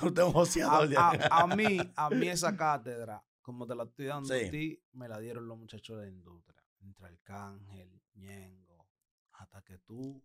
Usted 0.02 0.22
emocionado. 0.22 0.88
A, 0.98 1.42
a, 1.42 1.46
mí, 1.56 1.78
a 1.96 2.10
mí 2.10 2.28
esa 2.28 2.56
cátedra, 2.56 3.24
como 3.42 3.66
te 3.66 3.74
la 3.74 3.84
estoy 3.84 4.06
dando 4.06 4.32
a 4.32 4.50
ti, 4.50 4.80
me 4.92 5.08
la 5.08 5.18
dieron 5.18 5.48
los 5.48 5.58
muchachos 5.58 5.98
de 5.98 6.04
la 6.04 6.10
industria. 6.10 6.53
Entre 6.84 7.06
Arcángel, 7.06 8.02
Ñengo, 8.14 8.86
hasta 9.32 9.62
que 9.62 9.78
tú, 9.78 10.22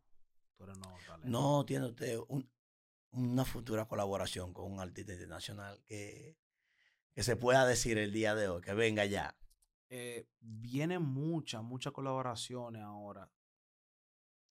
tú 0.55 0.63
eres 0.65 0.77
nuevo 0.77 0.97
talento. 1.07 1.29
No, 1.29 1.65
tiene 1.65 1.85
usted 1.87 2.19
un, 2.27 2.49
una 3.11 3.45
futura 3.45 3.85
colaboración 3.85 4.53
con 4.53 4.71
un 4.71 4.79
artista 4.79 5.13
internacional 5.13 5.81
que, 5.85 6.37
que 7.13 7.23
se 7.23 7.37
pueda 7.37 7.65
decir 7.65 7.97
el 7.97 8.11
día 8.11 8.35
de 8.35 8.49
hoy, 8.49 8.61
que 8.61 8.73
venga 8.73 9.05
ya? 9.05 9.37
Eh, 9.89 10.27
vienen 10.39 11.01
muchas, 11.01 11.63
muchas 11.63 11.93
colaboraciones 11.93 12.81
ahora. 12.81 13.31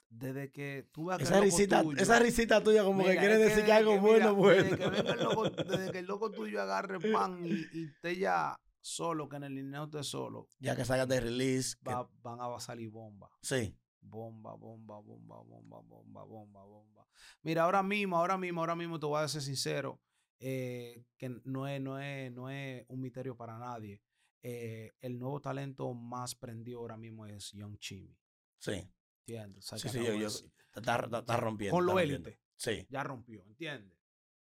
Desde 0.09 0.53
que 0.53 0.89
tú 0.93 1.11
esa 1.11 1.41
risita, 1.41 1.83
esa 1.99 2.21
risita 2.21 2.63
tuya 2.63 2.85
como 2.85 3.05
que 3.05 3.17
quiere 3.17 3.39
decir 3.39 3.65
que, 3.65 3.73
algo 3.73 3.99
bueno, 3.99 4.37
bueno. 4.37 4.63
Desde 4.63 4.77
que, 4.77 4.85
el 4.85 5.19
loco, 5.19 5.51
desde 5.51 5.91
que, 5.91 5.99
el 5.99 6.07
loco, 6.07 6.31
tuyo 6.31 6.63
agarre 6.63 7.01
pan 7.13 7.45
y, 7.45 7.67
y 7.73 7.85
esté 7.87 8.17
ya 8.17 8.57
solo, 8.87 9.29
que 9.29 9.37
en 9.37 9.45
el 9.45 9.55
lineo 9.55 9.85
esté 9.85 10.03
solo. 10.05 10.49
Ya 10.61 10.77
que 10.77 10.85
salga 10.85 11.07
de 11.07 11.21
release. 11.21 11.77
van 11.83 12.41
a 12.41 12.61
salir 12.61 12.89
bomba. 12.91 13.31
Sí. 13.43 13.77
Bomba, 14.01 14.55
bomba, 14.55 15.01
bomba, 15.01 15.43
bomba, 15.43 15.81
bomba, 15.81 16.25
bomba, 16.25 16.65
bomba. 16.65 17.09
Mira, 17.43 17.65
ahora 17.65 17.83
mismo, 17.83 18.17
ahora 18.17 18.39
mismo, 18.39 18.61
ahora 18.61 18.77
mismo 18.77 19.01
te 19.01 19.07
voy 19.07 19.23
a 19.23 19.29
ser 19.29 19.43
sincero, 19.43 20.01
eh, 20.39 21.05
que 21.17 21.41
no 21.45 21.67
es, 21.67 21.81
no, 21.81 21.99
es, 21.99 22.31
no 22.33 22.49
es 22.49 22.85
un 22.89 23.01
misterio 23.01 23.37
para 23.37 23.59
nadie. 23.59 24.01
Eh, 24.43 24.93
el 25.01 25.19
nuevo 25.19 25.41
talento 25.41 25.93
más 25.93 26.37
prendido 26.37 26.79
ahora 26.79 26.97
mismo 26.97 27.27
es 27.27 27.51
Young 27.53 27.79
Chimmy. 27.79 28.17
Sí. 28.59 28.89
¿Entiendes? 29.27 29.65
sí, 29.65 29.89
sí, 29.89 29.99
yo, 30.05 30.29
está, 30.77 31.37
rompiendo. 31.37 31.77
Con 31.77 31.87
lo 31.87 31.99
élite. 31.99 32.39
Sí. 32.55 32.87
Ya 32.89 33.03
rompió, 33.03 33.43
¿entiendes? 33.45 33.99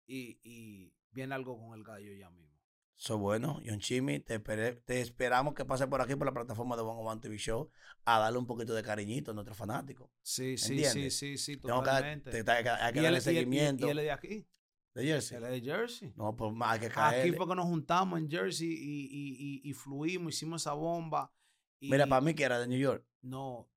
Y, 0.05 0.39
y 0.43 0.93
viene 1.09 1.33
algo 1.33 1.57
con 1.57 1.75
el 1.75 1.83
gallo 1.83 2.13
ya 2.13 2.29
mismo. 2.29 2.56
Eso 2.97 3.19
bueno, 3.19 3.61
John 3.63 3.79
Chimmy, 3.79 4.19
te, 4.21 4.39
te, 4.39 5.01
esperamos 5.01 5.53
que 5.53 5.63
pase 5.65 5.85
por 5.85 6.01
aquí 6.01 6.15
por 6.15 6.25
la 6.25 6.33
plataforma 6.33 6.75
de 6.75 6.81
One 6.81 7.07
One 7.07 7.21
TV 7.21 7.37
Show 7.37 7.69
a 8.05 8.17
darle 8.17 8.39
un 8.39 8.47
poquito 8.47 8.73
de 8.73 8.81
cariñito 8.81 9.31
a 9.31 9.33
nuestros 9.35 9.55
fanáticos. 9.55 10.09
Sí, 10.23 10.57
sí, 10.57 10.83
sí, 10.83 11.11
sí, 11.11 11.37
sí, 11.37 11.57
totalmente. 11.57 12.31
Que, 12.31 12.51
hay 12.51 12.93
que, 12.93 13.01
darle 13.01 13.21
seguimiento. 13.21 13.85
¿Y 13.85 13.91
él 13.91 13.99
es 13.99 14.05
de 14.05 14.11
aquí? 14.11 14.47
¿De 14.95 15.03
Jersey? 15.03 15.37
Él 15.37 15.43
es 15.43 15.51
de 15.51 15.61
Jersey. 15.61 16.13
No, 16.15 16.35
pues 16.35 16.51
más 16.53 16.73
hay 16.73 16.79
que 16.79 16.89
caer. 16.89 17.21
Aquí 17.21 17.37
fue 17.37 17.47
que 17.47 17.53
nos 17.53 17.65
juntamos 17.65 18.17
en 18.17 18.31
Jersey 18.31 18.67
y, 18.67 19.05
y, 19.05 19.61
y, 19.61 19.69
y 19.69 19.73
fluimos, 19.73 20.33
hicimos 20.33 20.63
esa 20.63 20.73
bomba. 20.73 21.31
Mira, 21.79 22.07
para 22.07 22.21
mí 22.21 22.33
que 22.33 22.43
era 22.45 22.59
de 22.59 22.67
New 22.67 22.79
York. 22.79 23.05
No, 23.21 23.69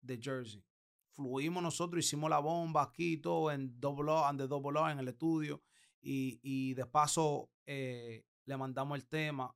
de 0.00 0.20
Jersey. 0.22 0.64
Fluimos 1.10 1.64
nosotros, 1.64 2.04
hicimos 2.04 2.30
la 2.30 2.38
bomba 2.38 2.84
aquí 2.84 3.16
todo 3.16 3.50
en 3.50 3.80
Double 3.80 4.12
O, 4.12 4.30
en 4.30 4.36
Double 4.36 4.78
O, 4.78 4.88
en 4.88 5.00
el 5.00 5.08
estudio. 5.08 5.64
Y, 6.00 6.38
y 6.44 6.74
de 6.74 6.86
paso, 6.86 7.50
eh, 7.66 8.24
le 8.48 8.56
mandamos 8.56 8.98
el 8.98 9.06
tema 9.06 9.54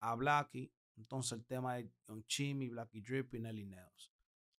a 0.00 0.14
Blacky. 0.14 0.72
Entonces 0.96 1.32
el 1.32 1.44
tema 1.44 1.78
es 1.78 1.86
Don 2.06 2.24
Chimmy, 2.26 2.70
Blacky 2.70 3.02
Drip 3.02 3.34
y 3.34 3.40
Nelly 3.40 3.64
Nails. 3.66 4.12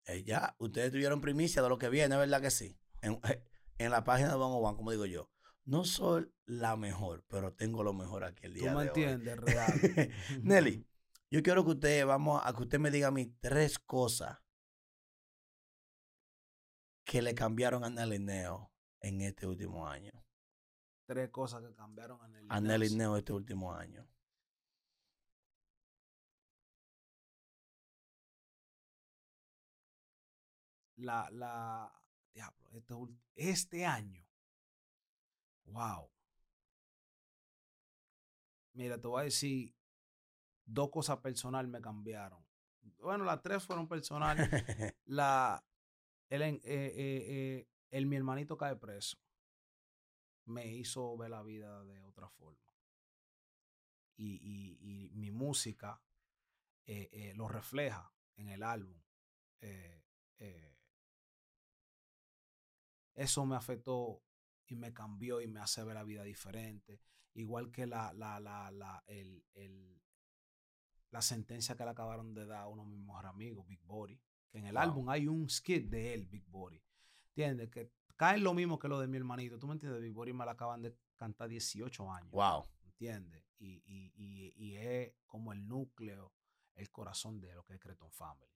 Eh, 0.06 0.24
ya, 0.24 0.56
ustedes 0.60 0.92
tuvieron 0.92 1.20
primicia 1.20 1.62
de 1.62 1.70
lo 1.70 1.78
que 1.78 1.90
viene, 1.90 2.16
¿verdad 2.16 2.42
que 2.42 2.52
sí? 2.52 2.80
En, 3.02 3.20
en 3.78 3.92
la 3.92 4.04
página 4.04 4.30
de 4.30 4.36
One 4.36 4.66
One, 4.66 4.78
como 4.78 4.92
digo 4.92 5.06
yo. 5.06 5.30
No 5.66 5.84
soy 5.84 6.32
la 6.46 6.78
mejor, 6.78 7.26
pero 7.28 7.54
tengo 7.54 7.84
lo 7.84 7.94
mejor 7.94 8.24
aquí 8.24 8.46
el 8.46 8.54
día 8.54 8.72
Tú 8.72 8.78
me 8.78 8.84
entiendes, 8.86 9.38
real. 9.38 9.74
Nelly, 10.44 10.88
yo 11.30 11.44
quiero 11.44 11.66
que 11.66 11.72
usted, 11.72 12.06
vamos 12.06 12.42
a 12.44 12.54
que 12.54 12.64
usted 12.64 12.80
me 12.80 12.92
diga 12.92 13.08
a 13.08 13.12
mí 13.12 13.36
tres 13.40 13.78
cosas 13.78 14.40
que 17.04 17.22
le 17.22 17.34
cambiaron 17.34 17.84
a 17.84 17.90
Nelly 17.90 18.20
Neo 18.20 18.72
en 19.02 19.22
este 19.22 19.48
último 19.48 19.88
año 19.88 20.12
tres 21.10 21.32
cosas 21.32 21.64
que 21.64 21.74
cambiaron 21.74 22.24
en 22.24 22.36
el 22.36 22.46
a 22.52 22.62
Nelly 22.62 22.96
Neo 22.96 23.18
este 23.18 23.34
último 23.34 23.74
año. 23.74 24.08
La, 30.98 31.28
la, 31.32 31.92
diablo, 32.32 32.70
este, 32.74 32.94
este 33.36 33.86
año. 33.88 34.24
Wow. 35.64 36.12
Mira, 38.74 39.02
te 39.02 39.08
voy 39.08 39.22
a 39.22 39.24
decir, 39.24 39.74
dos 40.64 40.92
cosas 40.92 41.18
personales 41.22 41.72
me 41.72 41.82
cambiaron. 41.82 42.46
Bueno, 43.00 43.24
las 43.24 43.42
tres 43.42 43.64
fueron 43.64 43.88
personales. 43.88 44.48
la, 45.06 45.66
el, 46.30 46.42
eh, 46.44 46.62
eh, 46.64 46.64
eh, 46.66 47.68
el, 47.90 48.06
mi 48.06 48.16
hermanito 48.16 48.56
cae 48.56 48.76
preso 48.76 49.18
me 50.50 50.68
hizo 50.68 51.16
ver 51.18 51.30
la 51.30 51.44
vida 51.44 51.84
de 51.86 52.04
otra 52.04 52.30
forma. 52.30 52.58
Y, 54.18 55.10
mi 55.14 55.32
música 55.32 56.02
eh, 56.86 57.10
eh, 57.12 57.34
lo 57.36 57.48
refleja 57.48 58.14
en 58.36 58.50
el 58.50 58.64
álbum. 58.64 59.02
Eh, 59.62 60.04
eso 63.14 63.46
me 63.46 63.56
afectó 63.56 64.24
y 64.68 64.76
me 64.76 64.94
cambió 64.94 65.42
y 65.42 65.48
me 65.48 65.60
hace 65.60 65.84
ver 65.84 65.96
la 65.96 66.04
vida 66.04 66.24
diferente. 66.24 67.02
Igual 67.34 67.72
que 67.72 67.86
la, 67.86 68.14
la, 68.14 68.40
la, 68.40 68.72
la, 68.72 69.04
el, 69.08 69.46
el, 69.54 70.02
la 71.12 71.22
sentencia 71.22 71.76
que 71.76 71.84
le 71.84 71.92
acabaron 71.92 72.34
de 72.34 72.46
dar 72.46 72.64
a 72.64 72.68
uno 72.68 72.84
de 72.84 72.90
mis 72.90 73.00
mejores 73.00 73.30
amigos, 73.30 73.68
Big 73.68 73.82
Body. 73.84 74.20
Que 74.50 74.60
en 74.60 74.66
el 74.66 74.78
álbum 74.78 75.10
hay 75.10 75.28
un 75.28 75.50
skit 75.50 75.90
de 75.90 76.14
él, 76.14 76.26
Big 76.26 76.46
Body. 76.48 76.82
¿Entiendes? 77.30 77.70
Que 77.70 77.92
caen 78.20 78.44
lo 78.44 78.54
mismo 78.54 78.78
que 78.78 78.90
lo 78.90 79.00
de 79.00 79.08
mi 79.08 79.16
hermanito. 79.16 79.58
¿Tú 79.58 79.66
me 79.66 79.74
entiendes? 79.74 80.02
Big 80.02 80.34
me 80.34 80.46
la 80.46 80.52
acaban 80.52 80.82
de 80.82 80.94
cantar 81.16 81.48
18 81.48 82.12
años. 82.12 82.32
Wow. 82.32 82.66
¿Entiendes? 82.84 83.46
Y, 83.60 83.82
y, 83.86 84.12
y, 84.14 84.54
y, 84.58 84.76
es 84.76 85.14
como 85.26 85.54
el 85.54 85.66
núcleo, 85.66 86.34
el 86.76 86.92
corazón 86.92 87.40
de 87.40 87.54
lo 87.54 87.64
que 87.64 87.76
es 87.76 87.80
Creton 87.80 88.12
Family. 88.12 88.52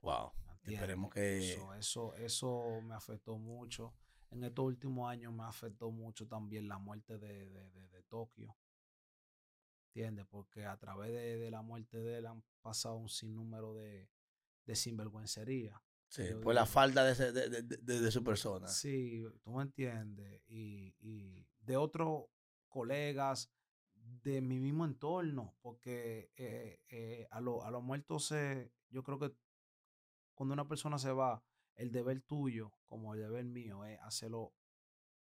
Wow. 0.00 0.32
Esperemos 0.64 1.12
que. 1.12 1.52
Eso, 1.52 1.74
eso, 1.74 2.14
eso 2.16 2.80
me 2.82 2.96
afectó 2.96 3.38
mucho. 3.38 3.94
En 4.30 4.42
estos 4.42 4.64
últimos 4.64 5.08
años 5.08 5.32
me 5.32 5.44
afectó 5.44 5.92
mucho 5.92 6.26
también 6.26 6.66
la 6.66 6.78
muerte 6.78 7.18
de, 7.18 7.48
de, 7.48 7.70
de, 7.70 7.88
de 7.88 8.02
Tokio. 8.02 8.56
¿Entiendes? 9.86 10.26
Porque 10.26 10.66
a 10.66 10.76
través 10.76 11.12
de, 11.12 11.50
la 11.52 11.62
muerte 11.62 11.98
de 11.98 12.18
él 12.18 12.26
han 12.26 12.42
pasado 12.62 12.96
un 12.96 13.08
sinnúmero 13.08 13.74
de, 13.74 14.10
de 14.66 14.74
sinvergüencería. 14.74 15.80
Sí, 16.08 16.24
por 16.42 16.54
la 16.54 16.64
falta 16.64 17.04
de, 17.04 17.32
de, 17.32 18.00
de, 18.00 18.10
su 18.10 18.24
persona. 18.24 18.66
Sí, 18.66 19.24
tú 19.42 19.52
me 19.52 19.62
entiendes. 19.62 20.42
Y, 20.48 20.94
y 21.00 21.46
de 21.60 21.76
otros 21.76 22.24
colegas 22.68 23.50
de 23.94 24.40
mi 24.40 24.58
mismo 24.58 24.84
entorno, 24.84 25.54
porque 25.60 26.30
eh, 26.36 26.80
eh, 26.88 27.28
a, 27.30 27.40
lo, 27.40 27.62
a 27.62 27.70
los 27.70 27.82
muertos 27.82 28.26
se, 28.26 28.72
yo 28.88 29.02
creo 29.02 29.18
que 29.18 29.34
cuando 30.34 30.54
una 30.54 30.66
persona 30.66 30.98
se 30.98 31.12
va, 31.12 31.44
el 31.74 31.92
deber 31.92 32.22
tuyo, 32.22 32.72
como 32.86 33.14
el 33.14 33.20
deber 33.20 33.44
mío, 33.44 33.84
es 33.84 34.00
hacerlo 34.00 34.54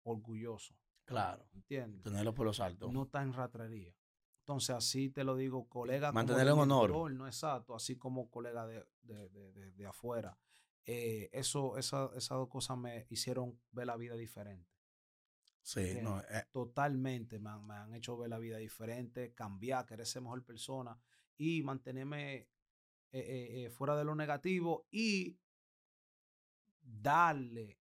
orgulloso. 0.03 0.75
Claro. 1.05 1.47
¿Entiendes? 1.53 2.03
Tenerlo 2.03 2.35
por 2.35 2.47
los 2.47 2.61
altos. 2.61 2.93
No 2.93 3.05
está 3.05 3.23
en 3.23 3.33
ratrería. 3.33 3.95
Entonces, 4.41 4.75
así 4.75 5.11
te 5.11 5.23
lo 5.23 5.37
digo, 5.37 5.69
colega. 5.69 6.11
Mantenerlo 6.11 6.55
en 6.55 6.59
honor. 6.59 7.13
No, 7.13 7.27
exacto, 7.27 7.75
así 7.75 7.97
como 7.97 8.29
colega 8.31 8.67
de, 8.67 8.85
de, 9.03 9.29
de, 9.29 9.73
de 9.73 9.87
afuera. 9.87 10.37
Eh, 10.85 11.31
eso, 11.33 11.79
esa, 11.79 12.11
esas 12.17 12.39
dos 12.39 12.49
cosas 12.49 12.77
me 12.77 13.07
hicieron 13.09 13.61
ver 13.71 13.87
la 13.87 13.97
vida 13.97 14.17
diferente. 14.17 14.69
Sí, 15.63 15.99
no, 16.03 16.21
eh 16.21 16.45
totalmente 16.51 17.39
me 17.39 17.51
han, 17.51 17.65
me 17.65 17.75
han, 17.75 17.95
hecho 17.95 18.17
ver 18.17 18.31
la 18.31 18.39
vida 18.39 18.57
diferente, 18.57 19.33
cambiar, 19.33 19.87
querer 19.87 20.07
ser 20.07 20.23
mejor 20.23 20.45
persona 20.45 20.99
y 21.37 21.63
mantenerme 21.63 22.49
eh, 23.13 23.71
fuera 23.71 23.97
de 23.97 24.05
lo 24.05 24.17
negativo 24.17 24.89
y 24.91 25.39
darle, 26.83 27.79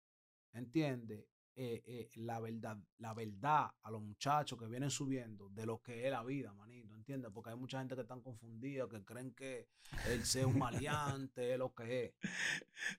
¿entiendes? 0.52 1.26
Eh, 1.58 1.82
eh, 1.86 2.10
la 2.16 2.38
verdad, 2.38 2.76
la 2.98 3.14
verdad 3.14 3.70
a 3.82 3.90
los 3.90 4.02
muchachos 4.02 4.58
que 4.58 4.66
vienen 4.66 4.90
subiendo 4.90 5.48
de 5.48 5.64
lo 5.64 5.80
que 5.80 6.04
es 6.04 6.10
la 6.10 6.22
vida, 6.22 6.52
manito, 6.52 6.94
¿entiendes? 6.94 7.30
Porque 7.32 7.48
hay 7.48 7.56
mucha 7.56 7.78
gente 7.78 7.94
que 7.94 8.02
están 8.02 8.20
confundida, 8.20 8.86
que 8.90 9.02
creen 9.02 9.32
que 9.32 9.66
él 10.06 10.22
sea 10.26 10.46
un 10.46 10.58
maleante, 10.58 11.54
es 11.54 11.58
lo 11.58 11.74
que 11.74 12.14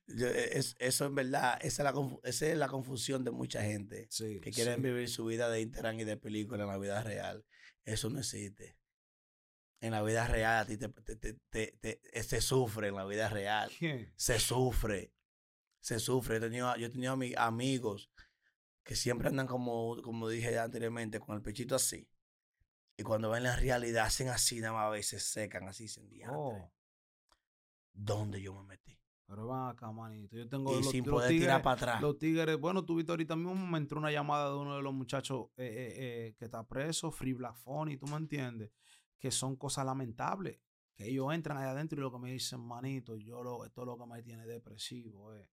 es. 0.07 0.75
eso 0.79 1.05
en 1.05 1.13
verdad, 1.13 1.59
esa 1.61 1.87
es 1.87 1.93
la, 1.93 2.19
esa 2.23 2.47
es 2.47 2.57
la 2.57 2.67
confusión 2.67 3.23
de 3.23 3.29
mucha 3.29 3.61
gente 3.61 4.09
que 4.41 4.51
quieren 4.51 4.81
vivir 4.81 5.07
su 5.07 5.25
vida 5.25 5.51
de 5.51 5.61
Instagram 5.61 5.99
y 5.99 6.03
de 6.05 6.17
película 6.17 6.63
en 6.63 6.69
la 6.69 6.79
vida 6.79 7.03
real. 7.03 7.45
Eso 7.85 8.09
no 8.09 8.17
existe. 8.17 8.75
En 9.81 9.91
la 9.91 10.01
vida 10.01 10.25
real 10.25 10.63
a 10.63 10.65
ti 10.65 10.77
te, 10.77 10.89
te, 11.79 12.23
se 12.23 12.41
sufre 12.41 12.87
en 12.87 12.95
la 12.95 13.05
vida 13.05 13.29
real. 13.29 13.69
Se 14.15 14.39
sufre. 14.39 15.13
Se 15.79 15.99
sufre. 15.99 16.39
Yo 16.39 16.47
he 16.47 16.49
tenido, 16.49 16.75
yo 16.75 16.87
he 16.87 16.89
tenido 16.89 17.15
amigos 17.37 18.09
que 18.87 18.95
siempre 18.95 19.27
andan 19.27 19.47
como, 19.47 20.01
como 20.01 20.29
dije 20.29 20.57
anteriormente, 20.57 21.19
con 21.19 21.35
el 21.35 21.41
pechito 21.41 21.75
así. 21.75 22.07
Y 22.95 23.03
cuando 23.03 23.29
ven 23.29 23.43
la 23.43 23.57
realidad, 23.57 24.05
hacen 24.05 24.29
así, 24.29 24.61
nada 24.61 24.73
más 24.73 24.85
a 24.85 24.89
veces 24.91 25.23
secan, 25.23 25.67
así 25.67 25.89
se 25.89 26.01
oh. 26.31 26.71
¿Dónde 27.91 28.41
yo 28.41 28.53
me 28.53 28.63
metí? 28.63 28.97
Pero 29.25 29.45
van 29.45 29.71
acá, 29.71 29.91
manito. 29.91 30.37
Yo 30.37 30.47
tengo 30.47 30.71
y 30.71 30.77
los, 30.77 30.89
sin 30.89 31.03
poder 31.03 31.29
tirar 31.29 31.61
para 31.61 31.75
atrás. 31.75 32.01
Los 32.01 32.17
tigres, 32.17 32.57
bueno, 32.57 32.85
tuviste 32.85 33.11
ahorita 33.11 33.35
mismo, 33.35 33.55
me 33.55 33.77
entró 33.77 33.99
una 33.99 34.09
llamada 34.09 34.51
de 34.51 34.55
uno 34.55 34.77
de 34.77 34.81
los 34.81 34.93
muchachos 34.93 35.47
eh, 35.57 35.65
eh, 35.65 35.93
eh, 35.97 36.35
que 36.39 36.45
está 36.45 36.65
preso, 36.65 37.11
Free 37.11 37.33
Black 37.33 37.57
Phone, 37.57 37.99
tú 37.99 38.07
me 38.07 38.15
entiendes, 38.15 38.71
que 39.19 39.31
son 39.31 39.57
cosas 39.57 39.85
lamentables. 39.85 40.61
Que 40.95 41.09
ellos 41.09 41.31
entran 41.33 41.57
allá 41.57 41.71
adentro 41.71 41.99
y 41.99 42.01
lo 42.01 42.11
que 42.11 42.19
me 42.19 42.31
dicen, 42.31 42.61
manito, 42.61 43.17
yo 43.17 43.43
lo, 43.43 43.65
esto 43.65 43.81
es 43.81 43.85
lo 43.85 43.97
que 43.97 44.05
me 44.05 44.23
tiene 44.23 44.45
depresivo, 44.47 45.35
eh. 45.35 45.49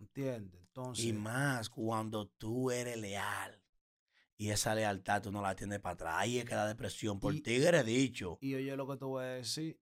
¿Entiendes? 0.00 0.60
Entonces. 0.60 1.04
Y 1.04 1.12
más 1.12 1.68
cuando 1.68 2.28
tú 2.28 2.70
eres 2.70 2.96
leal. 2.96 3.62
Y 4.36 4.50
esa 4.50 4.74
lealtad 4.74 5.22
tú 5.22 5.30
no 5.30 5.42
la 5.42 5.54
tienes 5.54 5.80
para 5.80 5.92
atrás. 5.92 6.14
Ahí 6.16 6.38
es 6.38 6.46
que 6.46 6.54
la 6.54 6.66
depresión. 6.66 7.20
Por 7.20 7.34
tigre 7.40 7.84
dicho. 7.84 8.38
Y 8.40 8.54
oye 8.54 8.74
lo 8.74 8.88
que 8.88 8.96
te 8.96 9.04
voy 9.04 9.22
a 9.22 9.28
decir. 9.28 9.78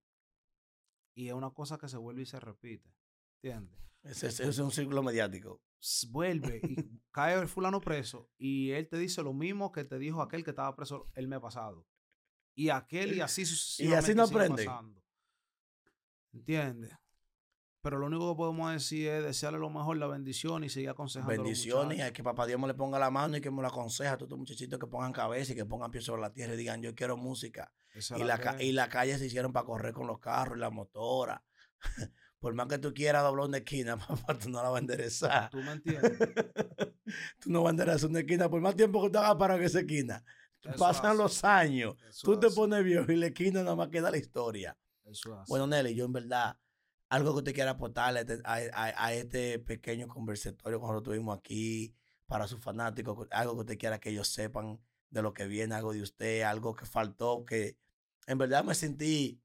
Y 1.15 1.29
es 1.29 1.33
una 1.33 1.49
cosa 1.51 1.77
que 1.77 1.87
se 1.87 1.97
vuelve 1.97 2.23
y 2.23 2.25
se 2.25 2.39
repite. 2.39 2.93
¿Entiendes? 3.41 3.79
Ese, 4.03 4.27
es 4.27 4.59
un 4.59 4.71
círculo 4.71 5.01
mediático. 5.01 5.61
Vuelve 6.09 6.59
y 6.63 6.75
cae 7.11 7.39
el 7.39 7.47
fulano 7.47 7.79
preso. 7.79 8.29
Y 8.37 8.71
él 8.71 8.89
te 8.89 8.97
dice 8.97 9.23
lo 9.23 9.33
mismo 9.33 9.71
que 9.71 9.85
te 9.85 9.97
dijo 9.97 10.21
aquel 10.21 10.43
que 10.43 10.49
estaba 10.49 10.75
preso 10.75 11.05
el 11.15 11.29
mes 11.29 11.39
pasado. 11.39 11.87
Y 12.53 12.69
aquel 12.69 13.15
y 13.15 13.21
así 13.21 13.43
Y 13.77 13.93
así 13.93 14.13
no 14.13 14.23
aprende. 14.23 14.69
¿Entiendes? 16.33 16.91
Pero 17.81 17.97
lo 17.97 18.07
único 18.07 18.29
que 18.31 18.37
podemos 18.37 18.73
decir 18.73 19.07
es 19.07 19.23
desearle 19.23 19.57
lo 19.57 19.69
mejor, 19.69 19.97
la 19.97 20.07
bendición 20.07 20.63
y 20.65 20.69
seguir 20.69 20.89
aconsejando. 20.89 21.31
Bendiciones, 21.31 22.05
y 22.05 22.11
que 22.11 22.23
papá 22.23 22.45
Dios 22.45 22.59
me 22.59 22.67
le 22.67 22.73
ponga 22.73 22.99
la 22.99 23.09
mano 23.09 23.37
y 23.37 23.41
que 23.41 23.51
me 23.51 23.61
lo 23.61 23.69
aconseja 23.69 24.13
a 24.13 24.17
todos 24.17 24.27
estos 24.27 24.39
muchachitos 24.39 24.79
que 24.79 24.87
pongan 24.87 25.13
cabeza 25.13 25.53
y 25.53 25.55
que 25.55 25.65
pongan 25.65 25.89
pies 25.89 26.03
sobre 26.03 26.21
la 26.21 26.31
tierra 26.31 26.55
y 26.55 26.57
digan, 26.57 26.81
yo 26.81 26.93
quiero 26.93 27.15
música. 27.15 27.71
y, 28.17 28.23
la, 28.23 28.57
y 28.59 28.73
la 28.73 28.89
calle 28.89 29.17
se 29.17 29.27
hicieron 29.27 29.53
para 29.53 29.65
correr 29.65 29.93
con 29.93 30.07
los 30.07 30.19
carros 30.19 30.57
y 30.57 30.59
la 30.59 30.69
motora. 30.69 31.43
Por 32.39 32.53
más 32.53 32.67
que 32.67 32.77
tú 32.77 32.93
quieras 32.93 33.23
doblar 33.23 33.47
una 33.47 33.57
esquina, 33.57 33.97
papá, 34.07 34.37
tú 34.37 34.49
no 34.49 34.61
la 34.61 34.69
vas 34.69 34.77
a 34.77 34.81
enderezar. 34.81 35.49
¿Tú 35.49 35.57
me 35.59 35.71
entiendes? 35.71 36.17
tú 37.39 37.49
no 37.49 37.63
vas 37.63 37.69
a 37.69 37.71
enderezar 37.71 38.09
una 38.09 38.19
esquina 38.19 38.49
por 38.49 38.59
más 38.59 38.75
tiempo 38.75 39.01
que 39.03 39.09
tú 39.09 39.19
hagas 39.19 39.35
para 39.35 39.57
que 39.57 39.65
esa 39.65 39.79
esquina. 39.79 40.23
Pasan 40.77 41.17
los 41.17 41.45
años, 41.45 41.95
tú 42.21 42.37
te 42.37 42.49
pones 42.49 42.83
viejo 42.83 43.09
y 43.09 43.15
la 43.15 43.27
esquina 43.27 43.63
nada 43.63 43.77
más 43.77 43.87
queda 43.87 44.11
la 44.11 44.17
historia. 44.17 44.77
bueno, 45.47 45.65
Nelly, 45.67 45.95
yo 45.95 46.03
en 46.03 46.11
verdad 46.11 46.57
algo 47.09 47.33
que 47.33 47.39
usted 47.39 47.53
quiera 47.53 47.71
aportarle 47.71 48.21
este, 48.21 48.39
a, 48.45 49.13
este 49.13 49.59
pequeño 49.59 50.07
conversatorio 50.07 50.79
cuando 50.79 50.95
lo 50.95 51.03
tuvimos 51.03 51.37
aquí 51.37 51.93
para 52.27 52.47
sus 52.47 52.61
fanáticos, 52.61 53.27
algo 53.31 53.55
que 53.55 53.59
usted 53.61 53.77
quiera 53.79 53.99
que 53.99 54.11
ellos 54.11 54.27
sepan 54.27 54.79
de 55.09 55.23
lo 55.23 55.33
que 55.33 55.47
viene, 55.47 55.73
algo 55.73 55.91
de 55.91 56.03
usted, 56.03 56.43
algo 56.43 56.75
que 56.75 56.85
faltó, 56.85 57.43
que 57.43 57.77
en 58.27 58.37
verdad 58.37 58.63
me 58.63 58.75
sentí 58.75 59.41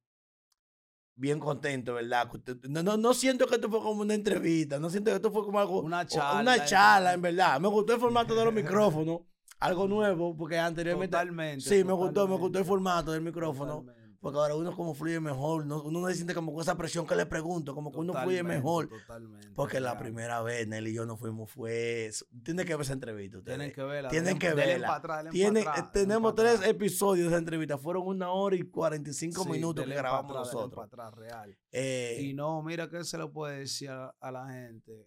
bien 1.16 1.40
contento, 1.40 1.94
¿verdad? 1.94 2.30
No, 2.68 2.82
no, 2.82 2.98
no 2.98 3.14
siento 3.14 3.46
que 3.46 3.54
esto 3.54 3.70
fue 3.70 3.80
como 3.80 4.02
una 4.02 4.12
entrevista, 4.12 4.78
no 4.78 4.90
siento 4.90 5.10
que 5.10 5.16
esto 5.16 5.32
fue 5.32 5.42
como 5.42 5.58
algo, 5.58 5.80
una 5.80 6.06
charla, 6.06 6.40
una 6.42 6.64
charla 6.66 7.14
en 7.14 7.22
verdad. 7.22 7.58
Me 7.60 7.68
gustó 7.68 7.94
el 7.94 8.00
formato 8.00 8.34
de 8.34 8.44
los 8.44 8.52
micrófonos, 8.54 9.20
algo 9.60 9.88
nuevo, 9.88 10.36
porque 10.36 10.58
anteriormente... 10.58 11.12
Totalmente. 11.12 11.64
Sí, 11.64 11.82
me 11.82 11.94
gustó, 11.94 12.28
me 12.28 12.36
gustó 12.36 12.58
el 12.58 12.66
formato 12.66 13.12
del 13.12 13.22
micrófono. 13.22 13.86
Porque 14.24 14.38
ahora 14.38 14.54
uno 14.54 14.74
como 14.74 14.94
fluye 14.94 15.20
mejor, 15.20 15.64
uno 15.64 15.82
no 16.00 16.08
se 16.08 16.14
siente 16.14 16.32
como 16.32 16.50
con 16.54 16.62
esa 16.62 16.78
presión 16.78 17.06
que 17.06 17.14
le 17.14 17.26
pregunto, 17.26 17.74
como 17.74 17.92
que 17.92 17.98
uno 17.98 18.14
fluye 18.14 18.42
mejor. 18.42 18.88
Totalmente. 18.88 19.50
Porque 19.54 19.80
la 19.80 19.98
primera 19.98 20.40
vez 20.40 20.66
Nelly 20.66 20.92
y 20.92 20.94
yo 20.94 21.04
no 21.04 21.18
fuimos, 21.18 21.50
fue... 21.50 22.10
Tienen 22.42 22.64
que 22.64 22.74
ver 22.74 22.80
esa 22.80 22.94
entrevista. 22.94 23.42
Tienen 23.44 23.70
que 23.70 23.82
verla. 23.82 24.08
Tienen 24.08 24.38
que 24.38 24.54
verla. 24.54 25.28
Tienen, 25.30 25.66
tenemos 25.92 26.34
tres 26.34 26.66
episodios 26.66 27.26
de 27.26 27.32
esa 27.32 27.38
entrevista. 27.38 27.76
Fueron 27.76 28.06
una 28.06 28.30
hora 28.30 28.56
y 28.56 28.62
45 28.62 29.44
minutos 29.44 29.84
que 29.84 29.94
grabamos 29.94 30.34
nosotros. 30.34 30.88
real. 31.14 31.54
Eh, 31.70 32.20
y 32.22 32.32
no, 32.32 32.62
mira 32.62 32.88
que 32.88 33.04
se 33.04 33.18
lo 33.18 33.30
puede 33.30 33.58
decir 33.58 33.90
a 33.90 34.30
la 34.32 34.48
gente 34.48 35.06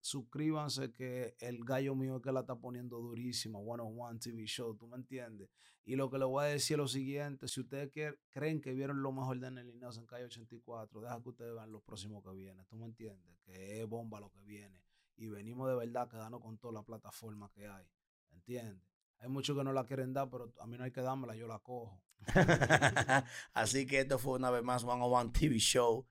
suscríbanse 0.00 0.92
que 0.92 1.36
el 1.40 1.64
gallo 1.64 1.94
mío 1.94 2.16
es 2.16 2.22
que 2.22 2.32
la 2.32 2.40
está 2.40 2.56
poniendo 2.56 2.98
durísima, 2.98 3.58
One 3.58 3.82
on 3.82 3.98
One 3.98 4.18
TV 4.18 4.44
Show, 4.46 4.74
¿tú 4.74 4.86
me 4.86 4.96
entiendes? 4.96 5.48
Y 5.84 5.96
lo 5.96 6.10
que 6.10 6.18
le 6.18 6.24
voy 6.24 6.44
a 6.44 6.48
decir 6.48 6.74
es 6.74 6.78
lo 6.78 6.88
siguiente, 6.88 7.48
si 7.48 7.60
ustedes 7.60 7.90
creen 8.30 8.60
que 8.60 8.72
vieron 8.72 9.02
lo 9.02 9.12
mejor 9.12 9.40
de 9.40 9.50
Nelly 9.50 9.72
en 9.72 10.06
Calle 10.06 10.24
84, 10.24 11.00
deja 11.00 11.22
que 11.22 11.28
ustedes 11.28 11.54
vean 11.54 11.72
lo 11.72 11.80
próximo 11.80 12.22
que 12.22 12.30
viene, 12.32 12.64
¿tú 12.66 12.76
me 12.76 12.86
entiendes? 12.86 13.38
Que 13.44 13.80
es 13.80 13.88
bomba 13.88 14.20
lo 14.20 14.30
que 14.30 14.40
viene. 14.42 14.82
Y 15.16 15.28
venimos 15.28 15.68
de 15.68 15.74
verdad 15.74 16.08
quedando 16.08 16.40
con 16.40 16.58
toda 16.58 16.74
la 16.74 16.82
plataforma 16.82 17.50
que 17.50 17.66
hay, 17.66 17.86
¿entiendes? 18.30 18.84
Hay 19.18 19.28
muchos 19.28 19.56
que 19.56 19.64
no 19.64 19.72
la 19.72 19.84
quieren 19.84 20.12
dar, 20.12 20.30
pero 20.30 20.52
a 20.60 20.66
mí 20.66 20.78
no 20.78 20.84
hay 20.84 20.92
que 20.92 21.02
dármela, 21.02 21.34
yo 21.34 21.46
la 21.46 21.58
cojo. 21.58 22.02
Así 23.52 23.86
que 23.86 24.00
esto 24.00 24.18
fue 24.18 24.38
una 24.38 24.50
vez 24.50 24.62
más 24.62 24.84
One 24.84 25.02
on 25.02 25.12
One 25.12 25.30
TV 25.30 25.58
Show. 25.58 26.06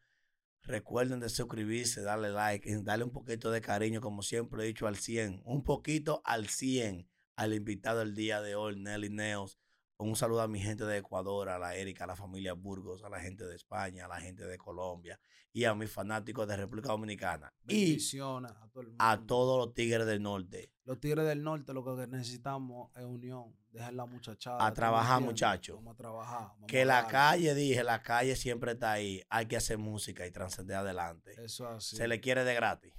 Recuerden 0.62 1.20
de 1.20 1.30
suscribirse, 1.30 2.02
darle 2.02 2.30
like, 2.30 2.84
darle 2.84 3.06
un 3.06 3.12
poquito 3.12 3.50
de 3.50 3.62
cariño, 3.62 4.02
como 4.02 4.22
siempre 4.22 4.64
he 4.64 4.68
dicho, 4.68 4.86
al 4.86 4.98
100. 4.98 5.42
Un 5.46 5.64
poquito 5.64 6.22
al 6.24 6.50
100 6.50 7.10
al 7.40 7.54
invitado 7.54 8.00
del 8.00 8.16
día 8.16 8.42
de 8.42 8.56
hoy, 8.56 8.76
Nelly 8.76 9.10
Neos. 9.10 9.58
Un 9.98 10.18
saludo 10.18 10.42
a 10.42 10.48
mi 10.50 10.60
gente 10.60 10.84
de 10.84 10.98
Ecuador, 10.98 11.48
a 11.48 11.58
la 11.58 11.74
Erika, 11.74 12.04
a 12.04 12.08
la 12.08 12.16
familia 12.18 12.52
Burgos, 12.52 13.02
a 13.06 13.10
la 13.10 13.22
gente 13.22 13.46
de 13.46 13.56
España, 13.56 14.06
a 14.06 14.08
la 14.10 14.20
gente 14.20 14.46
de 14.46 14.58
Colombia 14.58 15.18
y 15.54 15.64
a 15.64 15.74
mis 15.74 15.90
fanáticos 15.90 16.46
de 16.48 16.58
República 16.58 16.90
Dominicana. 16.90 17.54
Y 17.66 17.98
a, 18.20 19.12
a 19.12 19.26
todos 19.26 19.58
los 19.58 19.74
tigres 19.74 20.06
del 20.06 20.22
norte. 20.22 20.74
Los 20.84 21.00
tigres 21.00 21.26
del 21.26 21.42
norte 21.42 21.74
lo 21.74 21.84
que 21.84 22.08
necesitamos 22.08 22.92
es 22.98 23.06
unión. 23.06 23.56
Dejar 23.72 23.94
la 23.94 24.06
muchachada. 24.06 24.66
A 24.66 24.74
trabajar, 24.74 25.22
muchachos. 25.22 25.78
Vamos 25.78 25.94
a 25.94 25.98
trabajar. 25.98 26.52
que 26.68 26.84
la 26.84 27.08
calle, 27.08 27.56
dije, 27.56 27.84
la 27.84 28.02
calle 28.02 28.36
siempre 28.36 28.74
está 28.74 28.94
ahí. 28.94 29.24
Hay 29.30 29.46
que 29.46 29.56
hacer 29.56 29.78
música 29.78 30.28
y 30.28 30.32
trascender 30.32 30.76
adelante. 30.76 31.36
Eso 31.42 31.70
así. 31.70 31.96
Se 31.96 32.08
le 32.08 32.20
quiere 32.20 32.44
de 32.44 32.54
gratis. 32.54 32.94